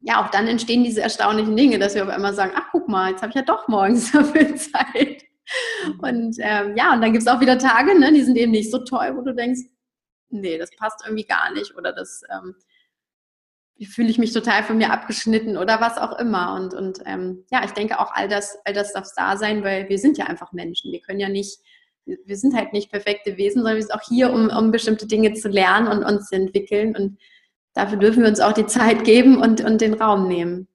ja, 0.01 0.23
auch 0.23 0.29
dann 0.29 0.47
entstehen 0.47 0.83
diese 0.83 1.01
erstaunlichen 1.01 1.55
Dinge, 1.55 1.79
dass 1.79 1.95
wir 1.95 2.03
auf 2.03 2.09
einmal 2.09 2.33
sagen, 2.33 2.51
ach 2.55 2.67
guck 2.71 2.88
mal, 2.88 3.11
jetzt 3.11 3.21
habe 3.21 3.29
ich 3.29 3.35
ja 3.35 3.41
doch 3.41 3.67
morgens 3.67 4.11
so 4.11 4.23
viel 4.23 4.55
Zeit. 4.55 5.23
Und 6.01 6.38
ähm, 6.39 6.75
ja, 6.75 6.93
und 6.93 7.01
dann 7.01 7.13
gibt 7.13 7.21
es 7.21 7.27
auch 7.27 7.39
wieder 7.39 7.57
Tage, 7.57 7.97
ne, 7.97 8.11
die 8.11 8.23
sind 8.23 8.35
eben 8.35 8.51
nicht 8.51 8.71
so 8.71 8.79
toll, 8.79 9.13
wo 9.15 9.21
du 9.21 9.33
denkst, 9.33 9.61
nee, 10.29 10.57
das 10.57 10.71
passt 10.75 11.01
irgendwie 11.05 11.25
gar 11.25 11.53
nicht 11.53 11.75
oder 11.75 11.93
das 11.93 12.23
ähm, 12.31 12.55
fühle 13.83 14.09
ich 14.09 14.17
mich 14.17 14.31
total 14.31 14.63
von 14.63 14.77
mir 14.77 14.91
abgeschnitten 14.91 15.57
oder 15.57 15.81
was 15.81 15.97
auch 15.97 16.17
immer. 16.17 16.55
Und, 16.55 16.73
und 16.73 16.99
ähm, 17.05 17.43
ja, 17.51 17.63
ich 17.65 17.71
denke 17.71 17.99
auch, 17.99 18.13
all 18.13 18.29
das, 18.29 18.57
all 18.63 18.73
das 18.73 18.93
darf 18.93 19.09
da 19.15 19.35
sein, 19.35 19.63
weil 19.63 19.89
wir 19.89 19.99
sind 19.99 20.17
ja 20.17 20.25
einfach 20.25 20.53
Menschen. 20.53 20.91
Wir 20.93 21.01
können 21.01 21.19
ja 21.19 21.27
nicht, 21.27 21.59
wir 22.05 22.38
sind 22.38 22.55
halt 22.55 22.71
nicht 22.71 22.91
perfekte 22.91 23.35
Wesen, 23.35 23.61
sondern 23.61 23.75
wir 23.75 23.81
sind 23.81 23.93
auch 23.93 24.07
hier, 24.07 24.31
um, 24.31 24.49
um 24.49 24.71
bestimmte 24.71 25.07
Dinge 25.07 25.33
zu 25.33 25.49
lernen 25.49 25.88
und 25.88 26.03
uns 26.03 26.27
zu 26.27 26.35
entwickeln. 26.35 26.95
Und 26.95 27.19
dafür 27.73 27.97
dürfen 27.97 28.23
wir 28.23 28.29
uns 28.29 28.39
auch 28.39 28.53
die 28.53 28.67
Zeit 28.67 29.03
geben 29.03 29.41
und, 29.41 29.61
und 29.61 29.81
den 29.81 29.95
Raum 29.95 30.27
nehmen. 30.29 30.69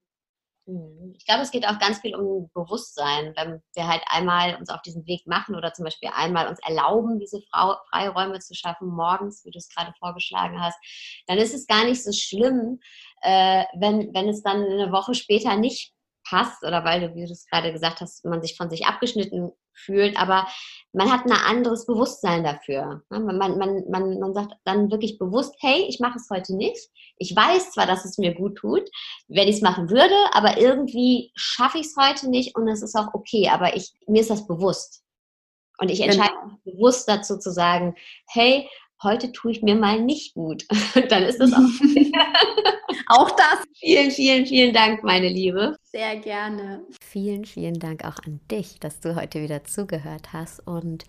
Mhm. 0.67 1.00
Ich 1.21 1.27
glaube, 1.27 1.43
es 1.43 1.51
geht 1.51 1.69
auch 1.69 1.79
ganz 1.79 2.01
viel 2.01 2.17
um 2.17 2.51
Bewusstsein. 2.55 3.35
Wenn 3.37 3.63
wir 3.75 3.87
halt 3.87 4.03
einmal 4.07 4.57
uns 4.57 4.71
auf 4.71 4.81
diesen 4.81 5.07
Weg 5.07 5.27
machen 5.27 5.55
oder 5.55 5.75
zum 5.75 5.85
Beispiel 5.85 6.09
einmal 6.15 6.49
uns 6.49 6.59
erlauben, 6.67 7.19
diese 7.19 7.43
Freiräume 7.53 8.39
zu 8.39 8.55
schaffen, 8.55 8.89
morgens, 8.89 9.45
wie 9.45 9.51
du 9.51 9.59
es 9.59 9.69
gerade 9.69 9.93
vorgeschlagen 9.99 10.63
hast, 10.63 10.79
dann 11.27 11.37
ist 11.37 11.53
es 11.53 11.67
gar 11.67 11.85
nicht 11.85 12.03
so 12.03 12.11
schlimm, 12.11 12.81
äh, 13.21 13.65
wenn, 13.79 14.15
wenn 14.15 14.31
es 14.31 14.43
dann 14.43 14.65
eine 14.65 14.93
Woche 14.93 15.15
später 15.15 15.57
nicht 15.57 15.93
passt 16.25 16.65
oder 16.65 16.85
weil 16.85 17.01
du, 17.01 17.15
wie 17.15 17.27
du 17.27 17.33
es 17.33 17.47
gerade 17.47 17.71
gesagt 17.71 18.01
hast, 18.01 18.25
man 18.25 18.41
sich 18.41 18.57
von 18.57 18.71
sich 18.71 18.87
abgeschnitten 18.87 19.51
fühlt, 19.73 20.19
aber 20.21 20.47
man 20.93 21.11
hat 21.11 21.25
ein 21.25 21.33
anderes 21.33 21.87
Bewusstsein 21.87 22.45
dafür. 22.45 23.03
Man, 23.09 23.39
man, 23.39 23.59
man, 23.59 24.19
man, 24.19 24.35
sagt 24.35 24.55
dann 24.65 24.91
wirklich 24.91 25.19
bewusst, 25.19 25.55
hey, 25.61 25.87
ich 25.89 26.01
mache 26.01 26.19
es 26.19 26.29
heute 26.31 26.57
nicht. 26.57 26.89
Ich 27.17 27.35
weiß 27.35 27.73
zwar, 27.73 27.87
dass 27.87 28.05
es 28.05 28.19
mir 28.19 28.35
gut 28.35 28.57
tut, 28.57 28.89
wenn 29.29 29.49
ich 29.49 29.57
es 29.57 29.63
machen 29.63 29.91
würde, 29.91 30.15
aber 30.33 30.59
irgendwie 30.59 31.33
schaffe 31.35 31.79
ich 31.79 31.87
es 31.87 31.97
heute 31.97 32.29
nicht 32.29 32.57
und 32.57 32.69
es 32.69 32.83
ist 32.83 32.97
auch 32.97 33.15
okay, 33.15 33.49
aber 33.49 33.77
ich, 33.77 33.93
mir 34.07 34.21
ist 34.21 34.31
das 34.31 34.47
bewusst. 34.47 35.03
Und 35.79 35.91
ich 35.91 36.01
entscheide 36.01 36.35
genau. 36.43 36.57
bewusst 36.65 37.09
dazu 37.09 37.39
zu 37.39 37.51
sagen, 37.51 37.95
hey, 38.29 38.69
heute 39.03 39.33
tue 39.33 39.53
ich 39.53 39.63
mir 39.63 39.75
mal 39.75 40.01
nicht 40.01 40.35
gut. 40.35 40.67
Und 40.95 41.11
dann 41.11 41.23
ist 41.23 41.41
das 41.41 41.53
auch. 41.53 41.59
auch 43.11 43.31
das. 43.31 43.59
Vielen, 43.79 44.11
vielen, 44.11 44.47
vielen 44.47 44.73
Dank, 44.73 45.03
meine 45.03 45.29
Liebe. 45.29 45.77
Sehr 45.83 46.17
gerne. 46.17 46.81
Vielen, 47.03 47.45
vielen 47.45 47.79
Dank 47.79 48.05
auch 48.05 48.19
an 48.25 48.41
dich, 48.51 48.79
dass 48.79 49.01
du 49.01 49.17
heute 49.17 49.43
wieder 49.43 49.65
zugehört 49.65 50.33
hast. 50.33 50.67
Und 50.67 51.05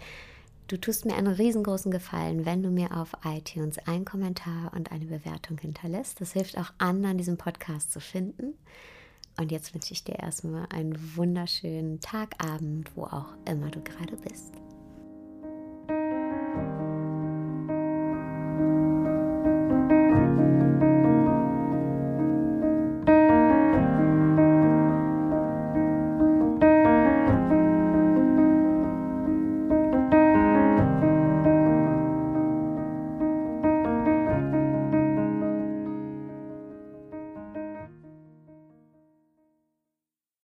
du 0.68 0.78
tust 0.78 1.06
mir 1.06 1.16
einen 1.16 1.34
riesengroßen 1.34 1.92
Gefallen, 1.92 2.46
wenn 2.46 2.64
du 2.64 2.70
mir 2.70 2.98
auf 2.98 3.12
iTunes 3.24 3.78
einen 3.88 4.06
Kommentar 4.06 4.72
und 4.76 4.92
eine 4.92 5.06
Bewertung 5.06 5.60
hinterlässt. 5.60 6.20
Das 6.22 6.34
hilft 6.34 6.58
auch 6.58 6.72
anderen, 6.80 7.18
diesen 7.18 7.38
Podcast 7.38 7.92
zu 7.92 8.00
finden. 8.00 8.56
Und 9.38 9.52
jetzt 9.52 9.74
wünsche 9.74 9.94
ich 9.94 10.04
dir 10.04 10.20
erstmal 10.20 10.68
einen 10.72 10.98
wunderschönen 11.16 12.00
Tagabend, 12.00 12.90
wo 12.96 13.04
auch 13.04 13.34
immer 13.46 13.70
du 13.70 13.82
gerade 13.82 14.18
bist. 14.18 14.54